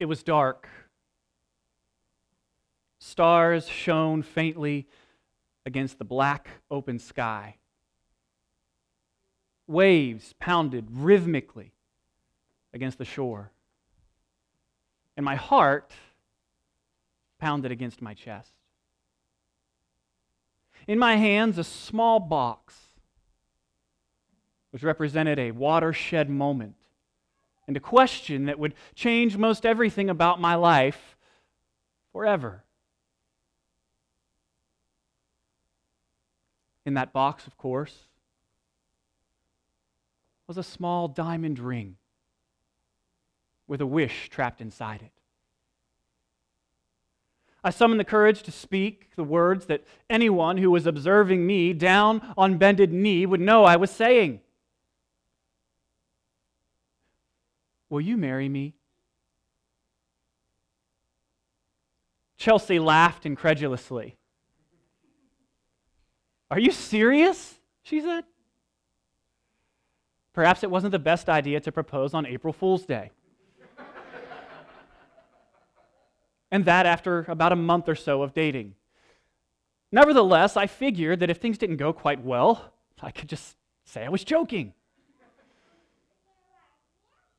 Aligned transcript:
It 0.00 0.06
was 0.06 0.22
dark. 0.22 0.66
Stars 2.98 3.68
shone 3.68 4.22
faintly 4.22 4.88
against 5.66 5.98
the 5.98 6.04
black 6.04 6.48
open 6.70 6.98
sky. 6.98 7.56
Waves 9.66 10.34
pounded 10.40 10.88
rhythmically 10.90 11.74
against 12.72 12.96
the 12.96 13.04
shore. 13.04 13.52
And 15.18 15.24
my 15.24 15.36
heart 15.36 15.92
pounded 17.38 17.70
against 17.70 18.00
my 18.00 18.14
chest. 18.14 18.52
In 20.88 20.98
my 20.98 21.16
hands, 21.16 21.58
a 21.58 21.64
small 21.64 22.20
box, 22.20 22.74
which 24.70 24.82
represented 24.82 25.38
a 25.38 25.50
watershed 25.50 26.30
moment 26.30 26.76
and 27.70 27.76
a 27.76 27.80
question 27.80 28.46
that 28.46 28.58
would 28.58 28.74
change 28.96 29.36
most 29.36 29.64
everything 29.64 30.10
about 30.10 30.40
my 30.40 30.56
life 30.56 31.16
forever. 32.10 32.64
In 36.84 36.94
that 36.94 37.12
box, 37.12 37.46
of 37.46 37.56
course, 37.56 38.06
was 40.48 40.58
a 40.58 40.64
small 40.64 41.06
diamond 41.06 41.60
ring 41.60 41.94
with 43.68 43.80
a 43.80 43.86
wish 43.86 44.28
trapped 44.30 44.60
inside 44.60 45.00
it. 45.02 45.12
I 47.62 47.70
summoned 47.70 48.00
the 48.00 48.04
courage 48.04 48.42
to 48.42 48.50
speak 48.50 49.10
the 49.14 49.22
words 49.22 49.66
that 49.66 49.84
anyone 50.08 50.56
who 50.56 50.72
was 50.72 50.88
observing 50.88 51.46
me 51.46 51.72
down 51.72 52.34
on 52.36 52.58
bended 52.58 52.92
knee 52.92 53.26
would 53.26 53.40
know 53.40 53.62
I 53.62 53.76
was 53.76 53.92
saying. 53.92 54.40
Will 57.90 58.00
you 58.00 58.16
marry 58.16 58.48
me? 58.48 58.74
Chelsea 62.38 62.78
laughed 62.78 63.26
incredulously. 63.26 64.16
Are 66.50 66.58
you 66.58 66.70
serious? 66.70 67.58
She 67.82 68.00
said. 68.00 68.24
Perhaps 70.32 70.62
it 70.62 70.70
wasn't 70.70 70.92
the 70.92 70.98
best 70.98 71.28
idea 71.28 71.60
to 71.60 71.72
propose 71.72 72.14
on 72.14 72.24
April 72.24 72.52
Fool's 72.52 72.86
Day. 72.86 73.10
and 76.50 76.64
that 76.64 76.86
after 76.86 77.26
about 77.28 77.52
a 77.52 77.56
month 77.56 77.88
or 77.88 77.96
so 77.96 78.22
of 78.22 78.32
dating. 78.32 78.74
Nevertheless, 79.92 80.56
I 80.56 80.66
figured 80.66 81.20
that 81.20 81.30
if 81.30 81.38
things 81.38 81.58
didn't 81.58 81.76
go 81.76 81.92
quite 81.92 82.24
well, 82.24 82.72
I 83.02 83.10
could 83.10 83.28
just 83.28 83.56
say 83.84 84.04
I 84.04 84.08
was 84.08 84.22
joking. 84.22 84.72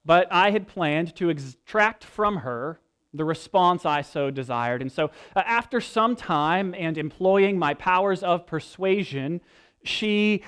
But 0.03 0.27
I 0.31 0.51
had 0.51 0.67
planned 0.67 1.15
to 1.17 1.29
extract 1.29 2.03
from 2.03 2.37
her 2.37 2.79
the 3.13 3.25
response 3.25 3.85
I 3.85 4.01
so 4.01 4.31
desired. 4.31 4.81
And 4.81 4.91
so, 4.91 5.11
uh, 5.35 5.43
after 5.45 5.81
some 5.81 6.15
time 6.15 6.73
and 6.77 6.97
employing 6.97 7.59
my 7.59 7.73
powers 7.73 8.23
of 8.23 8.45
persuasion, 8.45 9.41
she 9.83 10.43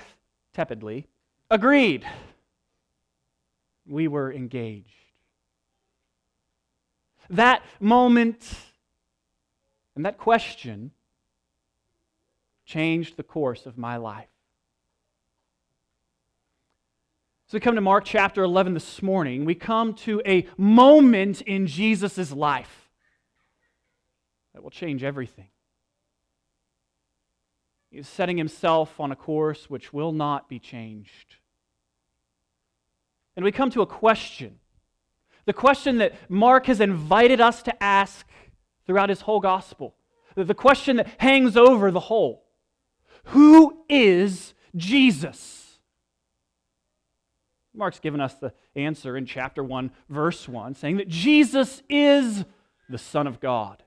tepidly 0.53 1.07
agreed. 1.51 2.05
We 3.85 4.07
were 4.07 4.31
engaged. 4.31 4.89
That 7.29 7.63
moment 7.79 8.55
and 9.95 10.05
that 10.05 10.17
question 10.17 10.91
changed 12.65 13.17
the 13.17 13.23
course 13.23 13.65
of 13.65 13.77
my 13.77 13.97
life. 13.97 14.33
So 17.53 17.57
we 17.57 17.61
come 17.61 17.75
to 17.75 17.81
Mark 17.81 18.03
chapter 18.03 18.41
11 18.41 18.73
this 18.73 19.03
morning. 19.03 19.45
We 19.45 19.53
come 19.53 19.93
to 20.05 20.23
a 20.25 20.47
moment 20.57 21.41
in 21.41 21.67
Jesus' 21.67 22.31
life 22.31 22.89
that 24.55 24.63
will 24.63 24.71
change 24.71 25.03
everything. 25.03 25.49
He's 27.91 28.07
setting 28.07 28.39
himself 28.39 28.99
on 28.99 29.11
a 29.11 29.15
course 29.15 29.69
which 29.69 29.93
will 29.93 30.11
not 30.11 30.49
be 30.49 30.58
changed. 30.58 31.36
And 33.36 33.45
we 33.45 33.52
come 33.52 33.69
to 33.69 33.83
a 33.83 33.86
question 33.86 34.58
the 35.45 35.53
question 35.53 35.99
that 35.99 36.15
Mark 36.31 36.65
has 36.65 36.81
invited 36.81 37.39
us 37.39 37.61
to 37.61 37.83
ask 37.83 38.25
throughout 38.87 39.09
his 39.09 39.21
whole 39.21 39.39
gospel. 39.39 39.93
The 40.36 40.55
question 40.55 40.95
that 40.95 41.08
hangs 41.19 41.55
over 41.55 41.92
the 41.92 41.99
whole 41.99 42.45
Who 43.25 43.83
is 43.87 44.55
Jesus? 44.75 45.62
Mark's 47.76 48.00
given 48.00 48.22
us 48.22 48.36
the 48.36 48.54
answer 48.76 49.17
in 49.17 49.26
chapter 49.26 49.64
1, 49.64 49.92
verse 50.10 50.48
1, 50.48 50.76
saying 50.76 50.98
that 50.98 51.08
Jesus 51.08 51.82
is 51.89 52.45
the 52.89 52.98
Son 52.98 53.26
of 53.26 53.39
God. 53.39 53.84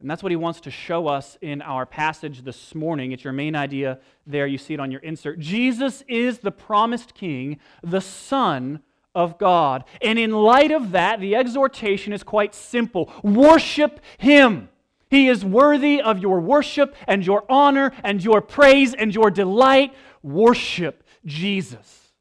And 0.00 0.10
that's 0.10 0.22
what 0.22 0.32
he 0.32 0.36
wants 0.36 0.60
to 0.62 0.70
show 0.70 1.06
us 1.06 1.38
in 1.40 1.62
our 1.62 1.86
passage 1.86 2.42
this 2.42 2.74
morning. 2.74 3.12
It's 3.12 3.24
your 3.24 3.32
main 3.32 3.56
idea 3.56 4.00
there. 4.26 4.46
You 4.46 4.58
see 4.58 4.74
it 4.74 4.80
on 4.80 4.90
your 4.90 5.00
insert. 5.00 5.38
Jesus 5.38 6.02
is 6.06 6.40
the 6.40 6.50
promised 6.50 7.14
king, 7.14 7.58
the 7.82 8.02
Son 8.02 8.80
of 9.14 9.38
God. 9.38 9.84
And 10.02 10.18
in 10.18 10.32
light 10.32 10.72
of 10.72 10.90
that, 10.90 11.20
the 11.20 11.36
exhortation 11.36 12.12
is 12.12 12.22
quite 12.22 12.54
simple 12.54 13.10
worship 13.22 14.00
Him. 14.18 14.68
He 15.08 15.28
is 15.28 15.44
worthy 15.44 16.02
of 16.02 16.18
your 16.18 16.40
worship 16.40 16.96
and 17.06 17.24
your 17.24 17.44
honor 17.48 17.92
and 18.02 18.22
your 18.22 18.40
praise 18.40 18.94
and 18.94 19.14
your 19.14 19.30
delight. 19.30 19.94
Worship 20.22 21.03
Jesus. 21.24 22.12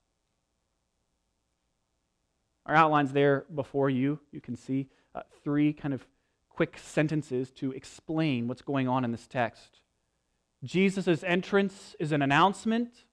Our 2.66 2.76
outline's 2.76 3.12
there 3.12 3.46
before 3.54 3.90
you. 3.90 4.20
You 4.32 4.42
can 4.42 4.56
see 4.56 4.88
uh, 5.14 5.22
three 5.44 5.74
kind 5.74 5.94
of 5.94 6.06
quick 6.50 6.78
sentences 6.78 7.52
to 7.52 7.72
explain 7.72 8.48
what's 8.48 8.62
going 8.62 8.88
on 8.88 9.04
in 9.04 9.12
this 9.12 9.28
text. 9.28 9.82
Jesus' 10.64 11.24
entrance 11.24 11.96
is 12.00 12.12
an 12.12 12.22
announcement 12.22 13.06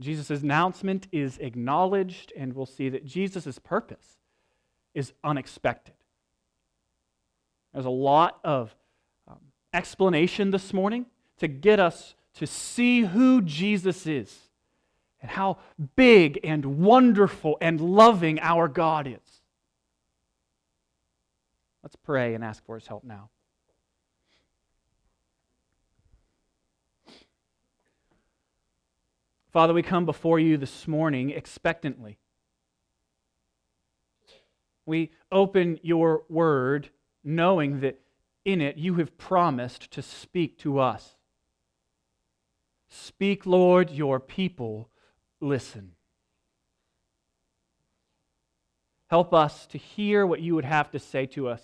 Jesus' 0.00 0.42
announcement 0.42 1.06
is 1.12 1.38
acknowledged, 1.38 2.32
and 2.36 2.52
we'll 2.54 2.66
see 2.66 2.88
that 2.88 3.04
Jesus' 3.04 3.58
purpose 3.58 4.18
is 4.92 5.12
unexpected. 5.22 5.94
There's 7.72 7.86
a 7.86 7.90
lot 7.90 8.40
of 8.44 8.74
um, 9.28 9.38
explanation 9.72 10.50
this 10.50 10.72
morning 10.72 11.06
to 11.38 11.48
get 11.48 11.80
us 11.80 12.14
to 12.34 12.46
see 12.46 13.02
who 13.02 13.40
Jesus 13.40 14.06
is 14.06 14.43
and 15.24 15.30
how 15.30 15.56
big 15.96 16.38
and 16.44 16.82
wonderful 16.84 17.56
and 17.62 17.80
loving 17.80 18.38
our 18.40 18.68
God 18.68 19.06
is. 19.06 19.40
Let's 21.82 21.96
pray 21.96 22.34
and 22.34 22.44
ask 22.44 22.62
for 22.66 22.74
his 22.74 22.86
help 22.86 23.04
now. 23.04 23.30
Father, 29.50 29.72
we 29.72 29.82
come 29.82 30.04
before 30.04 30.38
you 30.38 30.58
this 30.58 30.86
morning 30.86 31.30
expectantly. 31.30 32.18
We 34.84 35.10
open 35.32 35.80
your 35.82 36.24
word 36.28 36.90
knowing 37.24 37.80
that 37.80 37.98
in 38.44 38.60
it 38.60 38.76
you 38.76 38.96
have 38.96 39.16
promised 39.16 39.90
to 39.92 40.02
speak 40.02 40.58
to 40.58 40.78
us. 40.78 41.16
Speak, 42.90 43.46
Lord, 43.46 43.90
your 43.90 44.20
people 44.20 44.90
listen. 45.44 45.92
Help 49.08 49.32
us 49.32 49.66
to 49.66 49.78
hear 49.78 50.26
what 50.26 50.40
you 50.40 50.54
would 50.54 50.64
have 50.64 50.90
to 50.90 50.98
say 50.98 51.26
to 51.26 51.48
us. 51.48 51.62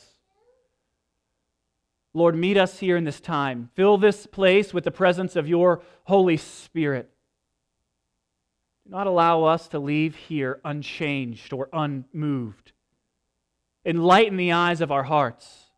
Lord, 2.13 2.37
meet 2.37 2.57
us 2.57 2.79
here 2.79 2.97
in 2.97 3.05
this 3.05 3.21
time. 3.21 3.71
Fill 3.75 3.97
this 3.97 4.27
place 4.27 4.75
with 4.75 4.85
the 4.85 4.91
presence 4.91 5.37
of 5.37 5.49
your 5.49 5.83
Holy 6.05 6.37
Spirit 6.37 7.11
Do 8.85 8.91
not 8.91 9.07
allow 9.07 9.45
us 9.45 9.69
to 9.69 9.79
leave 9.79 10.17
here 10.17 10.61
unchanged 10.65 11.53
or 11.53 11.69
unmoved. 11.73 12.73
Enlighten 13.85 14.37
the 14.37 14.53
eyes 14.53 14.81
of 14.81 14.93
our 14.93 15.05
hearts 15.05 15.71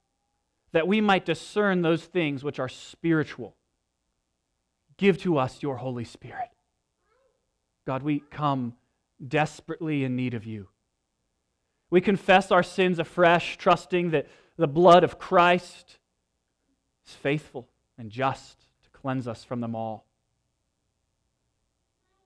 that 0.73 0.89
we 0.89 1.01
might 1.01 1.27
discern 1.27 1.83
those 1.83 2.05
things 2.05 2.43
which 2.43 2.59
are 2.59 2.69
spiritual. 2.69 3.55
Give 4.97 5.19
to 5.19 5.39
us 5.39 5.63
your 5.63 5.77
Holy 5.77 6.05
Spirit. 6.05 6.49
God, 7.87 8.03
we 8.03 8.21
come 8.31 8.75
desperately 9.27 10.05
in 10.05 10.17
need 10.17 10.35
of 10.35 10.45
you. 10.47 10.69
We 11.91 12.01
confess 12.01 12.51
our 12.51 12.63
sins 12.63 12.99
afresh, 12.99 13.57
trusting 13.59 14.11
that 14.11 14.27
the 14.57 14.69
blood 14.69 15.05
of 15.05 15.19
Christ 15.19 15.99
is 17.07 17.13
faithful 17.15 17.69
and 17.99 18.11
just 18.11 18.61
to 18.85 18.91
cleanse 18.91 19.29
us 19.29 19.45
from 19.45 19.61
them 19.61 19.75
all. 19.75 20.07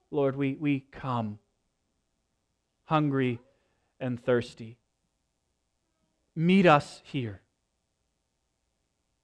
Lord, 0.09 0.35
we, 0.35 0.53
we 0.53 0.85
come 0.91 1.39
hungry 2.85 3.39
and 3.99 4.23
thirsty. 4.23 4.77
Meet 6.35 6.65
us 6.65 7.01
here. 7.03 7.41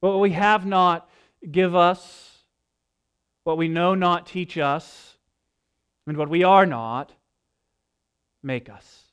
What 0.02 0.20
we 0.20 0.32
have 0.32 0.66
not, 0.66 1.10
give 1.50 1.76
us. 1.76 2.40
What 3.46 3.58
we 3.58 3.70
know 3.70 3.96
not, 3.96 4.28
teach 4.28 4.58
us. 4.58 5.13
And 6.06 6.18
what 6.18 6.30
we 6.30 6.44
are 6.44 6.66
not, 6.66 7.14
make 8.42 8.70
us. 8.70 9.04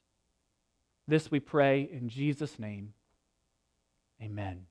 This 1.06 1.30
we 1.30 1.40
pray 1.40 1.88
in 1.90 2.08
Jesus' 2.08 2.58
name. 2.58 2.92
Amen. 4.22 4.66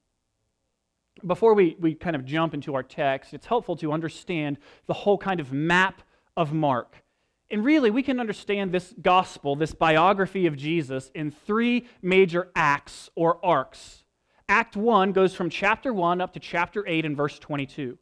Before 1.25 1.53
we, 1.53 1.75
we 1.79 1.95
kind 1.95 2.15
of 2.15 2.25
jump 2.25 2.53
into 2.53 2.75
our 2.75 2.83
text, 2.83 3.33
it's 3.33 3.45
helpful 3.45 3.75
to 3.77 3.91
understand 3.91 4.57
the 4.85 4.93
whole 4.93 5.17
kind 5.17 5.39
of 5.39 5.51
map 5.51 6.01
of 6.37 6.53
Mark. 6.53 7.03
And 7.51 7.65
really, 7.65 7.89
we 7.89 8.03
can 8.03 8.19
understand 8.19 8.71
this 8.71 8.93
gospel, 9.01 9.55
this 9.55 9.73
biography 9.73 10.45
of 10.45 10.55
Jesus, 10.55 11.09
in 11.15 11.31
three 11.31 11.87
major 12.01 12.51
acts 12.55 13.09
or 13.15 13.43
arcs. 13.43 14.03
Act 14.47 14.77
1 14.77 15.11
goes 15.11 15.33
from 15.33 15.49
chapter 15.49 15.91
1 15.91 16.21
up 16.21 16.33
to 16.33 16.39
chapter 16.39 16.87
8 16.87 17.05
and 17.05 17.17
verse 17.17 17.39
22. 17.39 17.97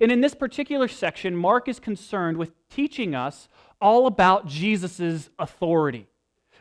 And 0.00 0.12
in 0.12 0.20
this 0.20 0.34
particular 0.34 0.88
section, 0.88 1.36
Mark 1.36 1.68
is 1.68 1.80
concerned 1.80 2.36
with 2.36 2.52
teaching 2.68 3.14
us 3.14 3.48
all 3.80 4.06
about 4.06 4.46
Jesus' 4.46 5.30
authority. 5.38 6.06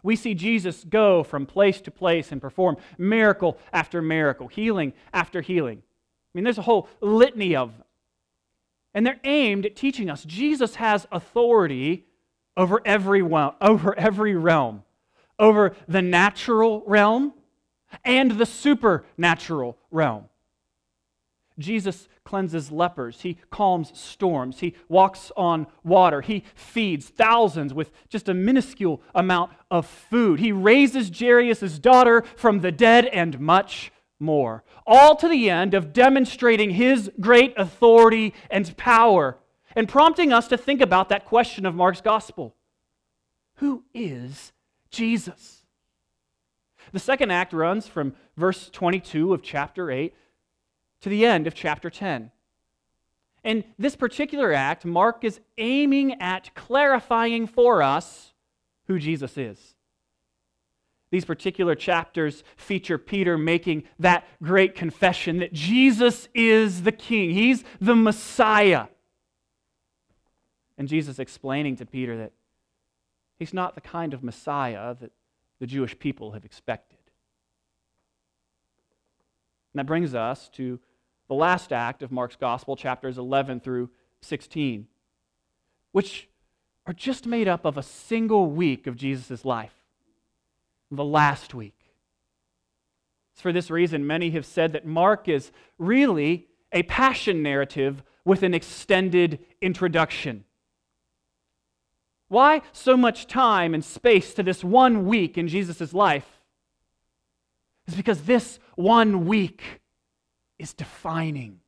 We 0.04 0.16
see 0.16 0.36
Jesus 0.36 0.84
go 0.84 1.24
from 1.24 1.46
place 1.46 1.82
to 1.82 1.92
place 1.92 2.32
and 2.32 2.40
perform 2.40 2.78
miracle 2.98 3.58
after 3.74 4.02
miracle, 4.02 4.48
healing 4.48 4.94
after 5.14 5.42
healing. 5.42 5.80
I 5.80 6.30
mean, 6.34 6.44
there's 6.44 6.58
a 6.60 6.64
whole 6.64 6.88
litany 7.02 7.56
of 7.56 7.72
them. 7.72 7.86
And 8.94 9.06
they're 9.06 9.20
aimed 9.24 9.66
at 9.66 9.76
teaching 9.76 10.10
us 10.10 10.24
Jesus 10.24 10.76
has 10.76 11.08
authority 11.12 12.06
over 12.56 12.82
every, 12.86 13.22
over 13.22 13.98
every 13.98 14.36
realm, 14.36 14.84
over 15.40 15.76
the 15.88 16.02
natural 16.02 16.84
realm 16.86 17.34
and 18.04 18.32
the 18.32 18.46
supernatural 18.46 19.78
realm. 19.92 20.26
Jesus 21.58 22.08
cleanses 22.26 22.72
lepers. 22.72 23.22
He 23.22 23.38
calms 23.50 23.98
storms. 23.98 24.60
He 24.60 24.76
walks 24.90 25.32
on 25.38 25.68
water. 25.84 26.22
He 26.22 26.44
feeds 26.54 27.08
thousands 27.08 27.74
with 27.74 27.92
just 28.10 28.28
a 28.28 28.34
minuscule 28.34 29.02
amount 29.14 29.52
of 29.72 29.86
food. 29.86 30.40
He 30.40 30.52
raises 30.52 31.12
Jairus' 31.18 31.80
daughter 31.80 32.24
from 32.36 32.60
the 32.60 32.72
dead 32.72 33.06
and 33.06 33.40
much 33.40 33.92
more. 34.20 34.64
All 34.86 35.16
to 35.16 35.28
the 35.28 35.50
end 35.50 35.74
of 35.74 35.94
demonstrating 35.94 36.72
his 36.72 37.12
great 37.20 37.54
authority 37.58 38.34
and 38.50 38.76
power 38.76 39.38
and 39.76 39.88
prompting 39.88 40.34
us 40.34 40.48
to 40.50 40.58
think 40.58 40.82
about 40.82 41.10
that 41.10 41.26
question 41.26 41.66
of 41.66 41.76
Mark's 41.76 42.02
gospel 42.02 42.56
Who 43.56 43.84
is 43.94 44.52
Jesus? 44.90 45.66
The 46.92 47.00
second 47.00 47.32
act 47.32 47.52
runs 47.52 47.88
from 47.88 48.14
verse 48.38 48.70
22 48.70 49.34
of 49.34 49.42
chapter 49.42 49.90
8 49.90 50.14
to 51.02 51.10
the 51.10 51.26
end 51.26 51.48
of 51.48 51.54
chapter 51.54 51.90
10. 51.90 52.32
In 53.44 53.64
this 53.78 53.96
particular 53.96 54.54
act, 54.54 54.86
Mark 54.86 55.24
is 55.24 55.40
aiming 55.58 56.20
at 56.22 56.54
clarifying 56.56 57.46
for 57.46 57.84
us 57.84 58.34
who 58.88 58.98
Jesus 58.98 59.38
is. 59.38 59.76
These 61.12 61.26
particular 61.26 61.76
chapters 61.76 62.44
feature 62.58 62.98
Peter 62.98 63.38
making 63.38 63.84
that 64.00 64.26
great 64.42 64.76
confession 64.76 65.38
that 65.38 65.54
Jesus 65.54 66.28
is 66.34 66.84
the 66.84 66.92
King, 66.92 67.32
He's 67.32 67.64
the 67.80 67.96
Messiah. 67.96 68.88
And 70.78 70.88
Jesus 70.88 71.20
explaining 71.20 71.78
to 71.78 71.86
Peter 71.86 72.18
that 72.18 72.34
He's 73.38 73.54
not 73.54 73.76
the 73.76 73.82
kind 73.82 74.14
of 74.14 74.24
Messiah 74.24 74.96
that 74.96 75.12
the 75.60 75.68
Jewish 75.68 75.98
people 75.98 76.32
have 76.32 76.46
expected. 76.46 76.98
And 79.76 79.80
that 79.80 79.88
brings 79.88 80.16
us 80.16 80.48
to 80.54 80.80
the 81.28 81.34
last 81.34 81.74
act 81.74 82.02
of 82.02 82.10
Mark's 82.10 82.38
Gospel, 82.38 82.78
chapters 82.78 83.18
11 83.18 83.60
through 83.60 83.90
16, 84.22 84.88
which 85.92 86.30
are 86.88 86.94
just 86.94 87.26
made 87.26 87.50
up 87.50 87.66
of 87.66 87.78
a 87.78 87.84
single 87.84 88.50
week 88.50 88.88
of 88.88 88.96
Jesus' 88.96 89.44
life, 89.44 89.74
the 90.90 91.04
last 91.04 91.54
week. 91.54 91.78
It's 93.34 93.42
for 93.42 93.52
this 93.52 93.70
reason, 93.70 94.08
many 94.08 94.30
have 94.30 94.46
said 94.46 94.72
that 94.72 94.86
Mark 94.86 95.28
is 95.28 95.52
really 95.78 96.48
a 96.72 96.84
passion 96.84 97.44
narrative 97.44 98.02
with 98.24 98.44
an 98.44 98.54
extended 98.54 99.40
introduction. 99.62 100.46
Why 102.30 102.62
so 102.72 102.96
much 102.96 103.28
time 103.28 103.74
and 103.74 103.84
space 103.84 104.34
to 104.36 104.44
this 104.44 104.64
one 104.64 105.06
week 105.06 105.38
in 105.38 105.50
Jesus' 105.50 105.94
life? 105.94 106.35
It's 107.88 107.96
because 107.96 108.24
this 108.24 108.60
one 108.76 109.26
week 109.26 109.82
is 110.58 110.74
defining. 110.74 111.60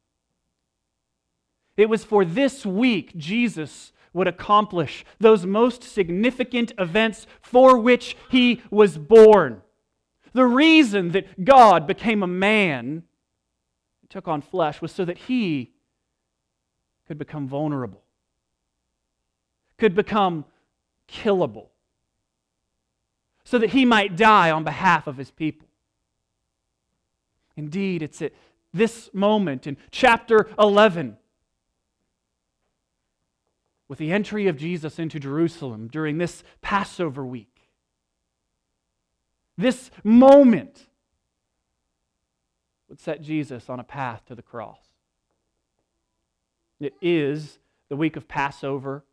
It 1.75 1.89
was 1.89 2.03
for 2.03 2.25
this 2.25 2.65
week 2.65 3.15
Jesus 3.15 3.93
would 4.13 4.27
accomplish 4.27 5.05
those 5.19 5.45
most 5.45 5.83
significant 5.83 6.73
events 6.79 7.27
for 7.39 7.77
which 7.77 8.17
he 8.31 8.63
was 8.71 8.97
born. 8.97 9.61
The 10.33 10.45
reason 10.45 11.11
that 11.11 11.45
God 11.45 11.85
became 11.85 12.23
a 12.23 12.27
man, 12.27 13.03
took 14.09 14.27
on 14.27 14.41
flesh, 14.41 14.81
was 14.81 14.91
so 14.91 15.05
that 15.05 15.17
he 15.19 15.73
could 17.07 17.19
become 17.19 17.47
vulnerable, 17.47 18.01
could 19.77 19.93
become 19.93 20.45
killable, 21.07 21.67
so 23.43 23.59
that 23.59 23.69
he 23.69 23.85
might 23.85 24.15
die 24.15 24.49
on 24.49 24.63
behalf 24.63 25.05
of 25.05 25.17
his 25.17 25.29
people. 25.29 25.66
Indeed, 27.57 28.03
it's 28.03 28.21
at 28.21 28.33
this 28.71 29.09
moment 29.13 29.65
in 29.65 29.77
chapter 29.91 30.47
11 30.59 31.17
with 33.87 33.97
the 33.99 34.11
entry 34.11 34.47
of 34.47 34.57
Jesus 34.57 34.99
into 34.99 35.19
Jerusalem 35.19 35.87
during 35.87 36.19
this 36.19 36.43
Passover 36.61 37.25
week. 37.25 37.69
This 39.57 39.89
moment 40.03 40.87
would 42.89 42.99
set 42.99 43.21
Jesus 43.21 43.69
on 43.69 43.79
a 43.79 43.83
path 43.83 44.23
to 44.27 44.35
the 44.35 44.43
cross. 44.43 44.79
It 46.79 46.93
is 47.01 47.57
the 47.89 47.95
week 47.95 48.15
of 48.17 48.27
Passover, 48.27 49.03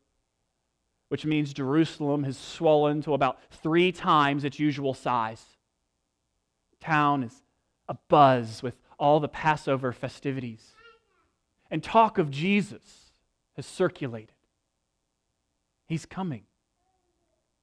which 1.09 1.25
means 1.25 1.55
Jerusalem 1.55 2.25
has 2.25 2.37
swollen 2.37 3.01
to 3.03 3.15
about 3.15 3.39
three 3.51 3.91
times 3.91 4.45
its 4.45 4.59
usual 4.59 4.93
size. 4.93 5.43
The 6.73 6.85
town 6.85 7.23
is 7.23 7.33
abuzz 7.89 8.63
with 8.63 8.77
all 8.99 9.21
the 9.21 9.29
Passover 9.29 9.93
festivities. 9.93 10.73
And 11.71 11.83
talk 11.83 12.19
of 12.19 12.31
Jesus 12.31 13.11
has 13.57 13.67
circulated. 13.67 14.33
He's 15.87 16.07
coming, 16.07 16.45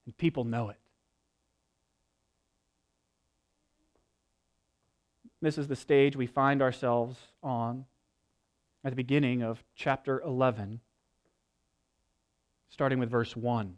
and 0.06 0.18
people 0.18 0.44
know 0.44 0.70
it. 0.70 0.78
This 5.42 5.58
is 5.58 5.68
the 5.68 5.75
stage 5.75 6.16
we 6.16 6.28
find 6.28 6.62
ourselves 6.62 7.18
on 7.42 7.86
at 8.84 8.92
the 8.92 8.96
beginning 8.96 9.42
of 9.42 9.63
chapter 9.75 10.22
11, 10.22 10.82
starting 12.70 13.00
with 13.00 13.10
verse 13.10 13.36
1. 13.36 13.78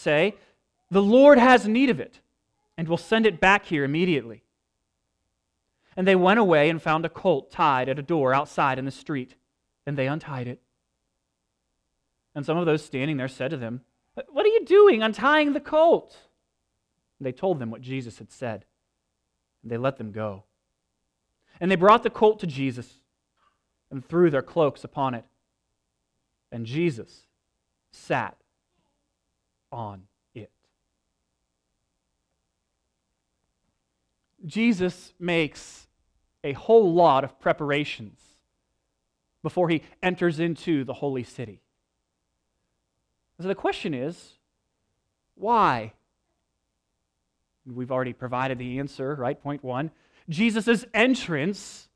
Say, 0.00 0.34
The 0.90 1.02
Lord 1.02 1.38
has 1.38 1.68
need 1.68 1.90
of 1.90 2.00
it, 2.00 2.20
and 2.76 2.88
will 2.88 2.96
send 2.96 3.26
it 3.26 3.40
back 3.40 3.66
here 3.66 3.84
immediately. 3.84 4.42
And 5.96 6.06
they 6.06 6.16
went 6.16 6.40
away 6.40 6.70
and 6.70 6.80
found 6.80 7.04
a 7.04 7.10
colt 7.10 7.50
tied 7.50 7.88
at 7.88 7.98
a 7.98 8.02
door 8.02 8.32
outside 8.32 8.78
in 8.78 8.84
the 8.84 8.90
street, 8.90 9.34
and 9.86 9.96
they 9.96 10.06
untied 10.06 10.48
it. 10.48 10.60
And 12.34 12.46
some 12.46 12.56
of 12.56 12.66
those 12.66 12.84
standing 12.84 13.16
there 13.16 13.28
said 13.28 13.50
to 13.50 13.56
them, 13.56 13.82
What 14.14 14.46
are 14.46 14.50
you 14.50 14.64
doing 14.64 15.02
untying 15.02 15.52
the 15.52 15.60
colt? 15.60 16.16
And 17.18 17.26
they 17.26 17.32
told 17.32 17.58
them 17.58 17.70
what 17.70 17.82
Jesus 17.82 18.18
had 18.18 18.32
said, 18.32 18.64
and 19.62 19.70
they 19.70 19.76
let 19.76 19.98
them 19.98 20.12
go. 20.12 20.44
And 21.60 21.70
they 21.70 21.76
brought 21.76 22.02
the 22.02 22.10
colt 22.10 22.40
to 22.40 22.46
Jesus 22.46 23.00
and 23.90 24.04
threw 24.04 24.30
their 24.30 24.42
cloaks 24.42 24.84
upon 24.84 25.14
it. 25.14 25.24
And 26.50 26.64
Jesus 26.64 27.26
sat 27.90 28.39
on 29.72 30.02
it. 30.34 30.50
Jesus 34.46 35.12
makes 35.18 35.86
a 36.42 36.52
whole 36.52 36.92
lot 36.92 37.24
of 37.24 37.38
preparations 37.40 38.18
before 39.42 39.68
he 39.68 39.82
enters 40.02 40.40
into 40.40 40.84
the 40.84 40.94
holy 40.94 41.24
city. 41.24 41.60
So 43.40 43.48
the 43.48 43.54
question 43.54 43.94
is 43.94 44.34
why? 45.34 45.92
We've 47.66 47.90
already 47.90 48.12
provided 48.12 48.58
the 48.58 48.78
answer, 48.78 49.14
right? 49.14 49.40
Point 49.40 49.64
one. 49.64 49.90
Jesus' 50.28 50.84
entrance 50.92 51.88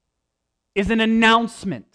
is 0.74 0.90
an 0.90 1.00
announcement. 1.00 1.86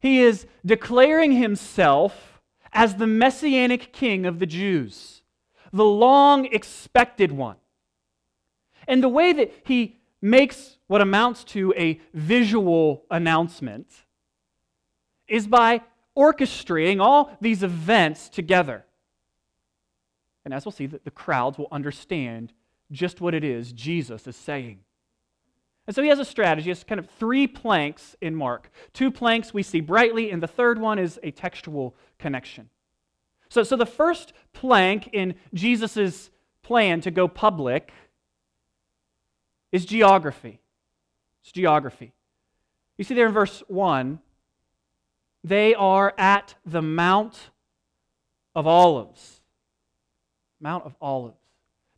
He 0.00 0.20
is 0.20 0.46
declaring 0.64 1.32
himself 1.32 2.35
as 2.76 2.96
the 2.96 3.06
messianic 3.06 3.90
king 3.90 4.26
of 4.26 4.38
the 4.38 4.44
Jews, 4.46 5.22
the 5.72 5.84
long 5.84 6.44
expected 6.44 7.32
one. 7.32 7.56
And 8.86 9.02
the 9.02 9.08
way 9.08 9.32
that 9.32 9.50
he 9.64 9.98
makes 10.20 10.76
what 10.86 11.00
amounts 11.00 11.42
to 11.44 11.72
a 11.76 11.98
visual 12.12 13.04
announcement 13.10 13.88
is 15.26 15.46
by 15.46 15.80
orchestrating 16.16 17.00
all 17.00 17.36
these 17.40 17.62
events 17.62 18.28
together. 18.28 18.84
And 20.44 20.52
as 20.52 20.66
we'll 20.66 20.72
see, 20.72 20.86
the 20.86 21.10
crowds 21.10 21.56
will 21.56 21.68
understand 21.72 22.52
just 22.92 23.22
what 23.22 23.34
it 23.34 23.42
is 23.42 23.72
Jesus 23.72 24.26
is 24.26 24.36
saying. 24.36 24.80
And 25.86 25.94
so 25.94 26.02
he 26.02 26.08
has 26.08 26.18
a 26.18 26.24
strategy. 26.24 26.70
It's 26.70 26.82
kind 26.82 26.98
of 26.98 27.08
three 27.10 27.46
planks 27.46 28.16
in 28.20 28.34
Mark. 28.34 28.70
Two 28.92 29.10
planks 29.10 29.54
we 29.54 29.62
see 29.62 29.80
brightly, 29.80 30.30
and 30.30 30.42
the 30.42 30.48
third 30.48 30.80
one 30.80 30.98
is 30.98 31.20
a 31.22 31.30
textual 31.30 31.94
connection. 32.18 32.70
So, 33.48 33.62
so 33.62 33.76
the 33.76 33.86
first 33.86 34.32
plank 34.52 35.08
in 35.12 35.34
Jesus' 35.54 36.30
plan 36.62 37.00
to 37.02 37.10
go 37.12 37.28
public 37.28 37.92
is 39.70 39.84
geography. 39.84 40.60
It's 41.42 41.52
geography. 41.52 42.12
You 42.98 43.04
see 43.04 43.14
there 43.14 43.26
in 43.26 43.32
verse 43.32 43.62
1, 43.68 44.18
they 45.44 45.74
are 45.74 46.12
at 46.18 46.54
the 46.64 46.82
Mount 46.82 47.50
of 48.54 48.66
Olives. 48.66 49.40
Mount 50.60 50.84
of 50.84 50.96
Olives. 51.00 51.38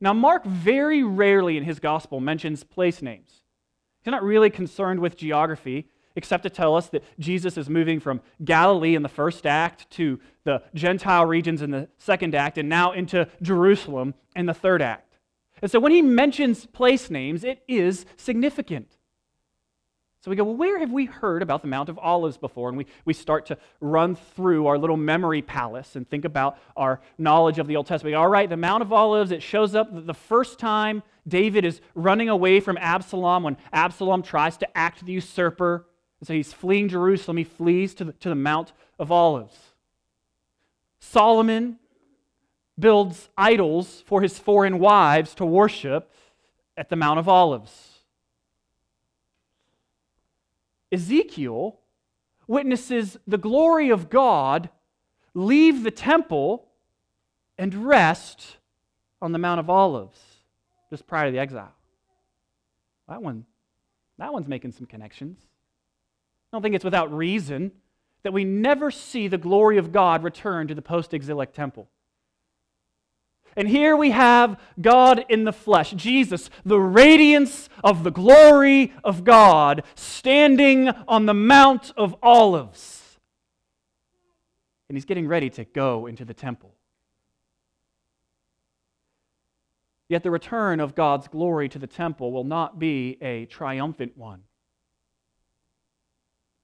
Now, 0.01 0.13
Mark 0.13 0.45
very 0.45 1.03
rarely 1.03 1.57
in 1.57 1.65
his 1.65 1.81
gospel 1.81 2.21
mentions 2.21 2.63
place 2.63 3.01
names. 3.01 3.41
He's 4.09 4.13
not 4.13 4.25
really 4.25 4.49
concerned 4.49 5.01
with 5.01 5.19
geography, 5.19 5.87
except 6.17 6.45
to 6.45 6.49
tell 6.49 6.75
us 6.75 6.87
that 6.89 7.05
Jesus 7.19 7.59
is 7.59 7.69
moving 7.69 8.01
from 8.01 8.23
Galilee 8.43 8.95
in 8.95 9.03
the 9.03 9.09
first 9.11 9.47
act 9.47 9.91
to 9.91 10.19
the 10.45 10.63
Gentile 10.75 11.27
regions 11.27 11.61
in 11.61 11.73
the 11.73 11.91
second 11.99 12.35
act, 12.35 12.57
and 12.57 12.71
now 12.71 12.93
into 12.93 13.29
Jerusalem 13.43 14.15
in 14.35 14.47
the 14.47 14.55
third 14.55 14.81
act. 14.81 15.19
And 15.61 15.71
so 15.71 15.79
when 15.79 15.93
he 15.93 16.01
mentions 16.01 16.65
place 16.65 17.11
names, 17.11 17.45
it 17.45 17.63
is 17.69 18.07
significant. 18.17 18.97
So 20.29 20.31
we 20.31 20.37
go, 20.37 20.45
well, 20.45 20.57
where 20.57 20.79
have 20.79 20.93
we 20.93 21.07
heard 21.07 21.41
about 21.41 21.63
the 21.63 21.69
Mount 21.69 21.89
of 21.89 21.99
Olives 21.99 22.37
before? 22.37 22.69
And 22.69 22.77
we, 22.77 22.85
we 23.07 23.15
start 23.15 23.47
to 23.47 23.57
run 23.81 24.15
through 24.15 24.67
our 24.67 24.77
little 24.77 24.99
memory 24.99 25.41
palace 25.41 25.97
and 25.97 26.07
think 26.07 26.27
about 26.27 26.59
our 26.77 27.01
knowledge 27.17 27.59
of 27.59 27.67
the 27.67 27.77
Old 27.77 27.87
Testament. 27.87 28.13
Go, 28.13 28.21
All 28.21 28.29
right, 28.29 28.47
the 28.47 28.55
Mount 28.55 28.83
of 28.83 28.93
Olives, 28.93 29.31
it 29.31 29.43
shows 29.43 29.75
up 29.75 29.89
the 29.91 30.13
first 30.13 30.59
time 30.59 31.03
David 31.27 31.65
is 31.65 31.81
running 31.95 32.29
away 32.29 32.61
from 32.61 32.77
Absalom 32.77 33.43
when 33.43 33.57
Absalom 33.73 34.23
tries 34.23 34.59
to 34.59 34.77
act 34.77 35.07
the 35.07 35.13
usurper. 35.13 35.87
And 36.21 36.27
so 36.27 36.35
he's 36.35 36.53
fleeing 36.53 36.91
Jerusalem. 36.91 37.39
He 37.39 37.45
flees 37.45 37.95
to 37.95 38.05
the, 38.05 38.13
to 38.13 38.29
the 38.29 38.35
Mount 38.35 38.75
of 38.99 39.11
Olives. 39.11 39.57
Solomon 41.01 41.79
builds 42.79 43.31
idols 43.39 44.03
for 44.05 44.21
his 44.21 44.39
foreign 44.39 44.79
wives 44.79 45.35
to 45.37 45.47
worship 45.47 46.13
at 46.77 46.91
the 46.91 46.97
Mount 46.97 47.19
of 47.19 47.31
Olives. 47.31 47.98
Ezekiel 50.93 51.79
witnesses 52.47 53.19
the 53.27 53.39
glory 53.39 53.91
of 53.91 54.09
God 54.09 54.71
leave 55.35 55.83
the 55.83 55.91
temple 55.91 56.69
and 57.59 57.87
rest 57.87 58.57
on 59.21 59.33
the 59.33 59.39
Mount 59.39 59.61
of 59.61 59.69
Olives 59.69 60.19
just 60.91 61.07
prior 61.07 61.27
to 61.27 61.33
the 61.33 61.39
exile. 61.39 61.75
That 63.09 63.23
one, 63.23 63.45
that 64.19 64.33
one's 64.33 64.49
making 64.49 64.73
some 64.73 64.87
connections. 64.87 65.39
I 65.43 66.57
don't 66.57 66.63
think 66.63 66.75
it's 66.75 66.85
without 66.85 67.13
reason 67.13 67.73
that 68.23 68.33
we 68.33 68.45
never 68.45 68.91
see 68.91 69.29
the 69.29 69.39
glory 69.39 69.79
of 69.79 69.93
God 69.93 70.23
return 70.23 70.69
to 70.69 70.75
the 70.75 70.83
post 70.83 71.15
exilic 71.15 71.53
temple. 71.53 71.89
And 73.57 73.69
here 73.69 73.97
we 73.97 74.11
have 74.13 74.61
God 74.81 75.25
in 75.29 75.45
the 75.45 75.53
flesh, 75.53 75.91
Jesus, 75.93 76.49
the 76.65 76.79
radiance 76.79 77.69
of 77.83 78.05
the 78.05 78.11
glory 78.11 78.93
of 79.03 79.25
God, 79.25 79.83
standing 79.95 80.89
on 80.89 81.27
the 81.27 81.35
Mount 81.35 81.93
of 81.97 82.15
Olives. 82.23 83.19
And 84.89 84.97
he's 84.97 85.05
getting 85.05 85.27
ready 85.27 85.51
to 85.51 85.65
go 85.65 86.07
into 86.07 86.25
the 86.25 86.35
temple. 86.35 86.75
Yet 90.09 90.23
the 90.23 90.31
return 90.31 90.81
of 90.81 90.95
God's 90.95 91.29
glory 91.29 91.69
to 91.69 91.79
the 91.79 91.87
temple 91.87 92.33
will 92.33 92.45
not 92.45 92.79
be 92.79 93.19
a 93.21 93.45
triumphant 93.47 94.17
one. 94.17 94.43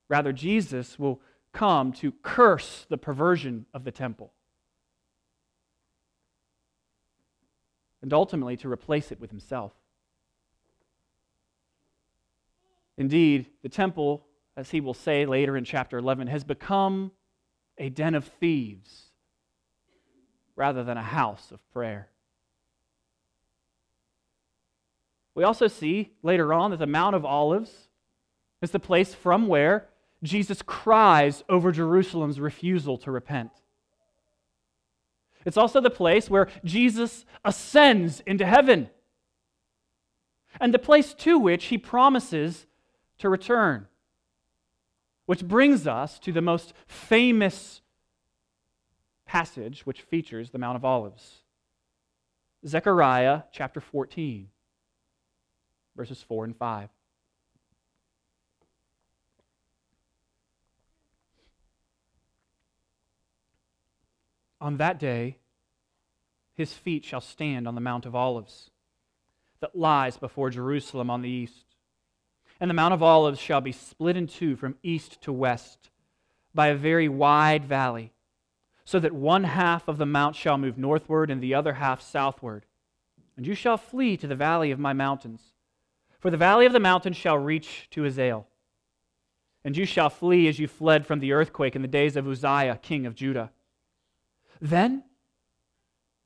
Rather, 0.08 0.32
Jesus 0.32 0.98
will 0.98 1.20
come 1.52 1.92
to 1.92 2.12
curse 2.22 2.86
the 2.88 2.96
perversion 2.96 3.66
of 3.74 3.84
the 3.84 3.92
temple. 3.92 4.32
And 8.04 8.12
ultimately 8.12 8.54
to 8.54 8.70
replace 8.70 9.11
it 9.11 9.18
with 9.18 9.30
himself. 9.30 9.73
Indeed, 12.99 13.46
the 13.62 13.70
temple, 13.70 14.26
as 14.58 14.68
he 14.68 14.82
will 14.82 14.92
say 14.92 15.25
later 15.25 15.56
in 15.56 15.64
chapter 15.64 15.96
11, 15.96 16.26
has 16.26 16.44
become 16.44 17.12
a 17.78 17.88
den 17.88 18.14
of 18.14 18.26
thieves 18.26 19.04
rather 20.54 20.84
than 20.84 20.99
a 20.99 21.02
house 21.02 21.50
of 21.50 21.66
prayer. 21.73 22.11
We 25.34 25.42
also 25.42 25.66
see 25.66 26.12
later 26.23 26.52
on 26.52 26.73
that 26.73 26.80
the 26.80 26.87
Mount 26.87 27.16
of 27.16 27.25
Olives 27.25 27.88
is 28.61 28.70
the 28.70 28.78
place 28.78 29.14
from 29.14 29.46
where 29.46 29.88
Jesus 30.23 30.61
cries 30.61 31.42
over 31.49 31.73
Jerusalem's 31.73 32.38
refusal 32.38 32.99
to 32.99 33.11
repent. 33.11 33.50
It's 35.44 35.56
also 35.56 35.80
the 35.80 35.90
place 35.90 36.30
where 36.30 36.48
Jesus 36.64 37.24
ascends 37.44 38.20
into 38.20 38.46
heaven 38.46 38.88
and 40.60 40.72
the 40.72 40.78
place 40.78 41.14
to 41.14 41.38
which 41.38 41.66
he 41.66 41.78
promises 41.78 42.66
to 43.18 43.28
return. 43.28 43.86
Which 45.26 45.46
brings 45.46 45.86
us 45.86 46.18
to 46.20 46.32
the 46.32 46.42
most 46.42 46.74
famous 46.86 47.80
passage 49.26 49.86
which 49.86 50.02
features 50.02 50.50
the 50.50 50.58
Mount 50.58 50.76
of 50.76 50.84
Olives 50.84 51.40
Zechariah 52.66 53.42
chapter 53.52 53.80
14, 53.80 54.48
verses 55.96 56.22
4 56.22 56.44
and 56.44 56.56
5. 56.56 56.88
On 64.64 64.78
that 64.78 64.99
day, 64.99 65.37
his 66.54 66.73
feet 66.73 67.04
shall 67.04 67.21
stand 67.21 67.68
on 67.68 67.75
the 67.75 67.83
Mount 67.83 68.06
of 68.06 68.14
Olives 68.14 68.71
that 69.61 69.76
lies 69.76 70.16
before 70.16 70.49
Jerusalem 70.49 71.11
on 71.11 71.21
the 71.21 71.28
east. 71.28 71.66
And 72.59 72.71
the 72.71 72.75
Mount 72.75 72.94
of 72.94 73.02
Olives 73.02 73.38
shall 73.38 73.61
be 73.61 73.73
split 73.73 74.16
in 74.16 74.26
two 74.26 74.56
from 74.56 74.76
east 74.83 75.21
to 75.21 75.35
west 75.35 75.90
by 76.54 76.68
a 76.68 76.75
very 76.75 77.11
wide 77.11 77.66
valley, 77.66 78.14
so 78.87 78.99
that 79.00 79.12
one 79.12 79.44
half 79.44 79.87
of 79.87 79.99
the 79.99 80.06
mount 80.06 80.35
shall 80.35 80.56
move 80.56 80.78
northward 80.78 81.30
and 81.30 81.42
the 81.42 81.52
other 81.52 81.75
half 81.75 82.00
southward. 82.00 82.64
And 83.37 83.47
you 83.47 83.54
shall 83.54 83.76
flee 83.76 84.16
to 84.16 84.26
the 84.26 84.35
valley 84.35 84.71
of 84.71 84.78
my 84.78 84.94
mountains, 84.94 85.42
for 86.21 86.30
the 86.30 86.38
valley 86.38 86.64
of 86.64 86.73
the 86.73 86.80
mountains 86.80 87.18
shall 87.18 87.37
reach 87.37 87.88
to 87.90 88.04
Azal. 88.04 88.47
And 89.62 89.76
you 89.76 89.85
shall 89.85 90.09
flee 90.09 90.49
as 90.49 90.59
you 90.59 90.68
fled 90.68 91.06
from 91.06 91.21
the 91.21 91.33
earthquake 91.33 91.76
in 91.76 91.83
the 91.83 91.88
days 91.88 92.16
of 92.16 92.26
Uzziah, 92.26 92.78
king 92.80 93.04
of 93.04 93.14
Judah. 93.14 93.50
Then 94.61 95.04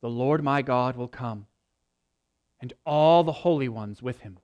the 0.00 0.08
Lord 0.11 0.42
my 0.42 0.62
God 0.62 0.97
will 0.97 1.08
come, 1.08 1.47
and 2.61 2.73
all 2.87 3.25
the 3.25 3.32
holy 3.32 3.68
ones 3.68 4.02
with 4.02 4.20
him. 4.20 4.38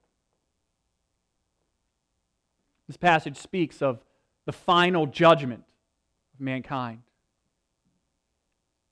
This 2.86 2.96
passage 2.96 3.36
speaks 3.36 3.80
of 3.80 4.04
the 4.44 4.52
final 4.52 5.06
judgment 5.06 5.64
of 6.34 6.40
mankind. 6.40 7.02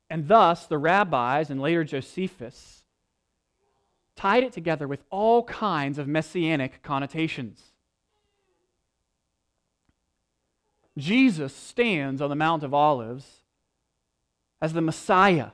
And 0.09 0.29
thus, 0.29 0.67
the 0.67 0.79
rabbis 0.79 1.51
and 1.51 1.61
later 1.61 1.85
Josephus 1.85 2.85
tied 4.15 4.45
it 4.45 4.53
together 4.53 4.87
with 4.87 5.03
all 5.11 5.43
kinds 5.45 5.99
of 5.99 6.07
messianic 6.07 6.83
connotations. 6.83 7.63
Jesus 10.99 11.55
stands 11.55 12.21
on 12.21 12.29
the 12.29 12.37
Mount 12.37 12.63
of 12.63 12.75
Olives 12.75 13.42
as 14.63 14.73
the 14.73 14.81
Messiah. 14.81 15.49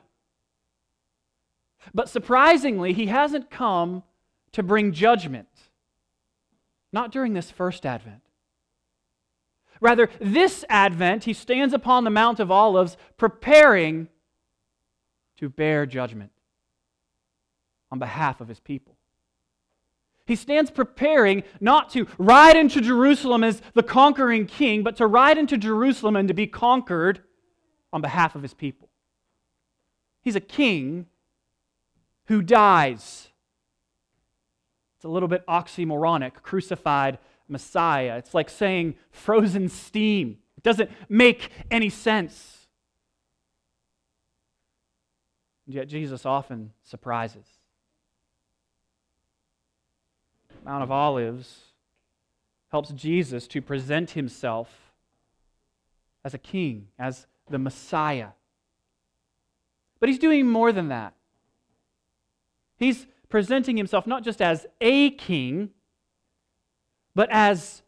But 1.93 2.07
surprisingly, 2.07 2.93
he 2.93 3.07
hasn't 3.07 3.49
come 3.49 4.03
to 4.51 4.61
bring 4.61 4.93
judgment. 4.93 5.47
Not 6.93 7.11
during 7.11 7.33
this 7.33 7.49
first 7.49 7.85
advent. 7.85 8.21
Rather, 9.81 10.09
this 10.21 10.63
advent, 10.69 11.23
he 11.23 11.33
stands 11.33 11.73
upon 11.73 12.03
the 12.03 12.09
Mount 12.09 12.39
of 12.39 12.51
Olives 12.51 12.97
preparing 13.17 14.09
to 15.37 15.49
bear 15.49 15.85
judgment 15.85 16.31
on 17.91 17.97
behalf 17.97 18.41
of 18.41 18.47
his 18.47 18.59
people. 18.59 18.95
He 20.25 20.35
stands 20.35 20.69
preparing 20.69 21.43
not 21.59 21.89
to 21.91 22.05
ride 22.19 22.55
into 22.55 22.81
Jerusalem 22.81 23.43
as 23.43 23.61
the 23.73 23.81
conquering 23.81 24.45
king, 24.45 24.83
but 24.83 24.97
to 24.97 25.07
ride 25.07 25.39
into 25.39 25.57
Jerusalem 25.57 26.15
and 26.15 26.27
to 26.27 26.35
be 26.35 26.45
conquered 26.45 27.23
on 27.91 28.01
behalf 28.01 28.35
of 28.35 28.43
his 28.43 28.53
people. 28.53 28.88
He's 30.21 30.35
a 30.35 30.41
king 30.41 31.07
who 32.25 32.41
dies. 32.41 33.29
It's 34.97 35.05
a 35.05 35.09
little 35.09 35.29
bit 35.29 35.45
oxymoronic, 35.47 36.33
crucified 36.43 37.17
Messiah. 37.47 38.17
It's 38.17 38.33
like 38.33 38.49
saying 38.49 38.95
frozen 39.11 39.69
steam. 39.69 40.37
It 40.57 40.63
doesn't 40.63 40.91
make 41.07 41.51
any 41.71 41.89
sense. 41.89 42.67
And 45.65 45.75
yet, 45.75 45.87
Jesus 45.87 46.25
often 46.25 46.73
surprises. 46.83 47.45
Mount 50.65 50.83
of 50.83 50.91
Olives 50.91 51.61
helps 52.71 52.89
Jesus 52.91 53.47
to 53.47 53.61
present 53.61 54.11
himself 54.11 54.91
as 56.23 56.33
a 56.33 56.37
king, 56.37 56.87
as 56.99 57.25
the 57.49 57.57
Messiah. 57.57 58.29
But 59.99 60.09
he's 60.09 60.19
doing 60.19 60.47
more 60.47 60.71
than 60.71 60.89
that. 60.89 61.13
He's 62.77 63.07
presenting 63.27 63.77
himself 63.77 64.07
not 64.07 64.23
just 64.23 64.41
as 64.41 64.65
a 64.79 65.11
king, 65.11 65.71
but 67.13 67.29
as 67.31 67.81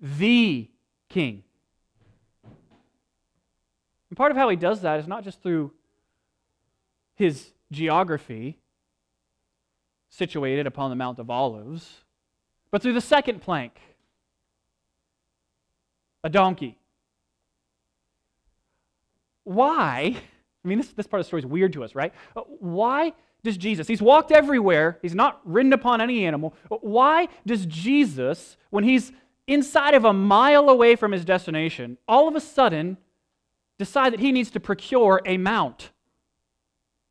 the 0.00 0.68
king. 1.08 1.44
And 4.08 4.16
part 4.16 4.32
of 4.32 4.36
how 4.36 4.48
he 4.48 4.56
does 4.56 4.80
that 4.82 4.98
is 4.98 5.06
not 5.06 5.22
just 5.22 5.42
through 5.42 5.72
his 7.14 7.52
geography, 7.70 8.58
situated 10.08 10.66
upon 10.66 10.90
the 10.90 10.96
Mount 10.96 11.18
of 11.18 11.30
Olives, 11.30 12.02
but 12.70 12.82
through 12.82 12.94
the 12.94 13.00
second 13.00 13.40
plank 13.40 13.78
a 16.22 16.28
donkey. 16.28 16.76
Why? 19.44 20.16
I 20.64 20.68
mean, 20.68 20.78
this, 20.78 20.88
this 20.88 21.06
part 21.06 21.20
of 21.20 21.24
the 21.24 21.28
story 21.28 21.40
is 21.40 21.46
weird 21.46 21.72
to 21.74 21.84
us, 21.84 21.94
right? 21.94 22.12
Uh, 22.36 22.42
why 22.58 23.12
does 23.42 23.56
Jesus, 23.56 23.88
he's 23.88 24.02
walked 24.02 24.30
everywhere, 24.30 24.98
he's 25.00 25.14
not 25.14 25.40
ridden 25.44 25.72
upon 25.72 26.00
any 26.00 26.26
animal. 26.26 26.54
Uh, 26.70 26.76
why 26.76 27.28
does 27.46 27.64
Jesus, 27.66 28.56
when 28.68 28.84
he's 28.84 29.12
inside 29.46 29.94
of 29.94 30.04
a 30.04 30.12
mile 30.12 30.68
away 30.68 30.96
from 30.96 31.12
his 31.12 31.24
destination, 31.24 31.96
all 32.06 32.28
of 32.28 32.36
a 32.36 32.40
sudden 32.40 32.98
decide 33.78 34.12
that 34.12 34.20
he 34.20 34.32
needs 34.32 34.50
to 34.50 34.60
procure 34.60 35.22
a 35.24 35.38
mount? 35.38 35.90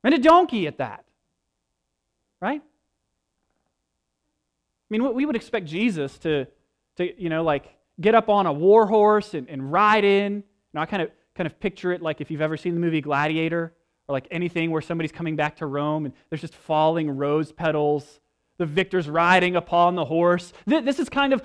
And 0.03 0.13
a 0.13 0.20
donkey 0.20 0.68
at 0.68 0.77
that. 0.77 1.06
Right? 2.41 2.62
I 2.62 4.88
mean, 4.89 5.13
we 5.13 5.25
would 5.25 5.36
expect 5.36 5.65
Jesus 5.65 6.18
to, 6.20 6.48
to 6.98 7.22
you 7.22 7.29
know, 7.29 7.44
like 7.44 7.75
get 8.00 8.15
up 8.15 8.29
on 8.29 8.46
a 8.46 8.53
war 8.53 8.86
horse 8.86 9.34
and, 9.34 9.50
and 9.50 9.72
ride 9.72 10.06
in. 10.06 10.36
You 10.36 10.44
know, 10.74 10.82
I 10.82 10.86
kind 10.86 11.03
of 11.03 11.12
kind 11.39 11.48
of 11.48 11.58
picture 11.58 11.93
it 11.93 12.01
like 12.01 12.19
if 12.19 12.29
you've 12.29 12.41
ever 12.41 12.58
seen 12.58 12.74
the 12.74 12.81
movie 12.81 13.00
Gladiator 13.00 13.74
or 14.10 14.13
like 14.13 14.27
anything 14.29 14.72
where 14.72 14.81
somebody's 14.81 15.13
coming 15.13 15.38
back 15.38 15.55
to 15.55 15.65
Rome 15.65 16.03
and 16.03 16.13
there's 16.29 16.41
just 16.41 16.53
falling 16.53 17.10
rose 17.10 17.53
petals. 17.53 18.19
The 18.58 18.65
victor's 18.65 19.08
riding 19.08 19.55
upon 19.55 19.96
the 19.96 20.03
horse. 20.03 20.51
This 20.65 21.00
is 21.00 21.08
kind 21.08 21.31
of, 21.31 21.41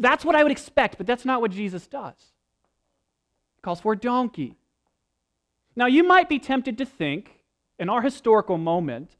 that's 0.00 0.24
what 0.24 0.34
I 0.34 0.42
would 0.42 0.52
expect, 0.52 0.96
but 0.96 1.06
that's 1.06 1.26
not 1.26 1.42
what 1.42 1.50
Jesus 1.50 1.86
does. 1.86 2.14
He 3.56 3.60
calls 3.60 3.78
for 3.78 3.92
a 3.92 3.96
donkey. 3.98 4.56
Now, 5.76 5.84
you 5.84 6.02
might 6.02 6.30
be 6.30 6.38
tempted 6.38 6.78
to 6.78 6.86
think, 6.86 7.42
in 7.78 7.90
our 7.90 8.00
historical 8.00 8.56
moment, 8.56 9.10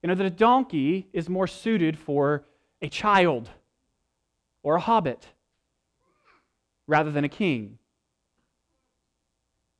you 0.00 0.06
know, 0.06 0.14
that 0.14 0.24
a 0.24 0.30
donkey 0.30 1.08
is 1.12 1.28
more 1.28 1.48
suited 1.48 1.98
for 1.98 2.44
a 2.80 2.88
child 2.88 3.50
or 4.62 4.76
a 4.76 4.80
hobbit 4.80 5.26
rather 6.86 7.10
than 7.10 7.24
a 7.24 7.28
king. 7.28 7.78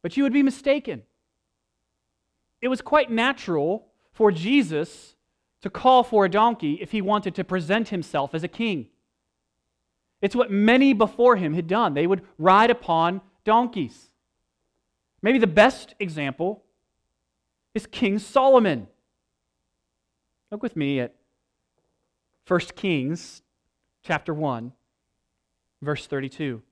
But 0.02 0.16
you 0.16 0.22
would 0.22 0.32
be 0.32 0.42
mistaken. 0.42 1.02
It 2.60 2.68
was 2.68 2.80
quite 2.80 3.10
natural 3.10 3.86
for 4.12 4.30
Jesus 4.30 5.16
to 5.62 5.70
call 5.70 6.02
for 6.02 6.24
a 6.24 6.30
donkey 6.30 6.78
if 6.80 6.92
he 6.92 7.02
wanted 7.02 7.34
to 7.34 7.44
present 7.44 7.88
himself 7.88 8.34
as 8.34 8.42
a 8.42 8.48
king. 8.48 8.88
It's 10.22 10.36
what 10.36 10.50
many 10.50 10.92
before 10.92 11.36
him 11.36 11.54
had 11.54 11.66
done. 11.66 11.94
They 11.94 12.06
would 12.06 12.22
ride 12.38 12.70
upon 12.70 13.22
donkeys. 13.44 14.10
Maybe 15.22 15.38
the 15.38 15.46
best 15.46 15.94
example 15.98 16.64
is 17.74 17.86
King 17.86 18.18
Solomon. 18.18 18.88
Look 20.50 20.62
with 20.62 20.76
me 20.76 21.00
at 21.00 21.14
1 22.46 22.60
Kings 22.74 23.42
chapter 24.02 24.34
1, 24.34 24.72
verse 25.82 26.06
32. 26.06 26.62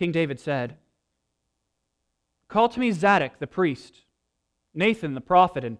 King 0.00 0.12
David 0.12 0.40
said, 0.40 0.78
Call 2.48 2.70
to 2.70 2.80
me 2.80 2.90
Zadok 2.90 3.38
the 3.38 3.46
priest, 3.46 3.98
Nathan 4.72 5.12
the 5.12 5.20
prophet, 5.20 5.62
and 5.62 5.76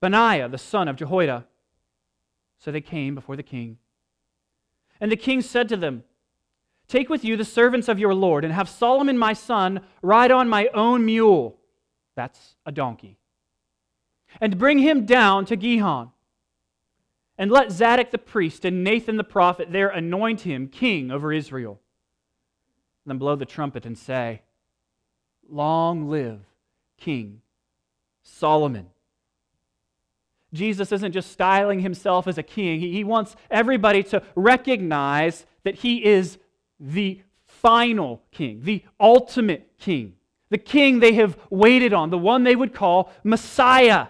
Benaiah 0.00 0.48
the 0.48 0.58
son 0.58 0.88
of 0.88 0.96
Jehoiada. 0.96 1.46
So 2.58 2.72
they 2.72 2.80
came 2.80 3.14
before 3.14 3.36
the 3.36 3.44
king. 3.44 3.78
And 5.00 5.12
the 5.12 5.16
king 5.16 5.42
said 5.42 5.68
to 5.68 5.76
them, 5.76 6.02
Take 6.88 7.08
with 7.08 7.24
you 7.24 7.36
the 7.36 7.44
servants 7.44 7.88
of 7.88 8.00
your 8.00 8.14
Lord, 8.14 8.44
and 8.44 8.52
have 8.52 8.68
Solomon 8.68 9.16
my 9.16 9.32
son 9.32 9.82
ride 10.02 10.32
on 10.32 10.48
my 10.48 10.66
own 10.74 11.06
mule. 11.06 11.60
That's 12.16 12.56
a 12.66 12.72
donkey 12.72 13.16
and 14.40 14.58
bring 14.58 14.78
him 14.78 15.06
down 15.06 15.44
to 15.44 15.54
Gihon. 15.54 16.10
And 17.38 17.48
let 17.48 17.70
Zadok 17.70 18.10
the 18.10 18.18
priest 18.18 18.64
and 18.64 18.82
Nathan 18.82 19.18
the 19.18 19.24
prophet 19.24 19.70
there 19.70 19.88
anoint 19.88 20.40
him 20.40 20.66
king 20.66 21.12
over 21.12 21.32
Israel. 21.32 21.81
Then 23.06 23.18
blow 23.18 23.36
the 23.36 23.44
trumpet 23.44 23.84
and 23.86 23.98
say, 23.98 24.42
Long 25.48 26.08
live 26.08 26.40
King 26.98 27.42
Solomon. 28.22 28.86
Jesus 30.52 30.92
isn't 30.92 31.12
just 31.12 31.30
styling 31.30 31.80
himself 31.80 32.28
as 32.28 32.38
a 32.38 32.42
king, 32.42 32.80
he, 32.80 33.04
wants 33.04 33.36
everybody 33.50 34.02
to 34.04 34.22
recognize 34.34 35.46
that 35.64 35.76
he 35.76 36.04
is 36.04 36.38
the 36.78 37.22
final 37.46 38.22
king, 38.30 38.60
the 38.62 38.84
ultimate 39.00 39.70
king, 39.78 40.14
the 40.50 40.58
king 40.58 41.00
they 41.00 41.14
have 41.14 41.38
waited 41.48 41.94
on, 41.94 42.10
the 42.10 42.18
one 42.18 42.44
they 42.44 42.56
would 42.56 42.74
call 42.74 43.10
Messiah. 43.24 44.08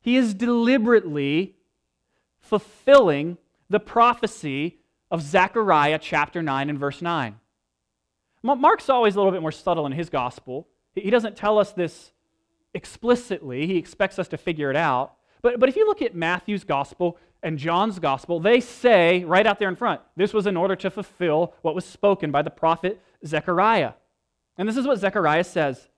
He 0.00 0.16
is 0.16 0.34
deliberately 0.34 1.54
fulfilling 2.40 3.38
the 3.68 3.80
prophecy 3.80 4.79
of 5.10 5.22
Zechariah 5.22 5.98
chapter 6.00 6.42
9 6.42 6.70
and 6.70 6.78
verse 6.78 7.02
9. 7.02 7.36
Mark's 8.42 8.88
always 8.88 9.14
a 9.14 9.18
little 9.18 9.32
bit 9.32 9.42
more 9.42 9.52
subtle 9.52 9.86
in 9.86 9.92
his 9.92 10.08
gospel. 10.08 10.68
He 10.94 11.10
doesn't 11.10 11.36
tell 11.36 11.58
us 11.58 11.72
this 11.72 12.12
explicitly, 12.72 13.66
he 13.66 13.76
expects 13.76 14.18
us 14.18 14.28
to 14.28 14.38
figure 14.38 14.70
it 14.70 14.76
out. 14.76 15.14
But, 15.42 15.58
but 15.58 15.68
if 15.68 15.76
you 15.76 15.86
look 15.86 16.02
at 16.02 16.14
Matthew's 16.14 16.64
gospel 16.64 17.18
and 17.42 17.58
John's 17.58 17.98
gospel, 17.98 18.40
they 18.40 18.60
say 18.60 19.24
right 19.24 19.46
out 19.46 19.58
there 19.58 19.68
in 19.68 19.76
front, 19.76 20.00
this 20.16 20.32
was 20.32 20.46
in 20.46 20.56
order 20.56 20.76
to 20.76 20.90
fulfill 20.90 21.54
what 21.62 21.74
was 21.74 21.84
spoken 21.84 22.30
by 22.30 22.42
the 22.42 22.50
prophet 22.50 23.00
Zechariah. 23.26 23.92
And 24.56 24.68
this 24.68 24.76
is 24.76 24.86
what 24.86 24.98
Zechariah 24.98 25.44
says 25.44 25.88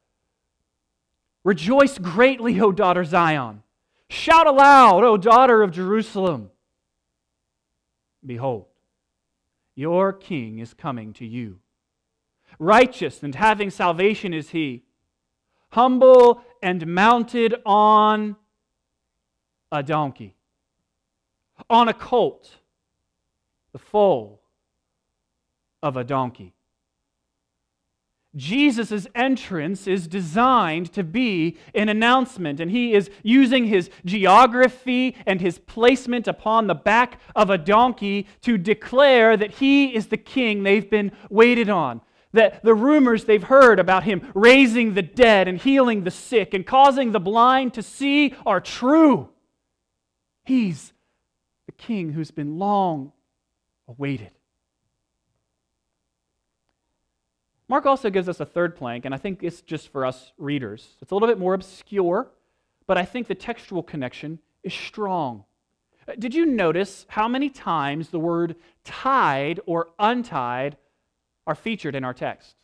Rejoice 1.44 1.98
greatly, 1.98 2.60
O 2.60 2.72
daughter 2.72 3.04
Zion. 3.04 3.62
Shout 4.08 4.46
aloud, 4.46 5.04
O 5.04 5.16
daughter 5.16 5.62
of 5.62 5.72
Jerusalem. 5.72 6.50
Behold, 8.24 8.66
your 9.74 10.12
king 10.12 10.58
is 10.58 10.74
coming 10.74 11.12
to 11.14 11.26
you. 11.26 11.58
Righteous 12.58 13.22
and 13.22 13.34
having 13.34 13.70
salvation 13.70 14.34
is 14.34 14.50
he, 14.50 14.84
humble 15.70 16.42
and 16.62 16.86
mounted 16.86 17.54
on 17.64 18.36
a 19.70 19.82
donkey, 19.82 20.36
on 21.70 21.88
a 21.88 21.94
colt, 21.94 22.56
the 23.72 23.78
foal 23.78 24.42
of 25.82 25.96
a 25.96 26.04
donkey. 26.04 26.54
Jesus' 28.34 29.06
entrance 29.14 29.86
is 29.86 30.06
designed 30.06 30.92
to 30.94 31.04
be 31.04 31.58
an 31.74 31.90
announcement, 31.90 32.60
and 32.60 32.70
he 32.70 32.94
is 32.94 33.10
using 33.22 33.66
his 33.66 33.90
geography 34.06 35.16
and 35.26 35.40
his 35.40 35.58
placement 35.58 36.26
upon 36.26 36.66
the 36.66 36.74
back 36.74 37.20
of 37.36 37.50
a 37.50 37.58
donkey 37.58 38.26
to 38.40 38.56
declare 38.56 39.36
that 39.36 39.52
he 39.52 39.94
is 39.94 40.06
the 40.06 40.16
king 40.16 40.62
they've 40.62 40.88
been 40.88 41.12
waited 41.28 41.68
on. 41.68 42.00
That 42.32 42.62
the 42.64 42.74
rumors 42.74 43.24
they've 43.24 43.42
heard 43.42 43.78
about 43.78 44.04
him 44.04 44.30
raising 44.34 44.94
the 44.94 45.02
dead 45.02 45.46
and 45.46 45.58
healing 45.58 46.04
the 46.04 46.10
sick 46.10 46.54
and 46.54 46.66
causing 46.66 47.12
the 47.12 47.20
blind 47.20 47.74
to 47.74 47.82
see 47.82 48.34
are 48.46 48.60
true. 48.60 49.28
He's 50.42 50.94
the 51.66 51.72
king 51.72 52.12
who's 52.12 52.30
been 52.30 52.58
long 52.58 53.12
awaited. 53.86 54.30
Mark 57.72 57.86
also 57.86 58.10
gives 58.10 58.28
us 58.28 58.38
a 58.38 58.44
third 58.44 58.76
plank, 58.76 59.06
and 59.06 59.14
I 59.14 59.16
think 59.16 59.42
it's 59.42 59.62
just 59.62 59.88
for 59.88 60.04
us 60.04 60.32
readers. 60.36 60.98
It's 61.00 61.10
a 61.10 61.14
little 61.14 61.26
bit 61.26 61.38
more 61.38 61.54
obscure, 61.54 62.30
but 62.86 62.98
I 62.98 63.06
think 63.06 63.28
the 63.28 63.34
textual 63.34 63.82
connection 63.82 64.40
is 64.62 64.74
strong. 64.74 65.44
Uh, 66.06 66.12
did 66.18 66.34
you 66.34 66.44
notice 66.44 67.06
how 67.08 67.28
many 67.28 67.48
times 67.48 68.10
the 68.10 68.18
word 68.18 68.56
tied 68.84 69.58
or 69.64 69.88
untied 69.98 70.76
are 71.46 71.54
featured 71.54 71.94
in 71.94 72.04
our 72.04 72.12
text? 72.12 72.56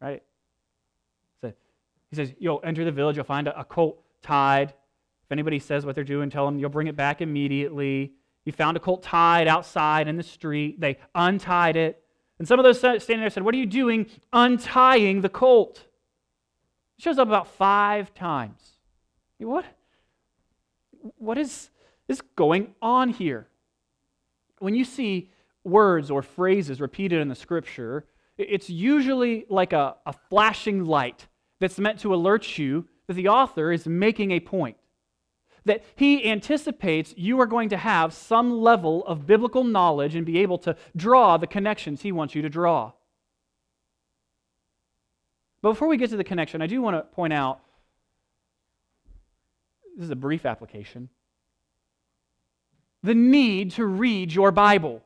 Right? 0.00 0.22
He 1.42 2.16
says, 2.16 2.32
You'll 2.38 2.62
enter 2.64 2.86
the 2.86 2.90
village, 2.90 3.16
you'll 3.16 3.26
find 3.26 3.48
a, 3.48 3.64
colt 3.64 4.02
tied. 4.22 4.70
If 4.70 5.30
anybody 5.30 5.58
says 5.58 5.84
what 5.84 5.94
they're 5.94 6.04
doing, 6.04 6.30
tell 6.30 6.46
them 6.46 6.58
you'll 6.58 6.70
bring 6.70 6.86
it 6.86 6.96
back 6.96 7.20
immediately. 7.20 8.14
You 8.46 8.52
found 8.52 8.78
a 8.78 8.80
colt 8.80 9.02
tied 9.02 9.46
outside 9.46 10.08
in 10.08 10.16
the 10.16 10.22
street. 10.22 10.80
They 10.80 10.96
untied 11.14 11.76
it. 11.76 12.01
And 12.38 12.48
some 12.48 12.58
of 12.58 12.64
those 12.64 12.78
standing 12.78 13.20
there 13.20 13.30
said, 13.30 13.42
What 13.42 13.54
are 13.54 13.58
you 13.58 13.66
doing 13.66 14.06
untying 14.32 15.20
the 15.20 15.28
colt? 15.28 15.84
It 16.98 17.02
shows 17.02 17.18
up 17.18 17.28
about 17.28 17.48
five 17.48 18.14
times. 18.14 18.72
What? 19.38 19.64
What 21.18 21.38
is, 21.38 21.70
is 22.08 22.20
going 22.36 22.74
on 22.80 23.10
here? 23.10 23.48
When 24.58 24.74
you 24.74 24.84
see 24.84 25.30
words 25.64 26.10
or 26.10 26.22
phrases 26.22 26.80
repeated 26.80 27.20
in 27.20 27.28
the 27.28 27.34
scripture, 27.34 28.06
it's 28.38 28.70
usually 28.70 29.46
like 29.48 29.72
a, 29.72 29.96
a 30.06 30.12
flashing 30.12 30.84
light 30.84 31.26
that's 31.60 31.78
meant 31.78 32.00
to 32.00 32.14
alert 32.14 32.58
you 32.58 32.88
that 33.06 33.14
the 33.14 33.28
author 33.28 33.72
is 33.72 33.86
making 33.86 34.30
a 34.30 34.40
point. 34.40 34.76
That 35.64 35.84
he 35.94 36.28
anticipates 36.28 37.14
you 37.16 37.40
are 37.40 37.46
going 37.46 37.68
to 37.68 37.76
have 37.76 38.12
some 38.12 38.60
level 38.60 39.06
of 39.06 39.26
biblical 39.26 39.64
knowledge 39.64 40.14
and 40.14 40.26
be 40.26 40.38
able 40.38 40.58
to 40.58 40.76
draw 40.96 41.36
the 41.36 41.46
connections 41.46 42.02
he 42.02 42.12
wants 42.12 42.34
you 42.34 42.42
to 42.42 42.48
draw. 42.48 42.92
But 45.60 45.70
before 45.70 45.88
we 45.88 45.96
get 45.96 46.10
to 46.10 46.16
the 46.16 46.24
connection, 46.24 46.60
I 46.60 46.66
do 46.66 46.82
want 46.82 46.96
to 46.96 47.02
point 47.02 47.32
out 47.32 47.60
this 49.96 50.04
is 50.04 50.10
a 50.10 50.16
brief 50.16 50.44
application 50.44 51.08
the 53.02 53.14
need 53.14 53.72
to 53.72 53.84
read 53.84 54.32
your 54.32 54.52
Bible. 54.52 55.02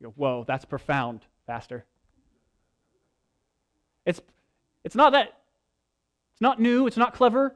You 0.00 0.06
go, 0.06 0.12
Whoa, 0.16 0.44
that's 0.46 0.64
profound, 0.64 1.20
Pastor. 1.46 1.84
It's, 4.04 4.20
it's 4.82 4.94
not 4.94 5.12
that, 5.12 5.38
it's 6.32 6.40
not 6.40 6.60
new, 6.60 6.86
it's 6.86 6.96
not 6.96 7.14
clever. 7.14 7.54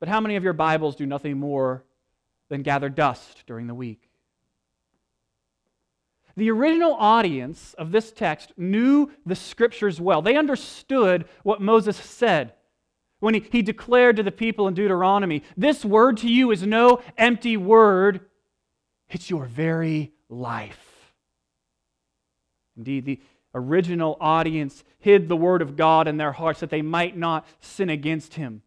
But 0.00 0.08
how 0.08 0.20
many 0.20 0.36
of 0.36 0.44
your 0.44 0.52
Bibles 0.52 0.96
do 0.96 1.06
nothing 1.06 1.38
more 1.38 1.84
than 2.48 2.62
gather 2.62 2.88
dust 2.88 3.44
during 3.46 3.66
the 3.66 3.74
week? 3.74 4.10
The 6.36 6.50
original 6.50 6.94
audience 6.94 7.74
of 7.74 7.92
this 7.92 8.10
text 8.10 8.52
knew 8.56 9.10
the 9.24 9.36
scriptures 9.36 10.00
well. 10.00 10.20
They 10.20 10.36
understood 10.36 11.26
what 11.44 11.60
Moses 11.60 11.96
said 11.96 12.54
when 13.20 13.34
he, 13.34 13.40
he 13.50 13.62
declared 13.62 14.16
to 14.16 14.22
the 14.22 14.32
people 14.32 14.68
in 14.68 14.74
Deuteronomy, 14.74 15.44
This 15.56 15.84
word 15.84 16.18
to 16.18 16.28
you 16.28 16.50
is 16.50 16.66
no 16.66 17.00
empty 17.16 17.56
word, 17.56 18.20
it's 19.08 19.30
your 19.30 19.46
very 19.46 20.12
life. 20.28 21.12
Indeed, 22.76 23.04
the 23.04 23.20
original 23.54 24.16
audience 24.20 24.82
hid 24.98 25.28
the 25.28 25.36
word 25.36 25.62
of 25.62 25.76
God 25.76 26.08
in 26.08 26.16
their 26.16 26.32
hearts 26.32 26.60
that 26.60 26.70
they 26.70 26.82
might 26.82 27.16
not 27.16 27.46
sin 27.60 27.88
against 27.88 28.34
him. 28.34 28.62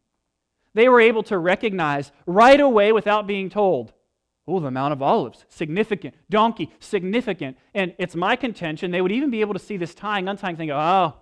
They 0.78 0.90
were 0.90 1.02
able 1.02 1.24
to 1.24 1.40
recognize 1.40 2.12
right 2.28 2.60
away 2.60 2.92
without 2.92 3.26
being 3.26 3.50
told. 3.50 3.94
Oh, 4.48 4.60
the 4.60 4.70
Mount 4.70 4.94
of 4.94 5.02
Olives, 5.02 5.44
significant. 5.50 6.14
Donkey, 6.30 6.72
significant. 6.80 7.58
And 7.74 7.96
it's 7.98 8.16
my 8.16 8.36
contention 8.36 8.92
they 8.92 9.02
would 9.02 9.12
even 9.12 9.32
be 9.32 9.42
able 9.42 9.56
to 9.56 9.60
see 9.60 9.78
this 9.78 9.96
tying, 9.96 10.28
untying 10.28 10.56
thing, 10.56 10.70
oh, 10.70 11.16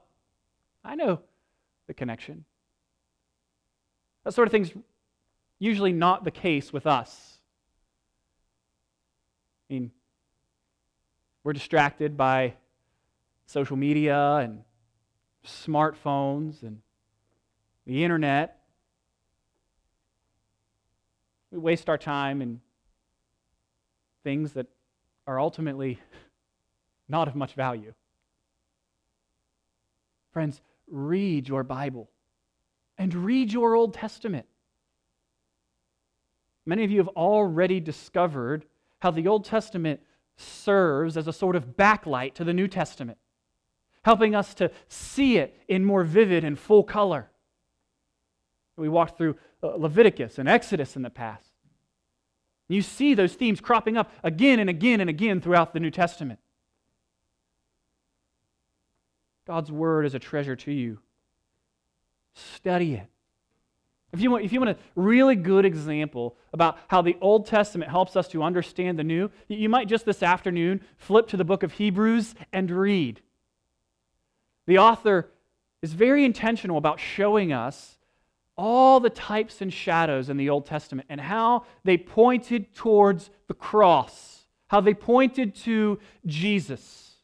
I 0.84 0.96
know 0.96 1.22
the 1.88 1.94
connection. 1.94 2.44
That 4.26 4.34
sort 4.34 4.50
of 4.50 4.52
thing's 4.52 4.74
usually 5.58 5.94
not 5.94 6.26
the 6.26 6.32
case 6.32 6.74
with 6.74 6.86
us. 6.86 7.40
I 9.70 9.74
mean, 9.76 9.92
we're 11.46 11.54
distracted 11.54 12.18
by 12.18 12.56
social 13.46 13.78
media 13.78 14.36
and 14.36 14.64
smartphones 15.46 16.62
and 16.62 16.82
the 17.88 18.04
internet. 18.04 18.60
We 21.56 21.62
waste 21.62 21.88
our 21.88 21.98
time 21.98 22.42
in 22.42 22.60
things 24.26 24.52
that 24.54 24.68
are 25.26 25.40
ultimately 25.40 26.02
not 27.08 27.30
of 27.30 27.36
much 27.36 27.54
value. 27.54 27.94
Friends, 30.34 30.62
read 30.90 31.48
your 31.48 31.64
Bible 31.64 32.10
and 32.98 33.14
read 33.14 33.54
your 33.54 33.74
Old 33.74 33.94
Testament. 33.94 34.46
Many 36.66 36.84
of 36.84 36.92
you 36.92 36.98
have 36.98 37.08
already 37.10 37.80
discovered 37.80 38.66
how 39.00 39.12
the 39.12 39.28
Old 39.28 39.46
Testament 39.46 40.02
serves 40.36 41.16
as 41.16 41.30
a 41.30 41.34
sort 41.34 41.56
of 41.56 41.78
backlight 41.78 42.34
to 42.34 42.44
the 42.44 42.54
New 42.54 42.68
Testament, 42.68 43.18
helping 44.04 44.36
us 44.36 44.54
to 44.56 44.72
see 44.90 45.38
it 45.38 45.58
in 45.70 45.86
more 45.86 46.04
vivid 46.04 46.44
and 46.44 46.60
full 46.60 46.84
color. 46.84 47.30
We 48.78 48.90
walked 48.90 49.18
through 49.18 49.38
uh, 49.64 49.76
Leviticus 49.76 50.38
and 50.38 50.50
Exodus 50.50 50.96
in 50.96 51.02
the 51.02 51.10
past. 51.10 51.50
You 52.68 52.82
see 52.82 53.14
those 53.14 53.34
themes 53.34 53.62
cropping 53.62 53.96
up 53.96 54.12
again 54.24 54.60
and 54.60 54.70
again 54.70 55.00
and 55.00 55.10
again 55.10 55.40
throughout 55.40 55.74
the 55.74 55.80
New 55.80 55.92
Testament. 55.92 56.40
God's 59.46 59.72
Word 59.72 60.06
is 60.06 60.16
a 60.16 60.20
treasure 60.20 60.56
to 60.56 60.72
you. 60.72 61.00
Study 62.34 62.96
it. 62.96 63.08
If 64.12 64.22
you, 64.22 64.32
want, 64.32 64.46
if 64.46 64.54
you 64.54 64.62
want 64.62 64.72
a 64.72 64.78
really 64.96 65.36
good 65.36 65.66
example 65.66 66.38
about 66.54 66.78
how 66.88 67.02
the 67.02 67.18
Old 67.20 67.48
Testament 67.48 67.92
helps 67.92 68.16
us 68.16 68.30
to 68.30 68.44
understand 68.44 68.98
the 68.98 69.04
New, 69.04 69.30
you 69.50 69.68
might 69.68 69.90
just 69.90 70.06
this 70.06 70.24
afternoon 70.24 70.82
flip 70.98 71.28
to 71.28 71.38
the 71.38 71.44
book 71.44 71.64
of 71.64 71.74
Hebrews 71.74 72.34
and 72.54 72.72
read. 72.72 73.22
The 74.68 74.78
author 74.78 75.30
is 75.82 75.94
very 75.94 76.24
intentional 76.24 76.78
about 76.78 77.00
showing 77.00 77.52
us 77.52 77.98
all 78.58 79.00
the 79.00 79.10
types 79.10 79.62
and 79.62 79.74
shadows 79.74 80.30
in 80.30 80.38
the 80.38 80.50
Old 80.50 80.66
Testament 80.66 81.08
and 81.10 81.20
how 81.20 81.66
they 81.84 81.98
pointed 81.98 82.74
towards 82.74 83.30
the 83.48 83.54
cross, 83.54 84.46
how 84.68 84.82
they 84.82 84.94
pointed 84.94 85.56
to 85.56 86.00
Jesus. 86.26 87.16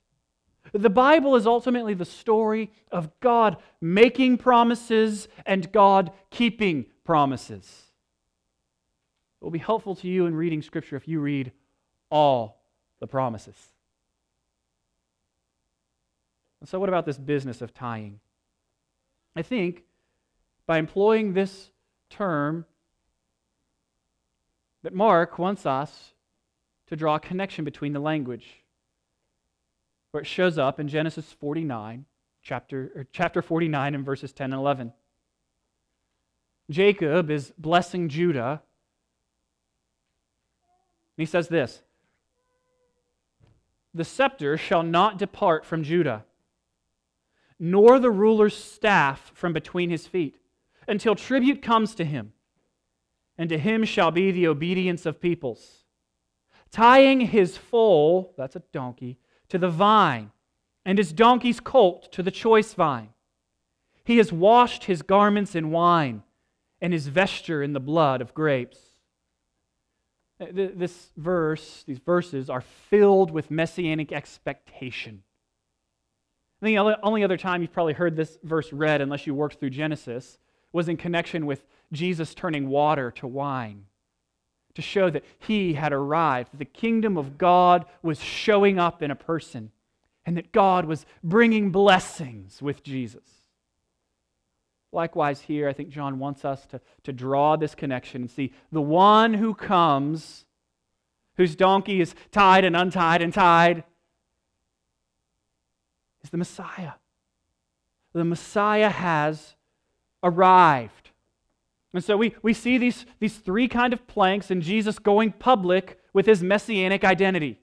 The 0.74 0.90
Bible 0.90 1.36
is 1.36 1.46
ultimately 1.46 1.94
the 1.94 2.06
story 2.06 2.72
of 2.92 3.10
God 3.20 3.58
making 3.82 4.38
promises 4.38 5.28
and 5.46 5.72
God 5.72 6.12
keeping 6.30 6.86
promises. 7.04 7.92
It 9.42 9.44
will 9.44 9.52
be 9.52 9.60
helpful 9.60 9.96
to 9.96 10.08
you 10.08 10.28
in 10.28 10.36
reading 10.36 10.62
Scripture 10.62 10.96
if 10.96 11.08
you 11.08 11.20
read 11.20 11.52
all 12.10 12.62
the 13.00 13.08
promises. 13.08 13.58
And 16.60 16.70
so, 16.70 16.80
what 16.80 16.90
about 16.90 17.06
this 17.06 17.18
business 17.18 17.62
of 17.62 17.74
tying? 17.74 18.20
I 19.36 19.42
think 19.42 19.84
by 20.72 20.78
employing 20.78 21.34
this 21.34 21.70
term, 22.10 22.64
that 24.84 24.94
Mark 24.94 25.38
wants 25.38 25.66
us 25.66 26.14
to 26.88 26.96
draw 26.96 27.16
a 27.16 27.20
connection 27.20 27.66
between 27.66 27.92
the 27.92 28.00
language 28.00 28.64
where 30.12 30.22
it 30.22 30.26
shows 30.26 30.58
up 30.58 30.80
in 30.80 30.88
Genesis 30.88 31.30
49, 31.42 32.06
chapter, 32.42 33.06
chapter 33.12 33.42
49, 33.42 33.96
and 33.96 34.06
verses 34.06 34.32
10 34.32 34.54
and 34.54 34.62
11. 34.62 34.94
Jacob 36.70 37.30
is 37.30 37.52
blessing 37.58 38.08
Judah. 38.08 38.62
And 41.18 41.18
he 41.18 41.26
says 41.26 41.50
this 41.50 41.82
The 43.94 44.06
scepter 44.06 44.56
shall 44.56 44.84
not 44.84 45.18
depart 45.18 45.66
from 45.66 45.84
Judah, 45.84 46.24
nor 47.60 48.00
the 48.00 48.10
ruler's 48.10 48.56
staff 48.56 49.34
from 49.36 49.52
between 49.52 49.90
his 49.90 50.08
feet, 50.08 50.38
until 50.88 51.16
tribute 51.16 51.62
comes 51.62 51.96
to 51.96 52.06
him, 52.06 52.34
and 53.38 53.50
to 53.50 53.58
him 53.58 53.84
shall 53.84 54.12
be 54.12 54.32
the 54.32 54.48
obedience 54.48 55.06
of 55.06 55.22
peoples. 55.22 55.84
Tying 56.72 57.22
his 57.22 57.58
foal, 57.58 58.34
that's 58.38 58.56
a 58.56 58.64
donkey, 58.72 59.18
to 59.50 59.58
the 59.58 59.70
vine, 59.70 60.32
and 60.86 60.98
his 60.98 61.14
donkey's 61.14 61.60
colt 61.60 62.12
to 62.14 62.24
the 62.24 62.32
choice 62.32 62.74
vine. 62.74 63.10
He 64.04 64.18
has 64.18 64.32
washed 64.32 64.86
his 64.86 65.02
garments 65.02 65.56
in 65.56 65.72
wine, 65.72 66.24
and 66.82 66.94
his 66.94 67.08
vesture 67.08 67.62
in 67.62 67.74
the 67.74 67.80
blood 67.80 68.22
of 68.22 68.34
grapes. 68.34 68.80
Uh, 70.40 70.48
this 70.52 71.12
verse, 71.16 71.84
these 71.86 72.00
verses, 72.00 72.50
are 72.50 72.62
filled 72.62 73.30
with 73.30 73.52
messianic 73.52 74.12
expectation. 74.12 75.22
Think 76.62 76.78
the 76.78 77.00
only 77.04 77.24
other 77.24 77.38
time 77.38 77.62
you've 77.62 77.74
probably 77.74 77.94
heard 77.94 78.16
this 78.16 78.38
verse 78.44 78.72
read, 78.72 79.02
unless 79.02 79.26
you 79.26 79.34
worked 79.34 79.60
through 79.60 79.72
Genesis, 79.72 80.38
was 80.74 80.88
in 80.88 80.98
connection 80.98 81.46
with 81.46 81.66
Jesus 81.92 82.34
turning 82.34 82.70
water 82.70 83.12
to 83.12 83.28
wine 83.28 83.86
to 84.74 84.82
show 84.82 85.10
that 85.10 85.26
he 85.40 85.74
had 85.74 85.92
arrived, 85.92 86.54
that 86.54 86.58
the 86.58 86.66
kingdom 86.66 87.18
of 87.18 87.38
God 87.38 87.86
was 88.02 88.22
showing 88.22 88.80
up 88.80 89.04
in 89.04 89.12
a 89.12 89.16
person. 89.16 89.72
and 90.26 90.38
that 90.38 90.52
God 90.52 90.86
was 90.86 91.06
bringing 91.24 91.72
blessings 91.72 92.62
with 92.62 92.84
Jesus. 92.84 93.24
Likewise, 94.92 95.42
here, 95.42 95.68
I 95.68 95.74
think 95.74 95.90
John 95.90 96.20
wants 96.20 96.46
us 96.46 96.66
to, 96.68 96.82
to 97.04 97.14
draw 97.14 97.56
this 97.56 97.74
connection 97.74 98.22
and 98.22 98.32
see 98.32 98.54
the 98.72 98.82
one 98.82 99.34
who 99.34 99.54
comes, 99.54 100.46
whose 101.38 101.56
donkey 101.56 102.02
is 102.02 102.14
tied 102.32 102.66
and 102.66 102.76
untied 102.76 103.22
and 103.22 103.34
tied, 103.34 103.84
is 106.24 106.30
the 106.30 106.38
Messiah. 106.38 106.94
The 108.14 108.26
Messiah 108.26 108.90
has 108.90 109.56
arrived. 110.24 111.10
And 111.94 112.04
so 112.04 112.16
we, 112.16 112.36
we 112.42 112.54
see 112.54 112.78
these, 112.78 113.06
these 113.20 113.38
three 113.38 113.68
kind 113.68 113.92
of 113.94 114.08
planks 114.08 114.50
in 114.50 114.62
Jesus 114.62 115.00
going 115.00 115.34
public 115.34 116.00
with 116.14 116.26
his 116.26 116.42
messianic 116.42 117.04
identity 117.04 117.60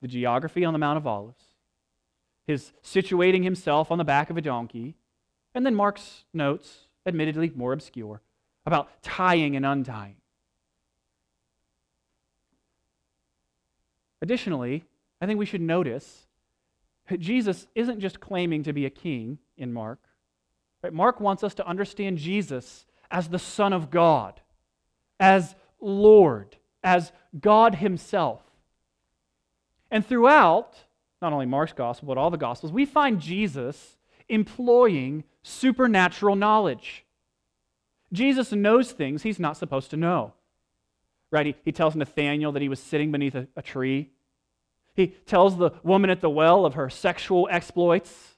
the 0.00 0.08
geography 0.08 0.64
on 0.64 0.72
the 0.72 0.78
Mount 0.78 0.96
of 0.96 1.06
Olives, 1.06 1.44
his 2.46 2.72
situating 2.82 3.44
himself 3.44 3.90
on 3.90 3.98
the 3.98 4.04
back 4.04 4.30
of 4.30 4.36
a 4.36 4.40
donkey, 4.40 4.94
and 5.54 5.66
then 5.66 5.74
Mark's 5.74 6.24
notes, 6.32 6.86
admittedly 7.04 7.52
more 7.54 7.72
obscure, 7.72 8.22
about 8.66 9.02
tying 9.02 9.56
and 9.56 9.66
untying. 9.66 10.16
Additionally, 14.22 14.84
I 15.20 15.26
think 15.26 15.38
we 15.38 15.46
should 15.46 15.60
notice 15.60 16.26
that 17.08 17.20
Jesus 17.20 17.66
isn't 17.74 18.00
just 18.00 18.20
claiming 18.20 18.62
to 18.62 18.72
be 18.72 18.86
a 18.86 18.90
king 18.90 19.38
in 19.56 19.72
Mark. 19.72 19.98
Right? 20.82 20.92
Mark 20.92 21.20
wants 21.20 21.44
us 21.44 21.54
to 21.54 21.66
understand 21.66 22.18
Jesus 22.18 22.86
as 23.10 23.28
the 23.28 23.38
Son 23.38 23.72
of 23.72 23.90
God, 23.90 24.40
as 25.18 25.54
Lord, 25.80 26.56
as 26.82 27.12
God 27.38 27.76
Himself. 27.76 28.42
And 29.90 30.06
throughout, 30.06 30.74
not 31.20 31.32
only 31.32 31.46
Mark's 31.46 31.72
gospel, 31.72 32.08
but 32.08 32.18
all 32.18 32.30
the 32.30 32.36
gospels, 32.36 32.72
we 32.72 32.86
find 32.86 33.20
Jesus 33.20 33.98
employing 34.28 35.24
supernatural 35.42 36.36
knowledge. 36.36 37.04
Jesus 38.12 38.52
knows 38.52 38.92
things 38.92 39.22
he's 39.22 39.38
not 39.38 39.56
supposed 39.56 39.90
to 39.90 39.96
know. 39.96 40.32
Right? 41.30 41.46
He, 41.46 41.54
he 41.64 41.72
tells 41.72 41.94
Nathanael 41.94 42.52
that 42.52 42.62
he 42.62 42.68
was 42.68 42.80
sitting 42.80 43.12
beneath 43.12 43.34
a, 43.34 43.46
a 43.56 43.62
tree. 43.62 44.10
He 44.94 45.08
tells 45.26 45.56
the 45.56 45.72
woman 45.82 46.10
at 46.10 46.20
the 46.20 46.30
well 46.30 46.66
of 46.66 46.74
her 46.74 46.90
sexual 46.90 47.48
exploits. 47.50 48.36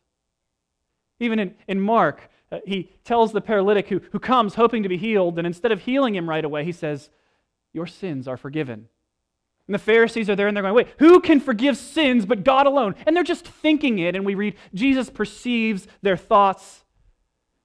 Even 1.18 1.38
in, 1.38 1.54
in 1.66 1.80
Mark, 1.80 2.28
uh, 2.52 2.58
he 2.64 2.90
tells 3.02 3.32
the 3.32 3.40
paralytic 3.40 3.88
who, 3.88 4.00
who 4.12 4.20
comes 4.20 4.54
hoping 4.54 4.84
to 4.84 4.88
be 4.88 4.98
healed, 4.98 5.38
and 5.38 5.46
instead 5.46 5.72
of 5.72 5.80
healing 5.80 6.14
him 6.14 6.28
right 6.28 6.44
away, 6.44 6.64
he 6.64 6.72
says, 6.72 7.10
Your 7.72 7.86
sins 7.86 8.28
are 8.28 8.36
forgiven. 8.36 8.88
And 9.66 9.74
the 9.74 9.78
Pharisees 9.78 10.28
are 10.28 10.36
there 10.36 10.48
and 10.48 10.56
they're 10.56 10.62
going, 10.62 10.74
wait, 10.74 10.88
who 10.98 11.20
can 11.20 11.38
forgive 11.40 11.76
sins 11.76 12.26
but 12.26 12.44
God 12.44 12.66
alone? 12.66 12.94
And 13.06 13.14
they're 13.14 13.22
just 13.22 13.46
thinking 13.46 14.00
it. 14.00 14.16
And 14.16 14.26
we 14.26 14.34
read, 14.34 14.56
Jesus 14.74 15.08
perceives 15.08 15.86
their 16.02 16.16
thoughts. 16.16 16.82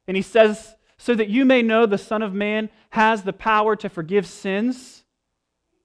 And 0.08 0.15
he 0.15 0.21
says, 0.21 0.76
so 0.97 1.15
that 1.15 1.30
you 1.30 1.43
may 1.43 1.62
know 1.62 1.86
the 1.86 1.97
Son 1.97 2.21
of 2.21 2.34
Man 2.34 2.69
has 2.91 3.23
the 3.23 3.34
power 3.34 3.76
to 3.76 3.89
forgive 3.89 4.26
sins, 4.26 5.04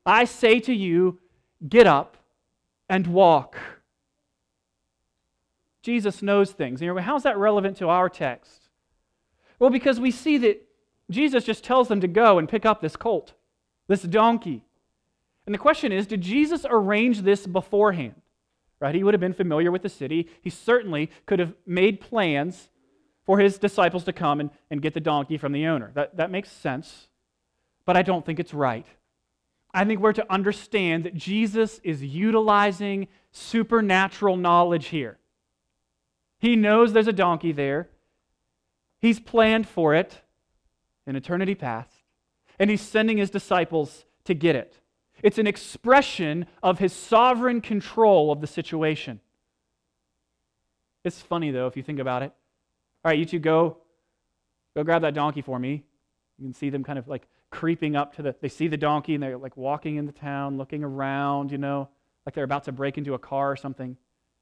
I 0.04 0.24
say 0.24 0.60
to 0.60 0.72
you, 0.72 1.18
get 1.68 1.86
up 1.86 2.16
and 2.88 3.06
walk. 3.06 3.56
Jesus 5.82 6.22
knows 6.22 6.52
things. 6.52 6.80
And 6.80 6.86
you're 6.86 6.94
going, 6.94 7.04
how's 7.04 7.24
that 7.24 7.36
relevant 7.36 7.76
to 7.78 7.88
our 7.88 8.08
text? 8.08 8.61
Well, 9.62 9.70
because 9.70 10.00
we 10.00 10.10
see 10.10 10.38
that 10.38 10.60
Jesus 11.08 11.44
just 11.44 11.62
tells 11.62 11.86
them 11.86 12.00
to 12.00 12.08
go 12.08 12.36
and 12.36 12.48
pick 12.48 12.66
up 12.66 12.80
this 12.80 12.96
colt, 12.96 13.34
this 13.86 14.02
donkey. 14.02 14.64
And 15.46 15.54
the 15.54 15.58
question 15.58 15.92
is 15.92 16.08
did 16.08 16.20
Jesus 16.20 16.66
arrange 16.68 17.20
this 17.20 17.46
beforehand? 17.46 18.20
Right? 18.80 18.92
He 18.92 19.04
would 19.04 19.14
have 19.14 19.20
been 19.20 19.32
familiar 19.32 19.70
with 19.70 19.82
the 19.82 19.88
city. 19.88 20.28
He 20.40 20.50
certainly 20.50 21.12
could 21.26 21.38
have 21.38 21.54
made 21.64 22.00
plans 22.00 22.70
for 23.24 23.38
his 23.38 23.56
disciples 23.56 24.02
to 24.02 24.12
come 24.12 24.40
and, 24.40 24.50
and 24.68 24.82
get 24.82 24.94
the 24.94 25.00
donkey 25.00 25.38
from 25.38 25.52
the 25.52 25.66
owner. 25.66 25.92
That, 25.94 26.16
that 26.16 26.32
makes 26.32 26.50
sense, 26.50 27.06
but 27.86 27.96
I 27.96 28.02
don't 28.02 28.26
think 28.26 28.40
it's 28.40 28.52
right. 28.52 28.86
I 29.72 29.84
think 29.84 30.00
we're 30.00 30.12
to 30.14 30.32
understand 30.32 31.04
that 31.04 31.14
Jesus 31.14 31.80
is 31.84 32.02
utilizing 32.02 33.06
supernatural 33.30 34.36
knowledge 34.36 34.86
here. 34.86 35.18
He 36.40 36.56
knows 36.56 36.92
there's 36.92 37.06
a 37.06 37.12
donkey 37.12 37.52
there, 37.52 37.90
he's 39.02 39.20
planned 39.20 39.68
for 39.68 39.94
it 39.94 40.22
in 41.06 41.16
eternity 41.16 41.54
past, 41.54 41.92
and 42.58 42.70
he's 42.70 42.80
sending 42.80 43.18
his 43.18 43.28
disciples 43.28 44.06
to 44.24 44.32
get 44.32 44.56
it. 44.56 44.78
It's 45.22 45.38
an 45.38 45.46
expression 45.46 46.46
of 46.62 46.78
his 46.78 46.92
sovereign 46.92 47.60
control 47.60 48.32
of 48.32 48.40
the 48.40 48.46
situation. 48.46 49.20
It's 51.04 51.20
funny, 51.20 51.50
though, 51.50 51.66
if 51.66 51.76
you 51.76 51.82
think 51.82 51.98
about 51.98 52.22
it. 52.22 52.32
All 53.04 53.10
right, 53.10 53.18
you 53.18 53.24
two 53.24 53.40
go, 53.40 53.78
go 54.76 54.84
grab 54.84 55.02
that 55.02 55.14
donkey 55.14 55.42
for 55.42 55.58
me. 55.58 55.82
You 56.38 56.46
can 56.46 56.54
see 56.54 56.70
them 56.70 56.84
kind 56.84 56.98
of 56.98 57.08
like 57.08 57.26
creeping 57.50 57.96
up 57.96 58.14
to 58.16 58.22
the, 58.22 58.34
they 58.40 58.48
see 58.48 58.68
the 58.68 58.76
donkey 58.76 59.14
and 59.14 59.22
they're 59.22 59.36
like 59.36 59.56
walking 59.56 59.96
in 59.96 60.06
the 60.06 60.12
town, 60.12 60.56
looking 60.56 60.82
around, 60.82 61.50
you 61.50 61.58
know, 61.58 61.88
like 62.24 62.34
they're 62.34 62.44
about 62.44 62.64
to 62.64 62.72
break 62.72 62.98
into 62.98 63.14
a 63.14 63.18
car 63.18 63.50
or 63.50 63.56
something. 63.56 63.96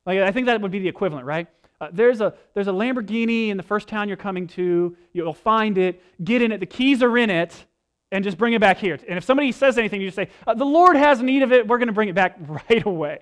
Like, 0.04 0.20
I 0.20 0.30
think 0.32 0.46
that 0.46 0.60
would 0.60 0.70
be 0.70 0.78
the 0.78 0.88
equivalent, 0.88 1.26
right? 1.26 1.48
Uh, 1.80 1.88
there's, 1.92 2.20
a, 2.20 2.34
there's 2.54 2.68
a 2.68 2.72
Lamborghini 2.72 3.48
in 3.48 3.56
the 3.56 3.62
first 3.62 3.88
town 3.88 4.08
you're 4.08 4.16
coming 4.16 4.46
to. 4.48 4.94
You'll 5.12 5.32
find 5.32 5.78
it, 5.78 6.02
get 6.22 6.42
in 6.42 6.52
it, 6.52 6.60
the 6.60 6.66
keys 6.66 7.02
are 7.02 7.16
in 7.16 7.30
it, 7.30 7.64
and 8.12 8.22
just 8.22 8.36
bring 8.36 8.52
it 8.52 8.60
back 8.60 8.78
here. 8.78 8.98
And 9.08 9.16
if 9.16 9.24
somebody 9.24 9.50
says 9.52 9.78
anything, 9.78 10.00
you 10.00 10.08
just 10.08 10.16
say, 10.16 10.28
uh, 10.46 10.54
The 10.54 10.64
Lord 10.64 10.96
has 10.96 11.22
need 11.22 11.42
of 11.42 11.52
it, 11.52 11.66
we're 11.66 11.78
going 11.78 11.88
to 11.88 11.94
bring 11.94 12.08
it 12.08 12.14
back 12.14 12.36
right 12.70 12.84
away. 12.84 13.20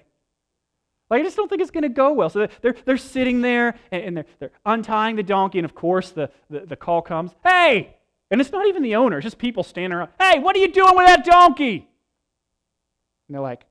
Like, 1.09 1.21
I 1.21 1.25
just 1.25 1.37
don't 1.37 1.49
think 1.49 1.63
it's 1.63 1.71
going 1.71 1.83
to 1.83 1.89
go 1.89 2.13
well. 2.13 2.29
So 2.29 2.49
they're, 2.61 2.75
they're 2.85 2.97
sitting 2.97 3.41
there 3.41 3.77
and, 3.91 4.03
and 4.03 4.17
they're, 4.17 4.27
they're 4.41 4.51
untying 4.67 5.17
the 5.17 5.23
donkey, 5.23 5.59
and 5.59 5.65
of 5.65 5.75
course, 5.75 6.11
the, 6.11 6.31
the, 6.51 6.61
the 6.61 6.77
call 6.77 7.01
comes, 7.01 7.31
Hey! 7.45 7.95
And 8.31 8.43
it's 8.43 8.53
not 8.53 8.67
even 8.67 8.83
the 8.83 8.97
owner, 8.97 9.19
it's 9.19 9.25
just 9.25 9.39
people 9.39 9.63
standing 9.63 9.97
around, 9.97 10.11
Hey, 10.21 10.41
what 10.41 10.57
are 10.57 10.59
you 10.59 10.73
doing 10.73 10.97
with 10.97 11.07
that 11.07 11.25
donkey? 11.25 11.89
And 13.29 13.35
they're 13.35 13.41
like, 13.41 13.67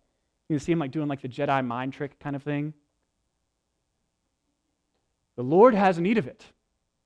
You 0.48 0.60
see 0.60 0.72
him 0.72 0.80
like 0.80 0.92
doing 0.92 1.10
like 1.10 1.22
the 1.22 1.28
Jedi 1.28 1.66
mind 1.66 1.92
trick 1.94 2.18
kind 2.20 2.36
of 2.36 2.44
thing. 2.44 2.74
The 5.38 5.44
Lord 5.44 5.74
has 5.74 5.98
need 5.98 6.18
of 6.18 6.28
it, 6.28 6.44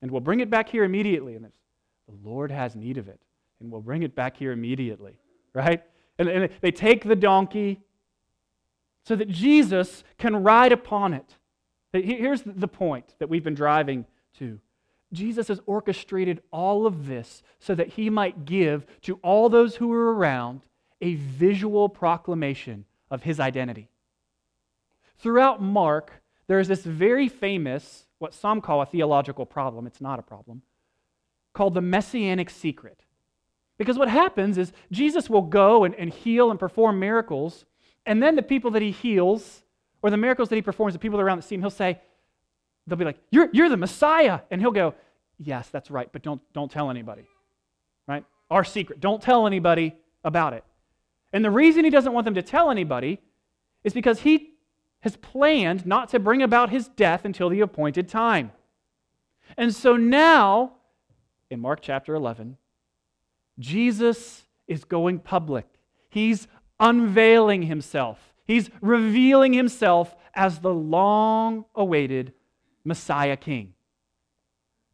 and 0.00 0.10
we'll 0.10 0.20
bring 0.20 0.40
it 0.40 0.50
back 0.50 0.68
here 0.68 0.82
immediately. 0.82 1.36
And 1.36 1.44
the 1.44 2.28
Lord 2.28 2.50
has 2.50 2.74
need 2.74 2.98
of 2.98 3.08
it 3.08 3.20
and 3.62 3.70
we'll 3.70 3.80
bring 3.80 4.02
it 4.02 4.14
back 4.14 4.36
here 4.36 4.52
immediately, 4.52 5.16
right? 5.54 5.82
And, 6.18 6.28
and 6.28 6.50
they 6.60 6.72
take 6.72 7.04
the 7.04 7.16
donkey 7.16 7.80
so 9.06 9.16
that 9.16 9.28
Jesus 9.28 10.04
can 10.18 10.42
ride 10.42 10.72
upon 10.72 11.14
it. 11.14 11.36
Here's 11.92 12.42
the 12.44 12.68
point 12.68 13.14
that 13.18 13.28
we've 13.28 13.44
been 13.44 13.54
driving 13.54 14.04
to. 14.38 14.58
Jesus 15.12 15.48
has 15.48 15.60
orchestrated 15.66 16.42
all 16.50 16.86
of 16.86 17.06
this 17.06 17.42
so 17.60 17.74
that 17.74 17.88
he 17.88 18.10
might 18.10 18.44
give 18.44 18.86
to 19.02 19.18
all 19.22 19.48
those 19.48 19.76
who 19.76 19.92
are 19.92 20.14
around 20.14 20.62
a 21.00 21.14
visual 21.14 21.88
proclamation 21.88 22.84
of 23.10 23.22
his 23.22 23.38
identity. 23.38 23.90
Throughout 25.18 25.62
Mark, 25.62 26.22
there 26.46 26.60
is 26.60 26.68
this 26.68 26.84
very 26.84 27.28
famous, 27.28 28.06
what 28.22 28.32
some 28.32 28.60
call 28.60 28.80
a 28.80 28.86
theological 28.86 29.44
problem, 29.44 29.84
it's 29.84 30.00
not 30.00 30.20
a 30.20 30.22
problem, 30.22 30.62
called 31.52 31.74
the 31.74 31.80
messianic 31.80 32.48
secret. 32.48 33.02
Because 33.78 33.98
what 33.98 34.08
happens 34.08 34.58
is 34.58 34.72
Jesus 34.92 35.28
will 35.28 35.42
go 35.42 35.82
and, 35.82 35.92
and 35.96 36.08
heal 36.08 36.52
and 36.52 36.60
perform 36.60 37.00
miracles, 37.00 37.64
and 38.06 38.22
then 38.22 38.36
the 38.36 38.42
people 38.42 38.70
that 38.70 38.80
he 38.80 38.92
heals, 38.92 39.64
or 40.02 40.10
the 40.10 40.16
miracles 40.16 40.48
that 40.50 40.54
he 40.54 40.62
performs, 40.62 40.92
the 40.92 41.00
people 41.00 41.20
around 41.20 41.42
see 41.42 41.56
him, 41.56 41.62
he'll 41.62 41.70
say, 41.70 42.00
they'll 42.86 42.96
be 42.96 43.04
like, 43.04 43.18
You're, 43.30 43.48
you're 43.52 43.68
the 43.68 43.76
Messiah. 43.76 44.40
And 44.52 44.60
he'll 44.60 44.70
go, 44.70 44.94
Yes, 45.38 45.68
that's 45.70 45.90
right, 45.90 46.08
but 46.12 46.22
don't, 46.22 46.40
don't 46.52 46.70
tell 46.70 46.90
anybody. 46.90 47.24
Right? 48.06 48.24
Our 48.50 48.62
secret. 48.62 49.00
Don't 49.00 49.20
tell 49.20 49.48
anybody 49.48 49.96
about 50.22 50.52
it. 50.52 50.64
And 51.32 51.44
the 51.44 51.50
reason 51.50 51.84
he 51.84 51.90
doesn't 51.90 52.12
want 52.12 52.24
them 52.24 52.34
to 52.34 52.42
tell 52.42 52.70
anybody 52.70 53.20
is 53.82 53.92
because 53.92 54.20
he 54.20 54.51
has 55.02 55.16
planned 55.16 55.84
not 55.84 56.08
to 56.08 56.18
bring 56.18 56.42
about 56.42 56.70
his 56.70 56.88
death 56.88 57.24
until 57.24 57.48
the 57.48 57.60
appointed 57.60 58.08
time. 58.08 58.52
And 59.56 59.74
so 59.74 59.96
now, 59.96 60.72
in 61.50 61.60
Mark 61.60 61.80
chapter 61.82 62.14
11, 62.14 62.56
Jesus 63.58 64.44
is 64.66 64.84
going 64.84 65.18
public. 65.18 65.66
He's 66.08 66.48
unveiling 66.80 67.62
himself. 67.62 68.32
He's 68.44 68.70
revealing 68.80 69.52
himself 69.52 70.14
as 70.34 70.60
the 70.60 70.72
long 70.72 71.64
awaited 71.74 72.32
Messiah 72.84 73.36
King. 73.36 73.74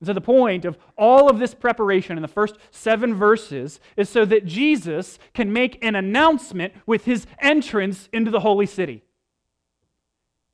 And 0.00 0.06
so, 0.06 0.12
the 0.12 0.20
point 0.20 0.64
of 0.64 0.78
all 0.96 1.28
of 1.28 1.38
this 1.38 1.54
preparation 1.54 2.16
in 2.16 2.22
the 2.22 2.28
first 2.28 2.56
seven 2.70 3.14
verses 3.14 3.80
is 3.96 4.08
so 4.08 4.24
that 4.26 4.46
Jesus 4.46 5.18
can 5.34 5.52
make 5.52 5.82
an 5.82 5.96
announcement 5.96 6.72
with 6.86 7.04
his 7.04 7.26
entrance 7.40 8.08
into 8.12 8.30
the 8.30 8.40
holy 8.40 8.66
city. 8.66 9.02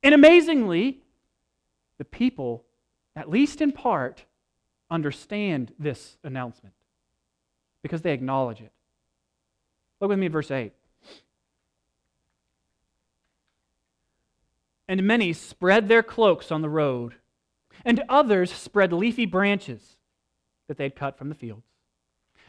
And 0.05 0.15
amazingly, 0.15 1.01
the 1.97 2.05
people, 2.05 2.63
at 3.15 3.29
least 3.29 3.59
in 3.59 3.73
part, 3.73 4.23
understand 4.89 5.73
this 5.77 6.17
announcement 6.23 6.75
because 7.81 8.03
they 8.03 8.13
acknowledge 8.13 8.61
it. 8.61 8.71
Look 9.99 10.09
with 10.09 10.19
me 10.19 10.27
at 10.27 10.31
verse 10.31 10.51
8. 10.51 10.71
and 14.87 15.03
many 15.03 15.33
spread 15.33 15.87
their 15.87 16.03
cloaks 16.03 16.51
on 16.51 16.61
the 16.61 16.69
road, 16.69 17.15
and 17.83 18.03
others 18.07 18.51
spread 18.51 18.93
leafy 18.93 19.25
branches 19.25 19.97
that 20.67 20.77
they 20.77 20.83
had 20.83 20.95
cut 20.95 21.17
from 21.17 21.29
the 21.29 21.35
fields. 21.35 21.65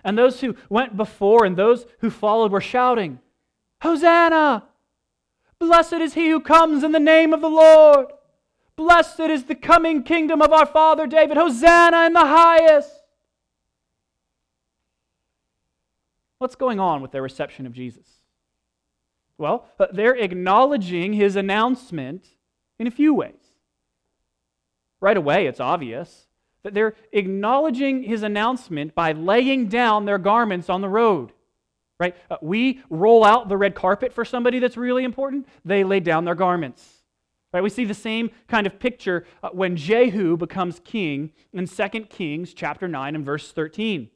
And 0.05 0.17
those 0.17 0.41
who 0.41 0.55
went 0.69 0.97
before 0.97 1.45
and 1.45 1.57
those 1.57 1.87
who 2.01 2.11
followed 2.11 2.53
were 2.53 2.61
shouting, 2.61 3.19
Hosanna! 3.83 4.65
Blessed 5.59 5.95
is 5.95 6.15
he 6.15 6.31
who 6.31 6.41
comes 6.41 6.83
in 6.83 6.93
the 6.93 7.01
name 7.01 7.33
of 7.33 7.41
the 7.41 7.49
Lord! 7.49 8.07
Blessed 8.77 9.21
is 9.21 9.45
the 9.45 9.55
coming 9.55 10.03
kingdom 10.03 10.43
of 10.43 10.53
our 10.53 10.67
father 10.67 11.07
David! 11.07 11.37
Hosanna 11.37 12.07
in 12.07 12.13
the 12.13 12.21
highest! 12.21 12.91
What's 16.39 16.57
going 16.57 16.79
on 16.79 17.01
with 17.01 17.13
their 17.13 17.23
reception 17.23 17.67
of 17.67 17.73
Jesus? 17.73 18.07
Well, 19.39 19.67
uh, 19.79 19.87
they're 19.93 20.17
acknowledging 20.17 21.15
his 21.15 21.37
announcement 21.37 22.27
in 22.79 22.87
a 22.87 22.91
few 22.91 23.15
ways. 23.15 23.35
Right 25.01 25.17
away, 25.17 25.47
it's 25.47 25.61
obvious 25.61 26.27
that 26.63 26.75
they're 26.75 26.95
acknowledging 27.13 28.03
his 28.03 28.23
announcement 28.23 28.95
by 28.95 29.13
laying 29.13 29.69
down 29.69 30.05
their 30.05 30.19
garments 30.19 30.69
on 30.69 30.81
the 30.81 30.89
road. 30.89 31.33
Right? 31.99 32.15
Uh, 32.31 32.37
we 32.43 32.83
roll 32.91 33.25
out 33.25 33.49
the 33.49 33.57
red 33.57 33.75
carpet 33.75 34.13
for 34.13 34.25
somebody 34.25 34.59
that's 34.59 34.77
really 34.77 35.05
important, 35.05 35.47
they 35.65 35.83
lay 35.83 36.01
down 36.01 36.25
their 36.25 36.35
garments. 36.35 36.85
Right? 37.53 37.63
We 37.63 37.71
see 37.71 37.85
the 37.85 37.95
same 37.95 38.31
kind 38.49 38.67
of 38.67 38.79
picture 38.79 39.25
uh, 39.43 39.49
when 39.51 39.77
Jehu 39.77 40.37
becomes 40.37 40.81
king 40.81 41.33
in 41.53 41.67
2 41.67 41.89
Kings 42.11 42.53
chapter 42.53 42.87
9 42.87 43.15
and 43.15 43.25
verse 43.25 43.51
13. 43.53 44.11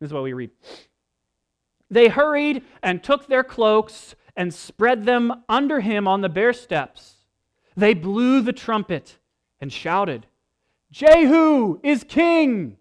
This 0.00 0.08
is 0.08 0.12
what 0.12 0.22
we 0.22 0.32
read. 0.32 0.50
They 1.90 2.08
hurried 2.08 2.62
and 2.82 3.02
took 3.02 3.26
their 3.26 3.44
cloaks 3.44 4.14
and 4.36 4.52
spread 4.52 5.04
them 5.04 5.44
under 5.48 5.80
him 5.80 6.08
on 6.08 6.20
the 6.20 6.28
bare 6.28 6.52
steps. 6.52 7.16
They 7.76 7.94
blew 7.94 8.40
the 8.40 8.52
trumpet 8.52 9.18
and 9.60 9.72
shouted, 9.72 10.26
Jehu 10.90 11.80
is 11.82 12.04
king! 12.04 12.76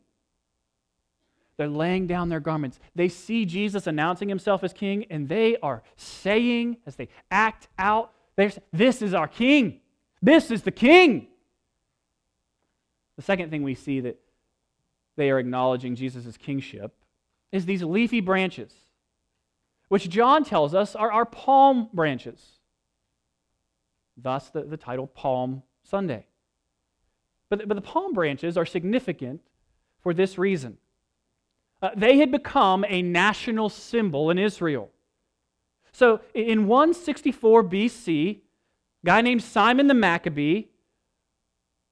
They're 1.58 1.68
laying 1.68 2.08
down 2.08 2.30
their 2.30 2.40
garments. 2.40 2.80
They 2.96 3.08
see 3.08 3.46
Jesus 3.46 3.88
announcing 3.88 4.28
himself 4.28 4.64
as 4.64 4.74
king, 4.74 5.06
and 5.10 5.30
they 5.30 5.58
are 5.58 5.84
saying, 5.96 6.78
as 6.86 6.96
they 6.96 7.08
act 7.32 7.68
out, 7.80 8.12
This 8.36 9.02
is 9.02 9.14
our 9.14 9.28
king. 9.28 9.80
This 10.22 10.52
is 10.52 10.64
the 10.64 10.72
king. 10.72 11.28
The 13.16 13.22
second 13.22 13.50
thing 13.50 13.64
we 13.64 13.76
see 13.76 14.02
that 14.02 14.20
they 15.16 15.32
are 15.32 15.40
acknowledging 15.40 15.96
Jesus' 15.96 16.36
kingship 16.36 16.94
is 17.52 17.66
these 17.66 17.84
leafy 17.84 18.20
branches 18.20 18.74
which 19.88 20.10
John 20.10 20.44
tells 20.44 20.74
us 20.74 20.96
are 20.96 21.12
our 21.12 21.26
palm 21.26 21.90
branches. 21.94 22.42
Thus, 24.18 24.50
the, 24.50 24.64
the 24.64 24.78
title 24.78 25.08
Palm 25.08 25.64
Sunday. 25.84 26.26
But, 27.50 27.68
but 27.68 27.76
the 27.76 27.82
palm 27.82 28.14
branches 28.14 28.58
are 28.58 28.66
significant 28.66 29.42
for 30.02 30.14
this 30.14 30.38
reason. 30.38 30.78
Uh, 31.82 31.90
they 31.96 32.18
had 32.18 32.32
become 32.32 32.86
a 32.88 33.02
national 33.02 33.70
symbol 33.70 34.30
in 34.32 34.38
Israel. 34.38 34.90
So 35.92 36.22
in 36.34 36.68
164 36.68 37.64
BC, 37.64 38.38
a 38.38 39.06
guy 39.06 39.22
named 39.22 39.44
Simon 39.44 39.88
the 39.88 39.94
Maccabee 39.94 40.66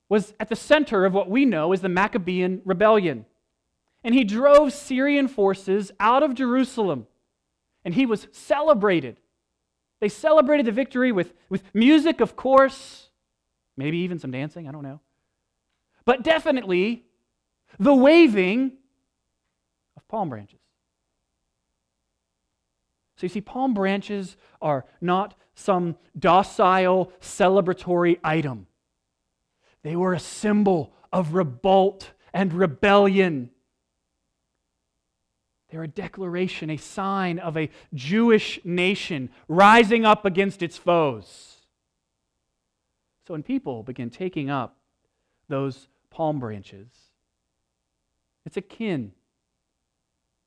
was 0.10 0.34
at 0.40 0.50
the 0.50 0.56
center 0.56 1.06
of 1.06 1.14
what 1.14 1.30
we 1.30 1.46
know 1.46 1.74
as 1.74 1.82
the 1.82 1.90
Maccabean 1.90 2.62
rebellion. 2.66 3.26
And 4.04 4.14
he 4.14 4.24
drove 4.24 4.74
Syrian 4.74 5.28
forces 5.28 5.92
out 6.00 6.24
of 6.24 6.36
Jerusalem 6.36 7.08
and 7.86 7.94
he 7.94 8.06
was 8.06 8.28
celebrated. 8.32 9.20
They 10.00 10.10
celebrated 10.10 10.66
the 10.66 10.72
victory 10.72 11.12
with, 11.12 11.34
with 11.50 11.64
music, 11.74 12.20
of 12.20 12.36
course, 12.36 13.10
maybe 13.78 14.00
even 14.00 14.20
some 14.20 14.32
dancing, 14.32 14.68
I 14.68 14.72
don't 14.72 14.84
know. 14.84 15.00
But 16.06 16.24
definitely 16.24 17.06
the 17.80 17.94
waving 17.94 18.74
palm 20.14 20.30
branches. 20.30 20.60
So 23.16 23.26
you 23.26 23.30
see, 23.30 23.42
palm 23.42 23.74
branches 23.74 24.38
are 24.62 24.86
not 25.02 25.34
some 25.56 25.96
docile 26.20 27.12
celebratory 27.20 28.20
item, 28.24 28.68
they 29.82 29.96
were 29.96 30.14
a 30.14 30.20
symbol 30.20 30.94
of 31.12 31.34
revolt 31.34 32.12
and 32.32 32.54
rebellion. 32.54 33.50
They're 35.72 35.82
a 35.82 35.88
declaration, 35.88 36.70
a 36.70 36.78
sign 36.78 37.40
of 37.40 37.58
a 37.58 37.72
Jewish 37.96 38.60
nation 38.64 39.32
rising 39.48 40.06
up 40.06 40.26
against 40.26 40.62
its 40.62 40.78
foes. 40.78 41.56
So 43.28 43.34
when 43.34 43.42
people 43.42 43.82
begin 43.82 44.12
taking 44.12 44.52
up 44.52 44.78
those 45.50 45.88
palm 46.12 46.40
branches, 46.40 46.90
it's 48.46 48.58
akin 48.58 49.14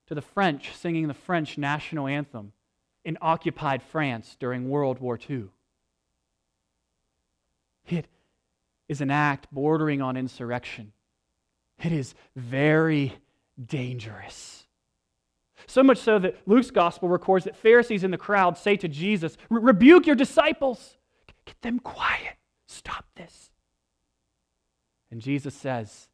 to 0.06 0.14
the 0.14 0.22
French 0.22 0.74
singing 0.74 1.08
the 1.08 1.14
French 1.14 1.58
national 1.58 2.06
anthem 2.06 2.52
in 3.04 3.18
occupied 3.20 3.82
France 3.82 4.36
during 4.38 4.68
World 4.68 4.98
War 4.98 5.18
II. 5.28 5.44
It 7.88 8.06
is 8.88 9.00
an 9.00 9.10
act 9.10 9.46
bordering 9.52 10.02
on 10.02 10.16
insurrection. 10.16 10.92
It 11.82 11.92
is 11.92 12.14
very 12.34 13.14
dangerous. 13.64 14.66
So 15.66 15.82
much 15.82 15.98
so 15.98 16.18
that 16.18 16.36
Luke's 16.46 16.70
gospel 16.70 17.08
records 17.08 17.44
that 17.44 17.56
Pharisees 17.56 18.04
in 18.04 18.10
the 18.10 18.18
crowd 18.18 18.56
say 18.58 18.76
to 18.76 18.88
Jesus, 18.88 19.36
Rebuke 19.48 20.06
your 20.06 20.16
disciples, 20.16 20.96
get 21.44 21.60
them 21.62 21.78
quiet, 21.78 22.36
stop 22.66 23.06
this. 23.16 23.50
And 25.10 25.20
Jesus 25.20 25.54
says, 25.54 26.08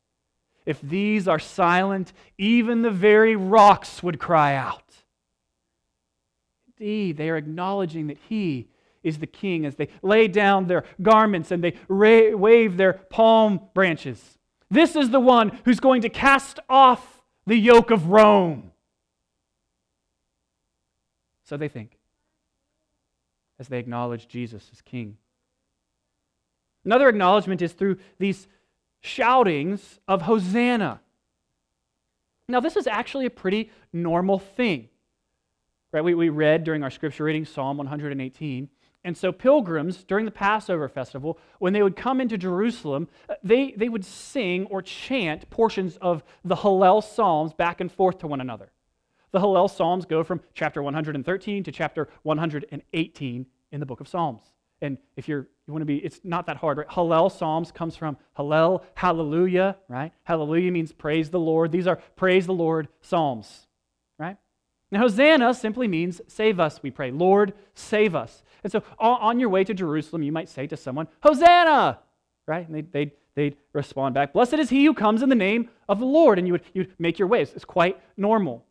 If 0.65 0.81
these 0.81 1.27
are 1.27 1.39
silent, 1.39 2.13
even 2.39 2.83
the 2.83 2.91
very 2.91 3.37
rocks 3.37 4.03
would 4.03 4.19
cry 4.19 4.55
out. 4.55 4.85
Indeed, 6.79 7.17
they 7.17 7.31
are 7.31 7.37
acknowledging 7.37 8.07
that 8.09 8.19
He 8.29 8.69
is 9.03 9.19
the 9.19 9.27
King 9.27 9.67
as 9.67 9.75
they 9.75 9.89
lay 10.03 10.29
down 10.29 10.67
their 10.67 10.85
garments 11.01 11.51
and 11.51 11.63
they 11.63 11.75
ra- 11.89 12.37
wave 12.37 12.77
their 12.77 12.95
palm 12.95 13.61
branches. 13.75 14.39
This 14.71 14.97
is 14.97 15.11
the 15.11 15.21
one 15.21 15.61
who's 15.65 15.81
going 15.81 16.03
to 16.03 16.09
cast 16.09 16.61
off 16.69 17.23
the 17.47 17.57
yoke 17.57 17.91
of 17.91 18.07
Rome. 18.07 18.73
So 21.45 21.57
they 21.57 21.69
think 21.69 21.99
as 23.59 23.69
they 23.69 23.79
acknowledge 23.79 24.29
Jesus 24.29 24.69
as 24.73 24.81
King. 24.81 25.19
Another 26.85 27.09
acknowledgement 27.09 27.63
is 27.63 27.73
through 27.73 27.99
these 28.19 28.49
shoutings 29.03 30.01
of 30.09 30.23
Hosanna. 30.23 31.01
Now, 32.49 32.61
this 32.61 32.77
is 32.77 32.87
actually 32.87 33.27
a 33.27 33.31
pretty 33.31 33.71
normal 33.93 34.39
thing. 34.39 34.89
Right? 35.93 36.03
We, 36.03 36.15
we 36.15 36.31
read 36.31 36.65
during 36.65 36.83
our 36.83 36.91
scripture 36.91 37.25
reading 37.25 37.45
Psalm 37.45 37.77
118. 37.77 38.69
And 39.05 39.17
so, 39.17 39.33
pilgrims 39.33 40.05
during 40.05 40.25
the 40.25 40.31
Passover 40.31 40.89
festival, 40.89 41.39
when 41.59 41.73
they 41.73 41.83
would 41.83 41.97
come 41.97 42.21
into 42.21 42.39
Jerusalem, 42.39 43.09
uh, 43.29 43.35
they, 43.43 43.73
they 43.73 43.89
would 43.89 44.05
sing 44.05 44.67
or 44.67 44.81
chant 44.81 45.51
portions 45.51 45.97
of 45.97 46.23
the 46.45 46.57
Hallel 46.57 47.03
Psalms 47.03 47.53
back 47.53 47.81
and 47.81 47.91
forth 47.91 48.19
to 48.19 48.29
one 48.29 48.41
another. 48.41 48.71
The 49.33 49.41
Hallel 49.41 49.69
Psalms 49.69 50.07
go 50.07 50.23
from 50.23 50.41
chapter 50.55 50.83
113 50.83 51.65
to 51.65 51.73
chapter 51.73 52.09
118 52.23 53.47
in 53.73 53.81
the 53.81 53.87
book 53.87 54.01
of 54.01 54.07
Psalms. 54.07 54.43
And 54.83 54.99
if 55.17 55.29
you're, 55.29 55.47
you 55.67 55.73
want 55.73 55.83
to 55.83 55.87
be, 55.87 55.99
it's 55.99 56.21
not 56.25 56.47
that 56.47 56.57
hard, 56.57 56.77
right? 56.77 56.89
Hallel 56.89 57.31
Psalms 57.31 57.71
comes 57.71 57.97
from 57.97 58.17
Hallel, 58.37 58.83
hallelujah, 58.95 59.77
right? 59.89 60.13
Hallelujah 60.25 60.73
means 60.73 60.93
praise 60.93 61.31
the 61.31 61.39
Lord. 61.39 61.71
These 61.71 61.87
are 61.87 61.97
praise 62.17 62.47
the 62.47 62.53
Lord 62.53 62.89
Psalms, 63.01 63.69
right? 64.19 64.37
Now, 64.91 65.01
Hosanna 65.01 65.55
simply 65.55 65.89
means 65.89 66.21
save 66.27 66.61
us, 66.61 66.83
we 66.83 66.91
pray. 66.91 67.13
Lord, 67.13 67.55
save 67.75 68.15
us. 68.15 68.43
And 68.63 68.71
so 68.71 68.83
on 68.99 69.41
your 69.41 69.49
way 69.49 69.65
to 69.65 69.73
Jerusalem, 69.73 70.23
you 70.23 70.33
might 70.33 70.49
say 70.49 70.67
to 70.67 70.77
someone, 70.77 71.07
Hosanna, 71.23 72.01
right? 72.47 72.67
And 72.67 72.75
they'd, 72.77 72.93
they'd, 72.93 73.13
they'd 73.35 73.57
respond 73.73 74.15
back, 74.15 74.33
Blessed 74.33 74.55
is 74.55 74.69
he 74.69 74.85
who 74.85 74.95
comes 74.95 75.23
in 75.23 75.29
the 75.29 75.35
name 75.35 75.71
of 75.89 76.01
the 76.01 76.07
Lord. 76.07 76.39
And 76.39 76.47
you 76.47 76.55
would 76.55 76.63
you'd 76.75 76.93
make 76.99 77.19
your 77.19 77.29
way. 77.29 77.41
It's 77.41 77.65
quite 77.65 77.99
normal. 78.17 78.65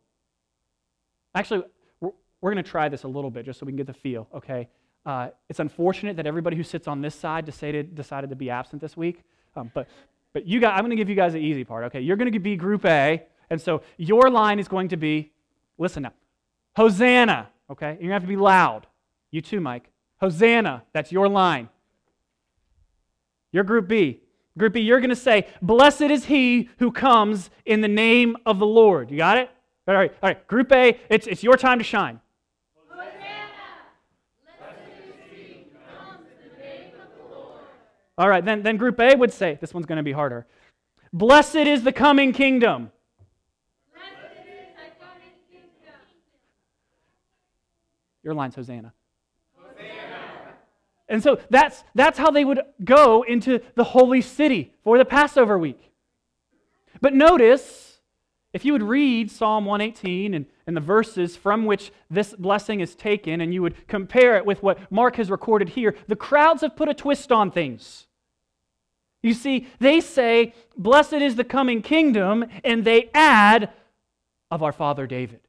Actually, 1.34 1.64
we're, 2.00 2.12
we're 2.40 2.52
going 2.52 2.62
to 2.62 2.70
try 2.70 2.90
this 2.90 3.02
a 3.02 3.08
little 3.08 3.30
bit 3.30 3.46
just 3.46 3.58
so 3.58 3.66
we 3.66 3.72
can 3.72 3.78
get 3.78 3.86
the 3.86 3.94
feel, 3.94 4.28
okay? 4.34 4.68
Uh, 5.04 5.28
it's 5.48 5.60
unfortunate 5.60 6.16
that 6.16 6.26
everybody 6.26 6.56
who 6.56 6.62
sits 6.62 6.86
on 6.86 7.00
this 7.00 7.14
side 7.14 7.44
decided, 7.44 7.94
decided 7.94 8.30
to 8.30 8.36
be 8.36 8.50
absent 8.50 8.80
this 8.80 8.96
week. 8.96 9.22
Um, 9.56 9.70
but 9.74 9.88
but 10.32 10.46
you 10.46 10.60
got, 10.60 10.74
I'm 10.74 10.80
going 10.80 10.90
to 10.90 10.96
give 10.96 11.08
you 11.08 11.14
guys 11.14 11.34
the 11.34 11.38
easy 11.38 11.64
part, 11.64 11.84
okay? 11.84 12.00
You're 12.00 12.16
going 12.16 12.32
to 12.32 12.38
be 12.38 12.56
Group 12.56 12.84
A, 12.86 13.22
and 13.50 13.60
so 13.60 13.82
your 13.98 14.30
line 14.30 14.58
is 14.58 14.68
going 14.68 14.88
to 14.88 14.96
be, 14.96 15.30
listen 15.78 16.04
now, 16.04 16.12
Hosanna, 16.74 17.50
okay? 17.70 17.90
You're 17.90 17.96
going 17.96 18.08
to 18.08 18.14
have 18.14 18.22
to 18.22 18.28
be 18.28 18.36
loud. 18.36 18.86
You 19.30 19.42
too, 19.42 19.60
Mike. 19.60 19.90
Hosanna, 20.20 20.84
that's 20.92 21.12
your 21.12 21.28
line. 21.28 21.68
You're 23.50 23.64
Group 23.64 23.88
B. 23.88 24.20
Group 24.56 24.74
B, 24.74 24.80
you're 24.80 25.00
going 25.00 25.10
to 25.10 25.16
say, 25.16 25.46
Blessed 25.60 26.02
is 26.02 26.26
he 26.26 26.70
who 26.78 26.90
comes 26.92 27.50
in 27.66 27.80
the 27.80 27.88
name 27.88 28.36
of 28.46 28.58
the 28.58 28.66
Lord. 28.66 29.10
You 29.10 29.18
got 29.18 29.36
it? 29.36 29.50
All 29.86 29.94
right, 29.94 30.12
all 30.22 30.28
right. 30.30 30.46
Group 30.46 30.72
A, 30.72 30.98
it's, 31.10 31.26
it's 31.26 31.42
your 31.42 31.56
time 31.56 31.78
to 31.78 31.84
shine. 31.84 32.20
All 38.18 38.28
right, 38.28 38.44
then, 38.44 38.62
then 38.62 38.76
Group 38.76 39.00
A 39.00 39.16
would 39.16 39.32
say, 39.32 39.58
this 39.60 39.72
one's 39.72 39.86
going 39.86 39.96
to 39.96 40.02
be 40.02 40.12
harder. 40.12 40.46
Blessed 41.12 41.56
is 41.56 41.82
the 41.82 41.92
coming 41.92 42.32
kingdom. 42.32 42.90
Your 48.22 48.34
line's 48.34 48.54
Hosanna. 48.54 48.92
And 51.08 51.22
so 51.22 51.40
that's, 51.50 51.84
that's 51.94 52.18
how 52.18 52.30
they 52.30 52.44
would 52.44 52.60
go 52.82 53.22
into 53.22 53.60
the 53.74 53.84
holy 53.84 54.22
city 54.22 54.72
for 54.82 54.96
the 54.96 55.04
Passover 55.04 55.58
week. 55.58 55.90
But 57.00 57.12
notice, 57.12 57.91
if 58.52 58.64
you 58.64 58.72
would 58.72 58.82
read 58.82 59.30
Psalm 59.30 59.64
118 59.64 60.34
and, 60.34 60.46
and 60.66 60.76
the 60.76 60.80
verses 60.80 61.36
from 61.36 61.64
which 61.64 61.92
this 62.10 62.34
blessing 62.34 62.80
is 62.80 62.94
taken, 62.94 63.40
and 63.40 63.54
you 63.54 63.62
would 63.62 63.88
compare 63.88 64.36
it 64.36 64.44
with 64.44 64.62
what 64.62 64.90
Mark 64.90 65.16
has 65.16 65.30
recorded 65.30 65.70
here, 65.70 65.94
the 66.06 66.16
crowds 66.16 66.60
have 66.60 66.76
put 66.76 66.88
a 66.88 66.94
twist 66.94 67.32
on 67.32 67.50
things. 67.50 68.06
You 69.22 69.34
see, 69.34 69.68
they 69.78 70.00
say, 70.00 70.52
Blessed 70.76 71.14
is 71.14 71.36
the 71.36 71.44
coming 71.44 71.80
kingdom, 71.80 72.44
and 72.64 72.84
they 72.84 73.10
add, 73.14 73.70
of 74.50 74.62
our 74.62 74.72
father 74.72 75.06
David. 75.06 75.40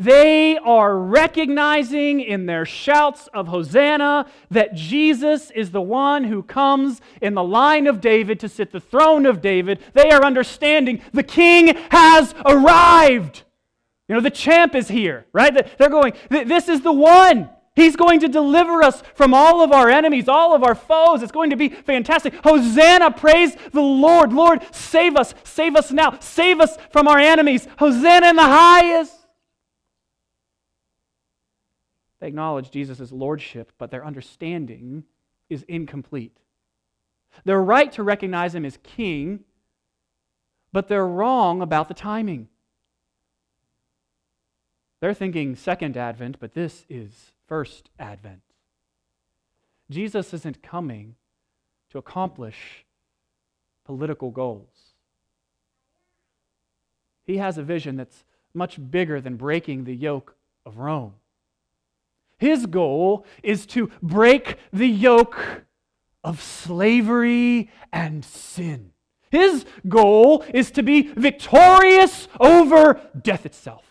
They 0.00 0.56
are 0.56 0.96
recognizing 0.96 2.20
in 2.20 2.46
their 2.46 2.64
shouts 2.64 3.28
of 3.34 3.48
Hosanna 3.48 4.24
that 4.50 4.74
Jesus 4.74 5.50
is 5.50 5.72
the 5.72 5.82
one 5.82 6.24
who 6.24 6.42
comes 6.42 7.02
in 7.20 7.34
the 7.34 7.44
line 7.44 7.86
of 7.86 8.00
David 8.00 8.40
to 8.40 8.48
sit 8.48 8.72
the 8.72 8.80
throne 8.80 9.26
of 9.26 9.42
David. 9.42 9.78
They 9.92 10.10
are 10.10 10.24
understanding 10.24 11.02
the 11.12 11.22
king 11.22 11.76
has 11.90 12.34
arrived. 12.46 13.42
You 14.08 14.14
know, 14.14 14.22
the 14.22 14.30
champ 14.30 14.74
is 14.74 14.88
here, 14.88 15.26
right? 15.34 15.54
They're 15.76 15.90
going, 15.90 16.14
this 16.30 16.70
is 16.70 16.80
the 16.80 16.92
one. 16.92 17.50
He's 17.76 17.94
going 17.94 18.20
to 18.20 18.28
deliver 18.28 18.82
us 18.82 19.02
from 19.14 19.34
all 19.34 19.62
of 19.62 19.70
our 19.70 19.90
enemies, 19.90 20.28
all 20.28 20.54
of 20.54 20.64
our 20.64 20.74
foes. 20.74 21.22
It's 21.22 21.30
going 21.30 21.50
to 21.50 21.56
be 21.56 21.68
fantastic. 21.68 22.32
Hosanna, 22.42 23.10
praise 23.10 23.54
the 23.72 23.82
Lord. 23.82 24.32
Lord, 24.32 24.62
save 24.74 25.16
us. 25.16 25.34
Save 25.44 25.76
us 25.76 25.92
now. 25.92 26.18
Save 26.20 26.58
us 26.58 26.78
from 26.90 27.06
our 27.06 27.18
enemies. 27.18 27.68
Hosanna 27.78 28.30
in 28.30 28.36
the 28.36 28.42
highest. 28.42 29.19
They 32.20 32.28
acknowledge 32.28 32.70
Jesus' 32.70 33.10
lordship, 33.10 33.72
but 33.78 33.90
their 33.90 34.04
understanding 34.04 35.04
is 35.48 35.64
incomplete. 35.64 36.36
They're 37.44 37.62
right 37.62 37.90
to 37.92 38.02
recognize 38.02 38.54
him 38.54 38.64
as 38.64 38.78
king, 38.82 39.40
but 40.72 40.88
they're 40.88 41.06
wrong 41.06 41.62
about 41.62 41.88
the 41.88 41.94
timing. 41.94 42.48
They're 45.00 45.14
thinking 45.14 45.56
second 45.56 45.96
advent, 45.96 46.36
but 46.38 46.52
this 46.52 46.84
is 46.90 47.32
first 47.46 47.88
advent. 47.98 48.42
Jesus 49.90 50.34
isn't 50.34 50.62
coming 50.62 51.16
to 51.90 51.98
accomplish 51.98 52.84
political 53.84 54.30
goals. 54.30 54.92
He 57.24 57.38
has 57.38 57.56
a 57.56 57.62
vision 57.62 57.96
that's 57.96 58.24
much 58.52 58.78
bigger 58.90 59.20
than 59.20 59.36
breaking 59.36 59.84
the 59.84 59.94
yoke 59.94 60.36
of 60.66 60.78
Rome. 60.78 61.14
His 62.40 62.64
goal 62.64 63.26
is 63.42 63.66
to 63.66 63.90
break 64.02 64.56
the 64.72 64.88
yoke 64.88 65.62
of 66.24 66.40
slavery 66.40 67.70
and 67.92 68.24
sin. 68.24 68.92
His 69.30 69.66
goal 69.86 70.42
is 70.52 70.70
to 70.72 70.82
be 70.82 71.02
victorious 71.02 72.28
over 72.40 73.00
death 73.20 73.44
itself. 73.44 73.84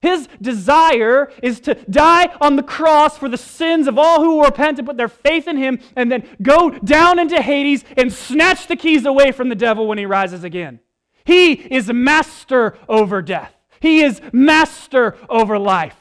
His 0.00 0.28
desire 0.40 1.32
is 1.42 1.58
to 1.60 1.74
die 1.74 2.32
on 2.40 2.54
the 2.54 2.62
cross 2.62 3.18
for 3.18 3.28
the 3.28 3.36
sins 3.36 3.88
of 3.88 3.98
all 3.98 4.20
who 4.22 4.44
repent 4.44 4.78
and 4.78 4.86
put 4.86 4.96
their 4.96 5.08
faith 5.08 5.48
in 5.48 5.56
him, 5.56 5.80
and 5.96 6.10
then 6.10 6.24
go 6.42 6.70
down 6.70 7.18
into 7.18 7.42
Hades 7.42 7.84
and 7.96 8.12
snatch 8.12 8.68
the 8.68 8.76
keys 8.76 9.04
away 9.04 9.32
from 9.32 9.48
the 9.48 9.54
devil 9.56 9.88
when 9.88 9.98
he 9.98 10.06
rises 10.06 10.44
again. 10.44 10.78
He 11.24 11.52
is 11.52 11.92
master 11.92 12.78
over 12.88 13.20
death, 13.20 13.54
he 13.80 14.02
is 14.02 14.20
master 14.32 15.16
over 15.28 15.58
life. 15.58 15.96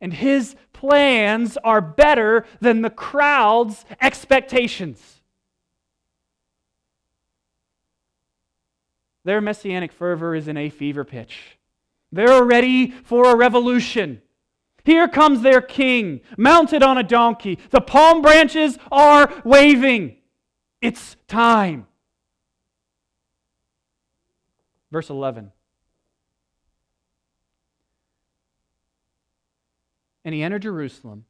And 0.00 0.12
his 0.12 0.56
plans 0.72 1.56
are 1.64 1.80
better 1.80 2.44
than 2.60 2.82
the 2.82 2.90
crowd's 2.90 3.84
expectations. 4.00 5.20
Their 9.24 9.40
messianic 9.40 9.92
fervor 9.92 10.34
is 10.34 10.46
in 10.46 10.56
a 10.56 10.70
fever 10.70 11.04
pitch. 11.04 11.58
They're 12.12 12.44
ready 12.44 12.90
for 12.90 13.26
a 13.26 13.36
revolution. 13.36 14.22
Here 14.84 15.08
comes 15.08 15.42
their 15.42 15.60
king, 15.60 16.20
mounted 16.38 16.82
on 16.84 16.96
a 16.96 17.02
donkey. 17.02 17.58
The 17.70 17.80
palm 17.80 18.22
branches 18.22 18.78
are 18.92 19.32
waving. 19.44 20.18
It's 20.80 21.16
time. 21.26 21.88
Verse 24.92 25.10
11. 25.10 25.50
And 30.26 30.34
he 30.34 30.42
entered 30.42 30.62
Jerusalem 30.62 31.24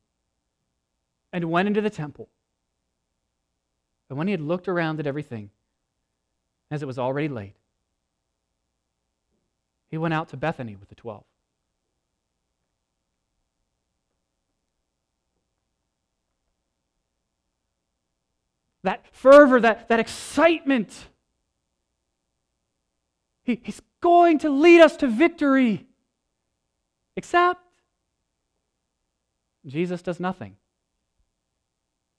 and 1.31 1.51
went 1.51 1.69
into 1.69 1.83
the 1.83 1.91
temple. 1.91 2.31
And 4.09 4.17
when 4.17 4.27
he 4.27 4.31
had 4.31 4.41
looked 4.41 4.69
around 4.69 4.99
at 4.99 5.07
everything, 5.07 5.51
as 6.71 6.83
it 6.83 6.87
was 6.87 6.99
already 6.99 7.29
late, 7.29 7.57
he 9.91 9.99
went 9.99 10.15
out 10.15 10.31
to 10.31 10.39
Bethany 10.39 10.77
with 10.77 10.89
the 10.89 10.95
twelve. 10.95 11.25
That 18.83 19.05
fervor, 19.13 19.61
that, 19.61 19.89
that 19.89 20.01
excitement. 20.01 21.09
He, 23.43 23.61
he's 23.63 23.83
going 24.01 24.39
to 24.39 24.49
lead 24.49 24.81
us 24.81 24.97
to 24.99 25.07
victory. 25.07 25.87
Except 27.15 27.61
Jesus 29.67 30.03
does 30.03 30.21
nothing. 30.21 30.57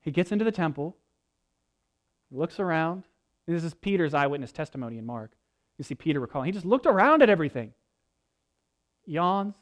He 0.01 0.11
gets 0.11 0.31
into 0.31 0.45
the 0.45 0.51
temple, 0.51 0.95
looks 2.31 2.59
around. 2.59 3.03
This 3.45 3.63
is 3.63 3.73
Peter's 3.73 4.13
eyewitness 4.13 4.51
testimony 4.51 4.97
in 4.97 5.05
Mark. 5.05 5.31
You 5.77 5.83
see 5.83 5.95
Peter 5.95 6.19
recalling. 6.19 6.47
He 6.47 6.51
just 6.51 6.65
looked 6.65 6.85
around 6.85 7.21
at 7.21 7.29
everything. 7.29 7.73
Yawns. 9.05 9.55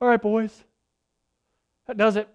All 0.00 0.08
right, 0.08 0.20
boys. 0.20 0.64
That 1.86 1.96
does 1.96 2.16
it. 2.16 2.28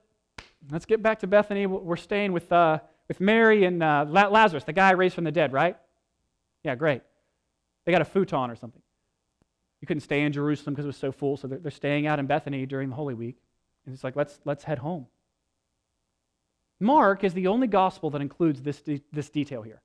Let's 0.70 0.86
get 0.86 1.02
back 1.02 1.20
to 1.20 1.28
Bethany. 1.28 1.66
We're 1.66 1.96
staying 1.96 2.34
with, 2.34 2.52
uh, 2.52 2.80
with 3.08 3.20
Mary 3.20 3.66
and 3.66 3.82
uh, 3.82 4.06
Lazarus, 4.08 4.64
the 4.64 4.74
guy 4.74 4.92
raised 4.92 5.16
from 5.16 5.24
the 5.24 5.32
dead, 5.32 5.54
right? 5.54 5.78
Yeah, 6.64 6.76
great. 6.76 7.02
They 7.86 7.92
got 7.92 8.02
a 8.02 8.06
futon 8.06 8.52
or 8.52 8.56
something. 8.56 8.82
You 9.80 9.88
couldn't 9.88 10.02
stay 10.02 10.22
in 10.22 10.32
Jerusalem 10.32 10.74
because 10.74 10.86
it 10.86 10.90
was 10.90 10.98
so 10.98 11.12
full, 11.12 11.38
so 11.38 11.48
they're, 11.48 11.60
they're 11.60 11.72
staying 11.72 12.06
out 12.06 12.20
in 12.20 12.28
Bethany 12.28 12.66
during 12.66 12.90
the 12.90 12.96
Holy 12.96 13.16
Week. 13.16 13.38
And 13.86 13.94
it's 13.94 14.04
like, 14.04 14.16
let's, 14.16 14.40
let's 14.46 14.64
head 14.64 14.80
home. 14.80 15.08
Mark 16.80 17.24
is 17.24 17.34
the 17.34 17.48
only 17.48 17.68
gospel 17.68 18.10
that 18.12 18.22
includes 18.22 18.62
this, 18.62 18.82
de- 18.82 19.04
this 19.12 19.30
detail 19.30 19.62
here. 19.62 19.82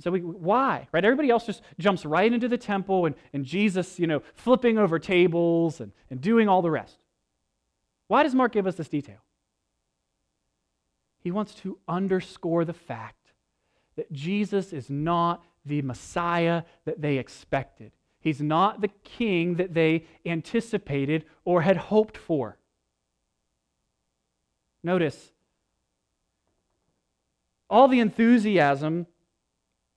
So 0.00 0.10
we, 0.10 0.20
why? 0.20 0.88
Right? 0.90 1.04
Everybody 1.04 1.30
else 1.30 1.46
just 1.46 1.62
jumps 1.78 2.04
right 2.04 2.32
into 2.32 2.48
the 2.48 2.58
temple 2.58 3.06
and, 3.06 3.14
and 3.32 3.44
Jesus, 3.44 4.00
you 4.00 4.06
know, 4.06 4.22
flipping 4.34 4.78
over 4.78 4.98
tables 4.98 5.80
and, 5.80 5.92
and 6.10 6.20
doing 6.20 6.48
all 6.48 6.60
the 6.60 6.70
rest. 6.70 6.98
Why 8.08 8.24
does 8.24 8.34
Mark 8.34 8.52
give 8.52 8.66
us 8.66 8.74
this 8.74 8.88
detail? 8.88 9.18
He 11.20 11.30
wants 11.30 11.54
to 11.56 11.78
underscore 11.86 12.64
the 12.64 12.72
fact 12.72 13.32
that 13.96 14.10
Jesus 14.10 14.72
is 14.72 14.90
not 14.90 15.44
the 15.64 15.82
Messiah 15.82 16.64
that 16.84 17.00
they 17.00 17.18
expected. 17.18 17.92
He's 18.20 18.40
not 18.40 18.80
the 18.80 18.90
king 19.04 19.54
that 19.56 19.74
they 19.74 20.06
anticipated 20.26 21.24
or 21.44 21.62
had 21.62 21.76
hoped 21.76 22.16
for. 22.16 22.58
Notice 24.82 25.30
all 27.70 27.88
the 27.88 28.00
enthusiasm 28.00 29.06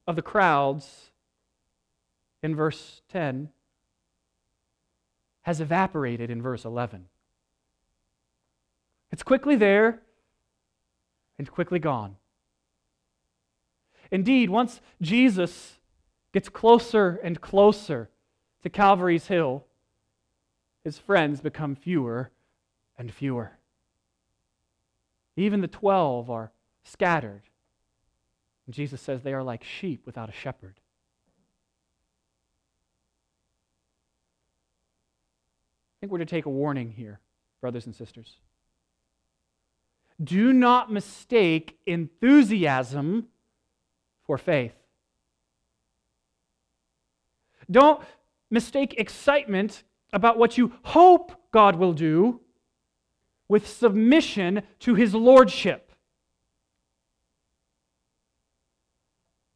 of 0.08 0.16
the 0.16 0.22
crowds 0.22 1.10
in 2.42 2.56
verse 2.56 3.02
10 3.10 3.50
has 5.42 5.60
evaporated 5.60 6.30
in 6.30 6.42
verse 6.42 6.64
11. 6.64 7.06
It's 9.12 9.24
quickly 9.24 9.56
there 9.56 10.02
and 11.38 11.52
quickly 11.52 11.80
gone. 11.80 12.16
Indeed, 14.12 14.50
once 14.50 14.82
Jesus 15.02 15.80
gets 16.32 16.50
closer 16.50 17.20
and 17.24 17.42
closer 17.42 18.10
to 18.64 18.70
Calvary's 18.70 19.28
Hill, 19.28 19.66
his 20.84 20.98
friends 20.98 21.42
become 21.42 21.76
fewer 21.76 22.32
and 22.98 23.14
fewer. 23.14 23.58
Even 25.38 25.62
the 25.62 25.68
twelve 25.68 26.30
are 26.30 26.52
scattered. 26.84 27.44
And 28.66 28.74
Jesus 28.74 29.02
says 29.02 29.22
they 29.22 29.34
are 29.34 29.44
like 29.44 29.64
sheep 29.64 30.06
without 30.06 30.30
a 30.30 30.32
shepherd. 30.32 30.80
I 35.98 35.98
think 36.00 36.12
we're 36.12 36.20
to 36.20 36.26
take 36.26 36.46
a 36.46 36.50
warning 36.50 36.92
here, 36.92 37.20
brothers 37.62 37.86
and 37.86 37.96
sisters. 37.96 38.38
do 40.24 40.54
not 40.54 40.92
mistake 40.92 41.78
enthusiasm 41.86 43.28
for 44.26 44.38
faith. 44.38 44.74
Don't 47.70 48.02
mistake 48.50 48.96
excitement 48.98 49.84
about 50.14 50.38
what 50.38 50.58
you 50.58 50.74
hope 50.84 51.34
God 51.52 51.76
will 51.76 51.94
do 51.94 52.40
with 53.48 53.68
submission 53.68 54.64
to 54.80 54.96
his 54.96 55.14
lordship. 55.14 55.92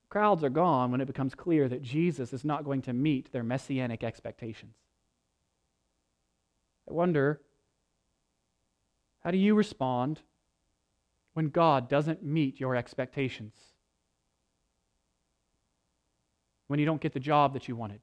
Crowds 0.09 0.43
are 0.43 0.49
gone 0.49 0.91
when 0.91 1.01
it 1.01 1.07
becomes 1.07 1.35
clear 1.35 1.69
that 1.69 1.83
Jesus 1.83 2.33
is 2.33 2.43
not 2.43 2.63
going 2.63 2.81
to 2.83 2.93
meet 2.93 3.31
their 3.31 3.43
messianic 3.43 4.03
expectations. 4.03 4.75
I 6.89 6.93
wonder, 6.93 7.41
how 9.23 9.29
do 9.29 9.37
you 9.37 9.53
respond 9.53 10.21
when 11.33 11.49
God 11.49 11.87
doesn't 11.87 12.23
meet 12.23 12.59
your 12.59 12.75
expectations? 12.75 13.53
When 16.67 16.79
you 16.79 16.85
don't 16.85 17.01
get 17.01 17.13
the 17.13 17.19
job 17.19 17.53
that 17.53 17.67
you 17.67 17.75
wanted? 17.75 18.01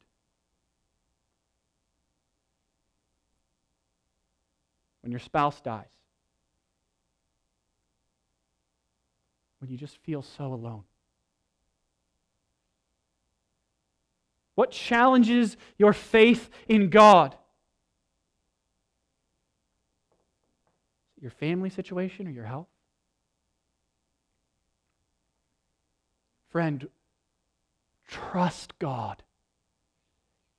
When 5.07 5.13
your 5.13 5.21
spouse 5.21 5.61
dies? 5.61 5.87
When 9.61 9.71
you 9.71 9.77
just 9.77 9.99
feel 9.99 10.21
so 10.21 10.53
alone? 10.53 10.83
What 14.57 14.73
challenges 14.73 15.57
your 15.79 15.93
faith 15.93 16.51
in 16.67 16.91
God? 16.91 17.37
Your 21.21 21.31
family 21.31 21.71
situation 21.71 22.27
or 22.27 22.33
your 22.33 22.47
health? 22.47 22.67
Friend, 26.51 26.89
trust 28.09 28.77
God. 28.81 29.23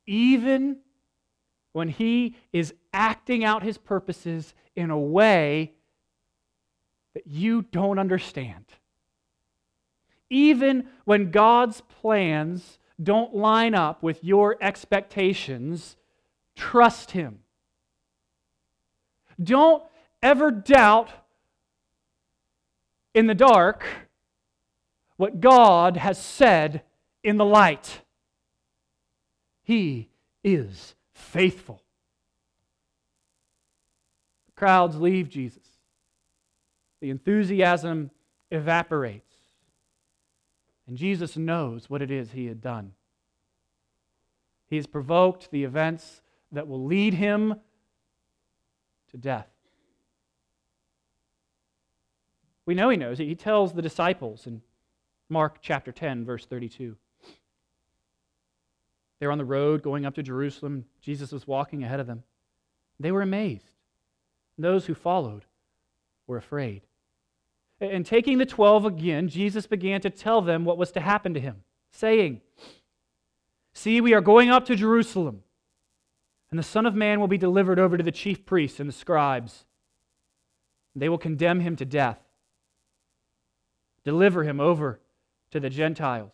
Even 0.06 0.78
when 1.78 1.90
He 1.90 2.36
is 2.52 2.74
acting 2.92 3.46
out 3.46 3.62
His 3.62 3.78
purposes 3.78 4.56
in 4.76 4.90
a 4.90 4.98
way 4.98 5.74
that 7.14 7.28
you 7.28 7.62
don't 7.62 8.00
understand. 8.00 8.66
Even 10.28 10.88
when 11.06 11.30
God's 11.30 11.82
plans 11.82 12.80
don't 13.02 13.36
line 13.36 13.76
up 13.76 14.02
with 14.02 14.24
your 14.24 14.58
expectations, 14.60 15.98
trust 16.56 17.12
Him. 17.12 17.42
Don't 19.42 19.84
ever 20.24 20.50
doubt 20.50 21.12
in 23.14 23.28
the 23.28 23.36
dark 23.36 23.86
what 25.18 25.40
God 25.40 25.98
has 25.98 26.20
said 26.20 26.82
in 27.24 27.38
the 27.38 27.46
light. 27.46 28.02
He 29.62 30.10
is 30.44 30.96
faithful. 31.18 31.82
The 34.48 34.52
crowds 34.54 34.98
leave 34.98 35.30
Jesus. 35.30 35.68
The 37.02 37.10
enthusiasm 37.10 38.12
evaporates. 38.52 39.36
And 40.88 40.98
Jesus 40.98 41.36
knows 41.36 41.90
what 41.90 42.02
it 42.02 42.12
is 42.12 42.32
he 42.32 42.46
had 42.46 42.62
done. 42.62 42.94
He 44.70 44.78
has 44.78 44.88
provoked 44.88 45.52
the 45.52 45.64
events 45.64 46.22
that 46.52 46.68
will 46.68 46.86
lead 46.86 47.14
him 47.14 47.56
to 49.12 49.18
death. 49.18 49.48
We 52.66 52.74
know 52.74 52.90
he 52.90 52.98
knows. 52.98 53.18
He 53.18 53.36
tells 53.36 53.74
the 53.74 53.82
disciples 53.82 54.46
in 54.46 54.62
Mark 55.30 55.60
chapter 55.62 55.92
10, 55.92 56.26
verse 56.26 56.46
32. 56.46 56.96
They 59.20 59.26
were 59.26 59.32
on 59.32 59.38
the 59.38 59.46
road 59.46 59.82
going 59.82 60.06
up 60.06 60.16
to 60.16 60.24
Jerusalem. 60.24 60.86
Jesus 61.02 61.32
was 61.32 61.48
walking 61.48 61.84
ahead 61.84 62.00
of 62.00 62.08
them. 62.08 62.24
They 63.00 63.12
were 63.12 63.22
amazed. 63.22 63.72
Those 64.58 64.86
who 64.86 64.94
followed 64.94 65.46
were 66.26 66.38
afraid. 66.38 66.82
And 67.80 68.06
taking 68.06 68.38
the 68.38 68.46
twelve 68.46 68.86
again, 68.86 69.28
Jesus 69.28 69.68
began 69.68 70.02
to 70.02 70.10
tell 70.10 70.42
them 70.42 70.66
what 70.66 70.78
was 70.78 70.92
to 70.94 71.00
happen 71.00 71.34
to 71.36 71.40
him, 71.40 71.64
saying, 71.92 72.42
See, 73.74 74.02
we 74.02 74.16
are 74.16 74.22
going 74.22 74.50
up 74.50 74.66
to 74.66 74.76
Jerusalem, 74.76 75.44
and 76.50 76.58
the 76.58 76.64
Son 76.64 76.88
of 76.88 76.96
Man 76.96 77.20
will 77.20 77.28
be 77.28 77.38
delivered 77.38 77.78
over 77.78 77.96
to 77.96 78.04
the 78.04 78.12
chief 78.12 78.46
priests 78.46 78.80
and 78.80 78.90
the 78.90 78.94
scribes. 78.94 79.66
They 80.96 81.10
will 81.10 81.20
condemn 81.20 81.60
him 81.60 81.76
to 81.76 81.86
death, 81.86 82.20
deliver 84.04 84.44
him 84.44 84.60
over 84.60 85.00
to 85.52 85.60
the 85.60 85.70
Gentiles. 85.70 86.34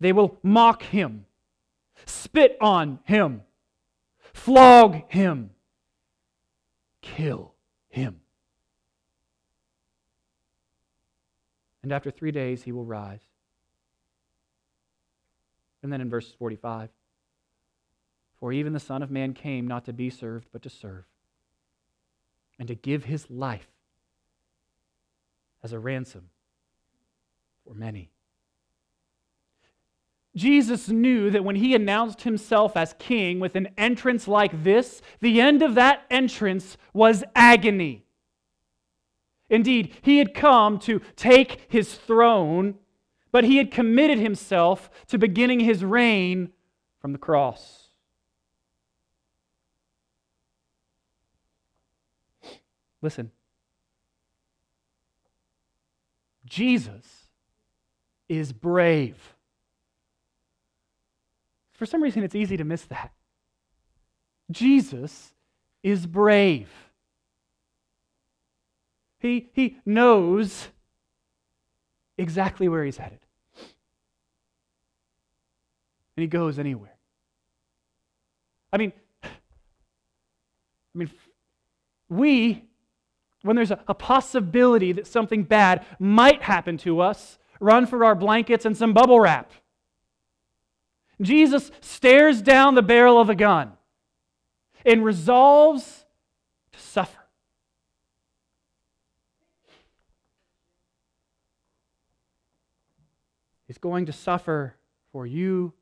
They 0.00 0.12
will 0.12 0.38
mock 0.42 0.84
him, 0.84 1.26
spit 2.06 2.56
on 2.60 2.98
him, 3.04 3.42
flog 4.32 5.10
him, 5.10 5.50
kill 7.00 7.54
him. 7.88 8.20
And 11.82 11.92
after 11.92 12.10
three 12.10 12.30
days, 12.32 12.62
he 12.62 12.72
will 12.72 12.86
rise. 12.86 13.20
And 15.82 15.92
then 15.92 16.00
in 16.00 16.08
verse 16.08 16.32
45 16.32 16.88
For 18.40 18.52
even 18.52 18.72
the 18.72 18.80
Son 18.80 19.02
of 19.02 19.10
Man 19.10 19.34
came 19.34 19.66
not 19.66 19.84
to 19.84 19.92
be 19.92 20.08
served, 20.08 20.48
but 20.50 20.62
to 20.62 20.70
serve, 20.70 21.04
and 22.58 22.68
to 22.68 22.74
give 22.74 23.04
his 23.04 23.30
life 23.30 23.68
as 25.62 25.74
a 25.74 25.78
ransom 25.78 26.30
for 27.66 27.74
many. 27.74 28.13
Jesus 30.36 30.88
knew 30.88 31.30
that 31.30 31.44
when 31.44 31.56
he 31.56 31.74
announced 31.74 32.22
himself 32.22 32.76
as 32.76 32.94
king 32.98 33.38
with 33.38 33.54
an 33.54 33.68
entrance 33.78 34.26
like 34.26 34.64
this, 34.64 35.00
the 35.20 35.40
end 35.40 35.62
of 35.62 35.76
that 35.76 36.04
entrance 36.10 36.76
was 36.92 37.22
agony. 37.36 38.04
Indeed, 39.48 39.94
he 40.02 40.18
had 40.18 40.34
come 40.34 40.78
to 40.80 41.00
take 41.14 41.66
his 41.68 41.94
throne, 41.94 42.74
but 43.30 43.44
he 43.44 43.58
had 43.58 43.70
committed 43.70 44.18
himself 44.18 44.90
to 45.08 45.18
beginning 45.18 45.60
his 45.60 45.84
reign 45.84 46.50
from 46.98 47.12
the 47.12 47.18
cross. 47.18 47.90
Listen. 53.02 53.30
Jesus 56.46 57.28
is 58.28 58.52
brave. 58.52 59.33
For 61.74 61.86
some 61.86 62.02
reason, 62.02 62.22
it's 62.22 62.34
easy 62.34 62.56
to 62.56 62.64
miss 62.64 62.82
that. 62.86 63.12
Jesus 64.50 65.32
is 65.82 66.06
brave. 66.06 66.68
He, 69.18 69.48
he 69.52 69.78
knows 69.84 70.68
exactly 72.16 72.68
where 72.68 72.84
he's 72.84 72.96
headed. 72.96 73.18
And 76.16 76.22
he 76.22 76.26
goes 76.26 76.58
anywhere. 76.58 76.94
I 78.72 78.76
mean, 78.76 78.92
I 79.22 79.28
mean, 80.94 81.10
we, 82.08 82.64
when 83.42 83.56
there's 83.56 83.72
a, 83.72 83.80
a 83.88 83.94
possibility 83.94 84.92
that 84.92 85.06
something 85.06 85.42
bad 85.42 85.84
might 85.98 86.42
happen 86.42 86.76
to 86.78 87.00
us, 87.00 87.38
run 87.60 87.86
for 87.86 88.04
our 88.04 88.14
blankets 88.14 88.64
and 88.64 88.76
some 88.76 88.92
bubble 88.92 89.18
wrap. 89.18 89.50
Jesus 91.20 91.70
stares 91.80 92.42
down 92.42 92.74
the 92.74 92.82
barrel 92.82 93.20
of 93.20 93.30
a 93.30 93.34
gun 93.34 93.72
and 94.84 95.04
resolves 95.04 96.04
to 96.72 96.78
suffer. 96.78 97.20
He's 103.66 103.78
going 103.78 104.06
to 104.06 104.12
suffer 104.12 104.74
for 105.12 105.26
you 105.26 105.72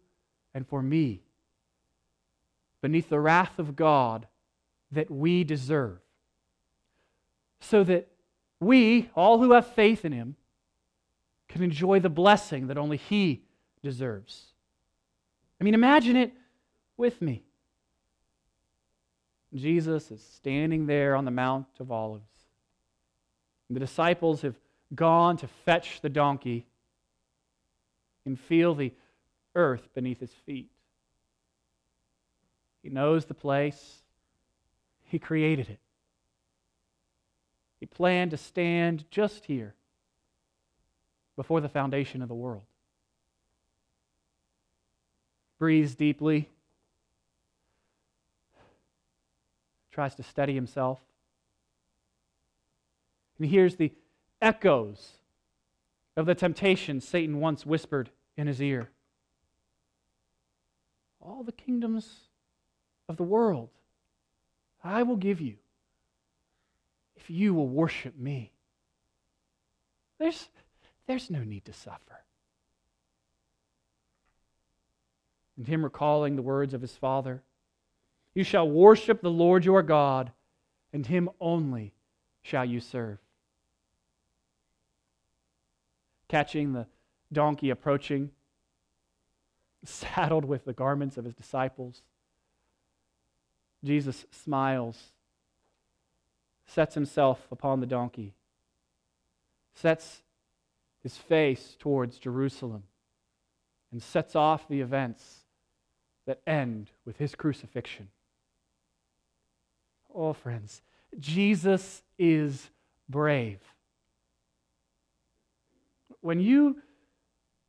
and 0.55 0.66
for 0.66 0.83
me 0.83 1.22
beneath 2.80 3.09
the 3.09 3.20
wrath 3.20 3.59
of 3.59 3.76
God 3.76 4.26
that 4.91 5.11
we 5.11 5.45
deserve. 5.45 5.99
So 7.61 7.85
that 7.85 8.09
we, 8.61 9.09
all 9.14 9.39
who 9.41 9.53
have 9.53 9.66
faith 9.66 10.05
in 10.05 10.12
Him, 10.12 10.37
can 11.49 11.62
enjoy 11.62 12.01
the 12.01 12.11
blessing 12.11 12.66
that 12.66 12.76
only 12.76 12.97
He 12.97 13.43
deserves. 13.83 14.51
I 15.63 15.65
mean, 15.65 15.75
imagine 15.75 16.17
it 16.17 16.33
with 16.97 17.23
me. 17.23 17.45
Jesus 19.55 20.11
is 20.11 20.21
standing 20.35 20.87
there 20.87 21.15
on 21.15 21.25
the 21.25 21.31
Mount 21.31 21.69
of 21.79 21.93
Olives. 21.93 22.25
The 23.71 23.79
disciples 23.79 24.43
have 24.43 24.57
gone 24.93 25.37
to 25.37 25.47
fetch 25.47 26.01
the 26.01 26.09
donkey 26.09 26.67
and 28.27 28.37
feel 28.37 28.75
the 28.75 28.93
earth 29.55 29.89
beneath 29.95 30.19
his 30.19 30.33
feet. 30.33 30.69
He 32.83 32.89
knows 32.89 33.27
the 33.27 33.33
place, 33.33 34.03
he 35.05 35.21
created 35.21 35.69
it. 35.69 35.79
He 37.79 37.87
planned 37.87 38.33
to 38.33 38.37
stand 38.37 39.05
just 39.13 39.45
here 39.45 39.77
before 41.37 41.61
the 41.61 41.69
foundation 41.69 42.21
of 42.21 42.27
the 42.27 42.35
world. 42.35 42.65
Breathes 45.63 45.95
deeply, 45.95 46.49
tries 49.93 50.13
to 50.17 50.25
steady 50.25 50.57
himself. 50.57 50.99
And 53.39 53.47
he 53.47 53.53
hears 53.53 53.77
the 53.77 53.93
echoes 54.41 55.19
of 56.17 56.27
the 56.27 56.35
temptation 56.35 57.01
Satan 57.01 57.39
once 57.39 57.65
whispered 57.65 58.11
in 58.37 58.49
his 58.49 58.61
ear. 58.61 58.91
All 61.21 61.45
the 61.45 61.53
kingdoms 61.53 62.13
of 63.09 63.17
the 63.17 63.23
world 63.23 63.69
I 64.83 65.05
will 65.05 65.15
give 65.15 65.41
you 65.41 65.59
if 67.15 67.31
you 67.31 67.55
will 67.55 67.69
worship 67.69 68.19
me. 68.19 68.51
There's, 70.19 70.49
there's 71.07 71.31
no 71.31 71.45
need 71.45 71.67
to 71.67 71.73
suffer. 71.73 72.25
And 75.57 75.66
him 75.66 75.84
recalling 75.84 76.36
the 76.36 76.42
words 76.42 76.74
of 76.74 76.80
his 76.80 76.96
father 76.96 77.42
You 78.34 78.44
shall 78.44 78.68
worship 78.68 79.20
the 79.20 79.30
Lord 79.30 79.64
your 79.64 79.82
God, 79.82 80.32
and 80.92 81.07
him 81.07 81.28
only 81.40 81.92
shall 82.42 82.64
you 82.64 82.80
serve. 82.80 83.18
Catching 86.28 86.72
the 86.72 86.86
donkey 87.32 87.70
approaching, 87.70 88.30
saddled 89.84 90.44
with 90.44 90.64
the 90.64 90.72
garments 90.72 91.18
of 91.18 91.24
his 91.24 91.34
disciples, 91.34 92.03
Jesus 93.84 94.24
smiles, 94.30 95.12
sets 96.66 96.94
himself 96.94 97.46
upon 97.50 97.80
the 97.80 97.86
donkey, 97.86 98.34
sets 99.74 100.22
his 101.03 101.16
face 101.16 101.76
towards 101.78 102.18
Jerusalem, 102.18 102.84
and 103.90 104.03
sets 104.03 104.36
off 104.36 104.68
the 104.68 104.80
events 104.80 105.41
that 106.27 106.41
end 106.47 106.91
with 107.05 107.16
his 107.16 107.35
crucifixion. 107.35 108.09
Oh, 110.14 110.33
friends, 110.33 110.83
Jesus 111.18 112.03
is 112.18 112.70
brave. 113.09 113.59
When 116.20 116.41
you, 116.41 116.77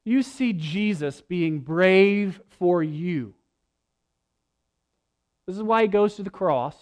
you 0.06 0.22
see 0.22 0.54
Jesus 0.54 1.22
being 1.22 1.60
brave 1.60 2.40
for 2.60 2.84
you, 2.84 3.34
this 5.46 5.56
is 5.56 5.64
why 5.64 5.84
he 5.84 5.88
goes 5.88 6.16
to 6.16 6.24
the 6.24 6.30
cross. 6.30 6.76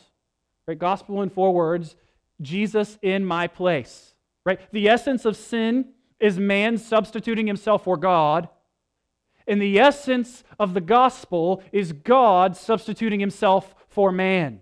Right? 0.68 0.78
Gospel 0.78 1.22
in 1.22 1.30
four 1.30 1.54
words 1.54 1.96
Jesus 2.42 2.98
in 3.02 3.26
my 3.26 3.48
place. 3.48 4.14
Right? 4.46 4.60
The 4.72 4.90
essence 4.90 5.26
of 5.26 5.38
sin 5.38 5.90
is 6.20 6.38
man 6.40 6.78
substituting 6.78 7.48
himself 7.48 7.84
for 7.84 7.98
God. 7.98 8.50
And 9.48 9.62
the 9.62 9.80
essence 9.80 10.44
of 10.60 10.74
the 10.74 10.82
gospel 10.82 11.64
is 11.72 11.94
God 11.94 12.56
substituting 12.56 13.20
himself 13.20 13.76
for 13.88 14.12
man. 14.12 14.62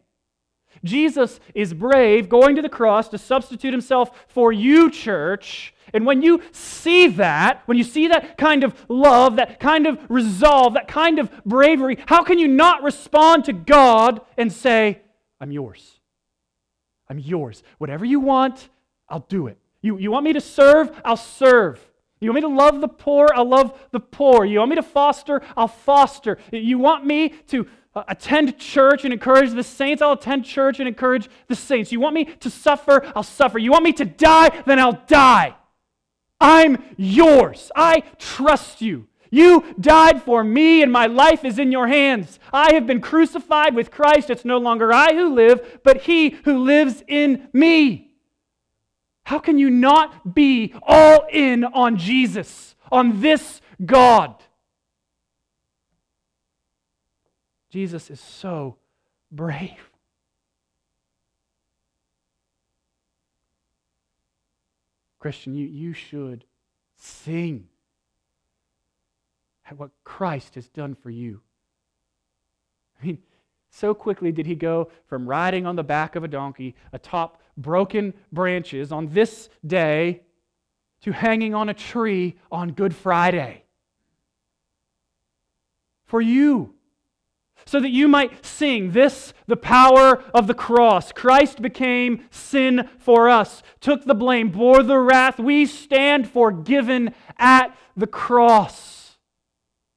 Jesus 0.83 1.39
is 1.53 1.73
brave, 1.73 2.29
going 2.29 2.55
to 2.55 2.61
the 2.61 2.69
cross 2.69 3.09
to 3.09 3.17
substitute 3.17 3.73
himself 3.73 4.25
for 4.27 4.51
you, 4.53 4.89
church. 4.89 5.73
And 5.93 6.05
when 6.05 6.21
you 6.21 6.41
see 6.51 7.07
that, 7.07 7.63
when 7.65 7.77
you 7.77 7.83
see 7.83 8.07
that 8.07 8.37
kind 8.37 8.63
of 8.63 8.73
love, 8.87 9.37
that 9.37 9.59
kind 9.59 9.87
of 9.87 9.99
resolve, 10.09 10.75
that 10.75 10.87
kind 10.87 11.19
of 11.19 11.31
bravery, 11.45 11.97
how 12.05 12.23
can 12.23 12.39
you 12.39 12.47
not 12.47 12.83
respond 12.83 13.45
to 13.45 13.53
God 13.53 14.21
and 14.37 14.53
say, 14.53 15.01
I'm 15.41 15.51
yours? 15.51 15.99
I'm 17.09 17.19
yours. 17.19 17.63
Whatever 17.79 18.05
you 18.05 18.19
want, 18.19 18.69
I'll 19.09 19.25
do 19.27 19.47
it. 19.47 19.57
You, 19.81 19.97
you 19.97 20.11
want 20.11 20.25
me 20.25 20.33
to 20.33 20.41
serve? 20.41 20.91
I'll 21.03 21.17
serve. 21.17 21.88
You 22.19 22.29
want 22.29 22.35
me 22.35 22.41
to 22.41 22.55
love 22.55 22.81
the 22.81 22.87
poor? 22.87 23.29
I'll 23.33 23.47
love 23.47 23.79
the 23.91 23.99
poor. 23.99 24.45
You 24.45 24.59
want 24.59 24.69
me 24.69 24.75
to 24.75 24.83
foster? 24.83 25.41
I'll 25.55 25.69
foster. 25.69 26.37
You 26.51 26.77
want 26.77 27.05
me 27.05 27.29
to 27.47 27.67
uh, 27.95 28.03
attend 28.07 28.57
church 28.59 29.03
and 29.03 29.11
encourage 29.11 29.51
the 29.51 29.63
saints, 29.63 30.01
I'll 30.01 30.11
attend 30.11 30.45
church 30.45 30.79
and 30.79 30.87
encourage 30.87 31.27
the 31.47 31.55
saints. 31.55 31.91
You 31.91 31.99
want 31.99 32.13
me 32.13 32.25
to 32.25 32.49
suffer, 32.49 33.11
I'll 33.15 33.23
suffer. 33.23 33.57
You 33.57 33.71
want 33.71 33.83
me 33.83 33.93
to 33.93 34.05
die, 34.05 34.49
then 34.65 34.79
I'll 34.79 35.01
die. 35.07 35.55
I'm 36.39 36.83
yours. 36.97 37.71
I 37.75 38.01
trust 38.17 38.81
you. 38.81 39.07
You 39.31 39.75
died 39.79 40.23
for 40.23 40.43
me, 40.43 40.81
and 40.81 40.91
my 40.91 41.05
life 41.05 41.45
is 41.45 41.59
in 41.59 41.71
your 41.71 41.87
hands. 41.87 42.39
I 42.51 42.73
have 42.73 42.87
been 42.87 43.01
crucified 43.01 43.75
with 43.75 43.91
Christ. 43.91 44.29
It's 44.29 44.45
no 44.45 44.57
longer 44.57 44.91
I 44.93 45.13
who 45.13 45.33
live, 45.33 45.79
but 45.83 46.01
He 46.01 46.31
who 46.45 46.59
lives 46.59 47.03
in 47.07 47.49
me. 47.53 48.08
How 49.29 49.37
can 49.37 49.59
you 49.59 49.69
not 49.69 50.33
be 50.33 50.73
all 50.81 51.27
in 51.31 51.63
on 51.63 51.97
Jesus, 51.97 52.73
on 52.91 53.21
this 53.21 53.61
God? 53.85 54.33
Jesus 57.69 58.09
is 58.09 58.19
so 58.19 58.77
brave. 59.31 59.91
Christian, 65.19 65.53
you, 65.53 65.67
you 65.67 65.93
should 65.93 66.43
sing 66.95 67.67
at 69.69 69.77
what 69.77 69.91
Christ 70.03 70.55
has 70.55 70.67
done 70.69 70.95
for 70.95 71.11
you. 71.11 71.41
I 72.99 73.05
mean, 73.05 73.19
so 73.69 73.93
quickly 73.93 74.31
did 74.31 74.47
he 74.47 74.55
go 74.55 74.89
from 75.05 75.29
riding 75.29 75.67
on 75.67 75.75
the 75.75 75.83
back 75.83 76.15
of 76.15 76.23
a 76.23 76.27
donkey 76.27 76.75
atop 76.93 77.39
broken 77.61 78.13
branches 78.31 78.91
on 78.91 79.07
this 79.13 79.49
day 79.65 80.21
to 81.01 81.11
hanging 81.11 81.53
on 81.53 81.69
a 81.69 81.73
tree 81.73 82.35
on 82.51 82.71
Good 82.71 82.95
Friday. 82.95 83.63
For 86.05 86.21
you 86.21 86.73
so 87.65 87.79
that 87.79 87.91
you 87.91 88.07
might 88.07 88.45
sing 88.45 88.91
this, 88.91 89.33
the 89.47 89.55
power 89.55 90.23
of 90.33 90.47
the 90.47 90.53
cross. 90.53 91.11
Christ 91.11 91.61
became 91.61 92.25
sin 92.31 92.89
for 92.97 93.29
us, 93.29 93.61
took 93.79 94.05
the 94.05 94.15
blame, 94.15 94.49
bore 94.49 94.81
the 94.81 94.97
wrath. 94.97 95.39
We 95.39 95.65
stand 95.65 96.27
forgiven 96.27 97.13
at 97.37 97.75
the 97.95 98.07
cross. 98.07 99.17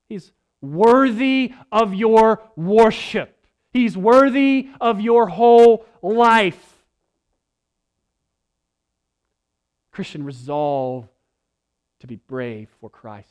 He's 0.09 0.33
worthy 0.61 1.55
of 1.71 1.95
your 1.95 2.43
worship, 2.57 3.47
He's 3.73 3.97
worthy 3.97 4.69
of 4.81 5.01
your 5.01 5.29
whole 5.29 5.87
life. 6.03 6.72
Christian, 9.93 10.25
resolve 10.25 11.09
to 12.01 12.07
be 12.07 12.17
brave 12.17 12.69
for 12.81 12.91
Christ, 12.91 13.29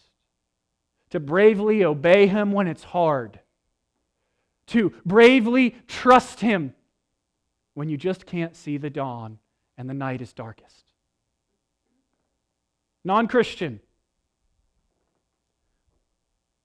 to 1.10 1.20
bravely 1.20 1.84
obey 1.84 2.28
Him 2.28 2.52
when 2.52 2.68
it's 2.68 2.84
hard 2.84 3.40
to 4.72 4.94
bravely 5.06 5.76
trust 5.88 6.40
Him 6.40 6.74
when 7.74 7.90
you 7.90 7.98
just 7.98 8.26
can't 8.26 8.56
see 8.56 8.78
the 8.78 8.90
dawn 8.90 9.38
and 9.78 9.90
the 9.90 9.94
night 9.94 10.22
is 10.22 10.32
darkest. 10.32 10.86
Non 13.04 13.28
Christian, 13.28 13.82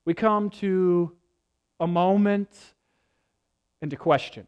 we 0.04 0.14
come 0.14 0.50
to 0.50 1.12
a 1.80 1.86
moment 1.86 2.50
and 3.82 3.92
a 3.92 3.96
question. 3.96 4.46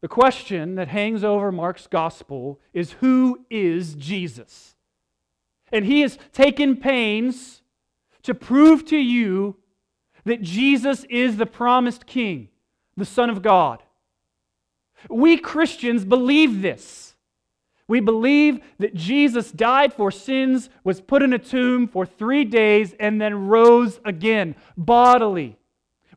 The 0.00 0.08
question 0.08 0.76
that 0.76 0.88
hangs 0.88 1.24
over 1.24 1.50
Mark's 1.50 1.86
gospel 1.86 2.60
is 2.72 2.92
Who 2.92 3.44
is 3.50 3.94
Jesus? 3.94 4.76
And 5.72 5.84
he 5.84 6.00
has 6.00 6.18
taken 6.32 6.76
pains 6.76 7.62
to 8.22 8.34
prove 8.34 8.84
to 8.86 8.96
you 8.96 9.56
that 10.24 10.42
Jesus 10.42 11.04
is 11.10 11.36
the 11.36 11.46
promised 11.46 12.06
King, 12.06 12.48
the 12.96 13.04
Son 13.04 13.28
of 13.30 13.42
God. 13.42 13.82
We 15.08 15.36
Christians 15.36 16.04
believe 16.04 16.62
this. 16.62 17.16
We 17.86 18.00
believe 18.00 18.60
that 18.78 18.94
Jesus 18.94 19.50
died 19.50 19.94
for 19.94 20.10
sins, 20.10 20.68
was 20.84 21.00
put 21.00 21.22
in 21.22 21.32
a 21.32 21.38
tomb 21.38 21.88
for 21.88 22.04
three 22.04 22.44
days, 22.44 22.94
and 23.00 23.20
then 23.20 23.48
rose 23.48 23.98
again 24.04 24.54
bodily. 24.76 25.56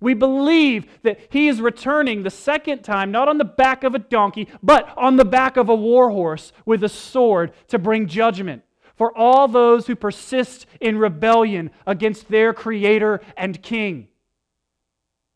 We 0.02 0.16
believe 0.16 0.88
that 1.04 1.20
he 1.30 1.48
is 1.48 1.62
returning 1.62 2.24
the 2.24 2.32
second 2.32 2.82
time, 2.82 3.12
not 3.12 3.30
on 3.30 3.38
the 3.38 3.46
back 3.46 3.84
of 3.84 3.96
a 3.96 4.00
donkey, 4.00 4.48
but 4.62 4.92
on 4.98 5.16
the 5.16 5.24
back 5.24 5.56
of 5.56 5.70
a 5.70 5.76
war 5.76 6.10
horse 6.10 6.52
with 6.66 6.84
a 6.84 6.90
sword 6.90 7.54
to 7.68 7.80
bring 7.80 8.08
judgment 8.08 8.64
for 8.96 9.16
all 9.18 9.48
those 9.48 9.88
who 9.88 9.96
persist 9.96 10.66
in 10.80 10.98
rebellion 10.98 11.70
against 11.86 12.30
their 12.30 12.54
Creator 12.54 13.22
and 13.38 13.62
King. 13.62 14.08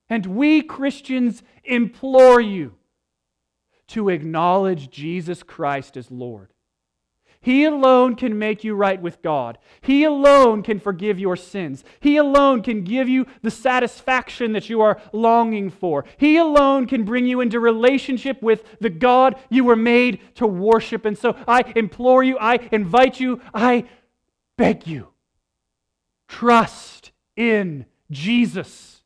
And 0.09 0.25
we 0.25 0.61
Christians 0.61 1.43
implore 1.63 2.41
you 2.41 2.73
to 3.87 4.09
acknowledge 4.09 4.89
Jesus 4.89 5.43
Christ 5.43 5.95
as 5.95 6.09
Lord. 6.09 6.53
He 7.45 7.63
alone 7.63 8.15
can 8.15 8.39
make 8.39 8.63
you 8.63 8.73
right 8.73 8.99
with 8.99 9.21
God. 9.21 9.59
He 9.81 10.03
alone 10.03 10.63
can 10.63 10.79
forgive 10.79 11.19
your 11.19 11.35
sins. 11.35 11.83
He 11.99 12.17
alone 12.17 12.63
can 12.63 12.83
give 12.83 13.07
you 13.07 13.27
the 13.43 13.51
satisfaction 13.51 14.53
that 14.53 14.67
you 14.67 14.81
are 14.81 14.99
longing 15.13 15.69
for. 15.69 16.05
He 16.17 16.37
alone 16.37 16.87
can 16.87 17.03
bring 17.03 17.27
you 17.27 17.41
into 17.41 17.59
relationship 17.59 18.41
with 18.41 18.63
the 18.79 18.89
God 18.89 19.35
you 19.51 19.63
were 19.63 19.75
made 19.75 20.21
to 20.37 20.47
worship. 20.47 21.05
And 21.05 21.15
so 21.15 21.35
I 21.47 21.71
implore 21.75 22.23
you, 22.23 22.35
I 22.39 22.67
invite 22.71 23.19
you, 23.19 23.39
I 23.53 23.89
beg 24.57 24.87
you, 24.87 25.09
trust 26.27 27.11
in 27.35 27.85
Jesus. 28.09 29.03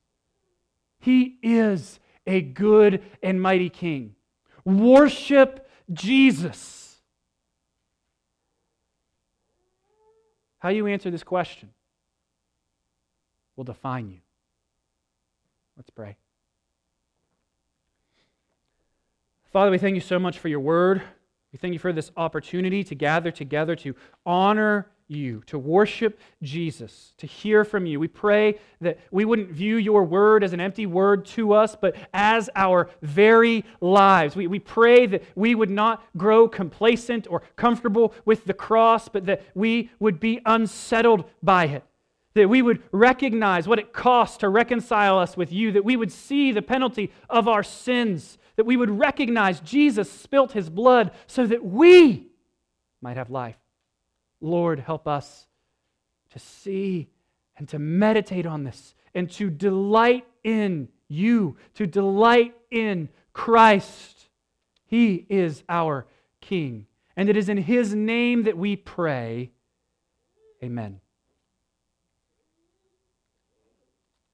He 0.98 1.40
is 1.44 2.00
a 2.26 2.40
good 2.40 3.04
and 3.22 3.42
mighty 3.42 3.70
King. 3.70 4.16
Worship 4.64 5.70
Jesus. 5.92 6.89
How 10.60 10.70
you 10.70 10.88
answer 10.88 11.10
this 11.10 11.24
question 11.24 11.70
will 13.56 13.64
define 13.64 14.10
you. 14.10 14.20
Let's 15.76 15.90
pray. 15.90 16.18
Father, 19.52 19.72
we 19.72 19.78
thank 19.78 19.96
you 19.96 20.02
so 20.02 20.20
much 20.20 20.38
for 20.38 20.48
your 20.48 20.60
word. 20.60 21.02
We 21.52 21.58
thank 21.58 21.74
you 21.74 21.80
for 21.80 21.92
this 21.92 22.12
opportunity 22.16 22.84
to 22.84 22.96
gather 22.96 23.32
together 23.32 23.76
to 23.78 23.96
honor 24.26 24.88
you, 25.10 25.42
to 25.48 25.58
worship 25.58 26.20
Jesus, 26.42 27.14
to 27.18 27.26
hear 27.26 27.66
from 27.66 27.86
you. 27.86 28.00
We 28.00 28.08
pray 28.08 28.60
that 28.82 29.00
we 29.12 29.26
wouldn't 29.26 29.50
view 29.50 29.78
your 29.78 30.04
word 30.04 30.44
as 30.44 30.54
an 30.54 30.60
empty 30.60 30.86
word 30.86 31.26
to 31.28 31.54
us, 31.54 31.76
but 31.80 31.96
as 32.14 32.50
our 32.56 32.90
very 33.02 33.66
lives. 33.82 34.36
We, 34.36 34.48
we 34.48 34.60
pray 34.60 35.08
that 35.08 35.24
we 35.36 35.56
would 35.56 35.70
not 35.72 36.04
grow 36.16 36.48
complacent 36.48 37.28
or 37.30 37.42
comfortable 37.56 38.14
with 38.26 38.46
the 38.46 38.54
cross, 38.54 39.10
but 39.10 39.26
that 39.26 39.44
we 39.56 39.90
would 40.00 40.20
be 40.20 40.42
unsettled 40.46 41.26
by 41.42 41.66
it. 41.66 41.84
That 42.36 42.48
we 42.48 42.62
would 42.62 42.84
recognize 42.92 43.68
what 43.68 43.80
it 43.80 43.92
costs 43.92 44.38
to 44.38 44.50
reconcile 44.50 45.18
us 45.18 45.36
with 45.36 45.52
you, 45.52 45.72
that 45.72 45.84
we 45.84 45.98
would 45.98 46.12
see 46.12 46.52
the 46.52 46.62
penalty 46.62 47.12
of 47.30 47.48
our 47.48 47.64
sins, 47.64 48.38
that 48.56 48.66
we 48.66 48.78
would 48.78 48.92
recognize 48.92 49.60
Jesus 49.62 50.12
spilt 50.12 50.52
his 50.52 50.70
blood 50.70 51.12
so 51.26 51.48
that 51.48 51.66
we 51.66 52.28
might 53.02 53.18
have 53.18 53.32
life. 53.32 53.58
Lord, 54.42 54.80
help 54.80 55.08
us 55.08 55.48
to 56.32 56.40
see 56.40 57.10
and 57.58 57.68
to 57.70 57.80
meditate 57.80 58.46
on 58.46 58.64
this 58.64 58.96
and 59.14 59.30
to 59.32 59.50
delight 59.50 60.26
in 60.44 60.88
you, 61.08 61.58
to 61.76 61.88
delight 61.88 62.56
in 62.72 63.10
Christ. 63.34 64.30
He 64.86 65.26
is 65.30 65.64
our 65.68 66.08
King. 66.42 66.86
And 67.16 67.30
it 67.30 67.36
is 67.36 67.50
in 67.50 67.58
His 67.58 67.94
name 67.94 68.44
that 68.44 68.58
we 68.58 68.76
pray. 68.76 69.52
Amen. 70.64 71.02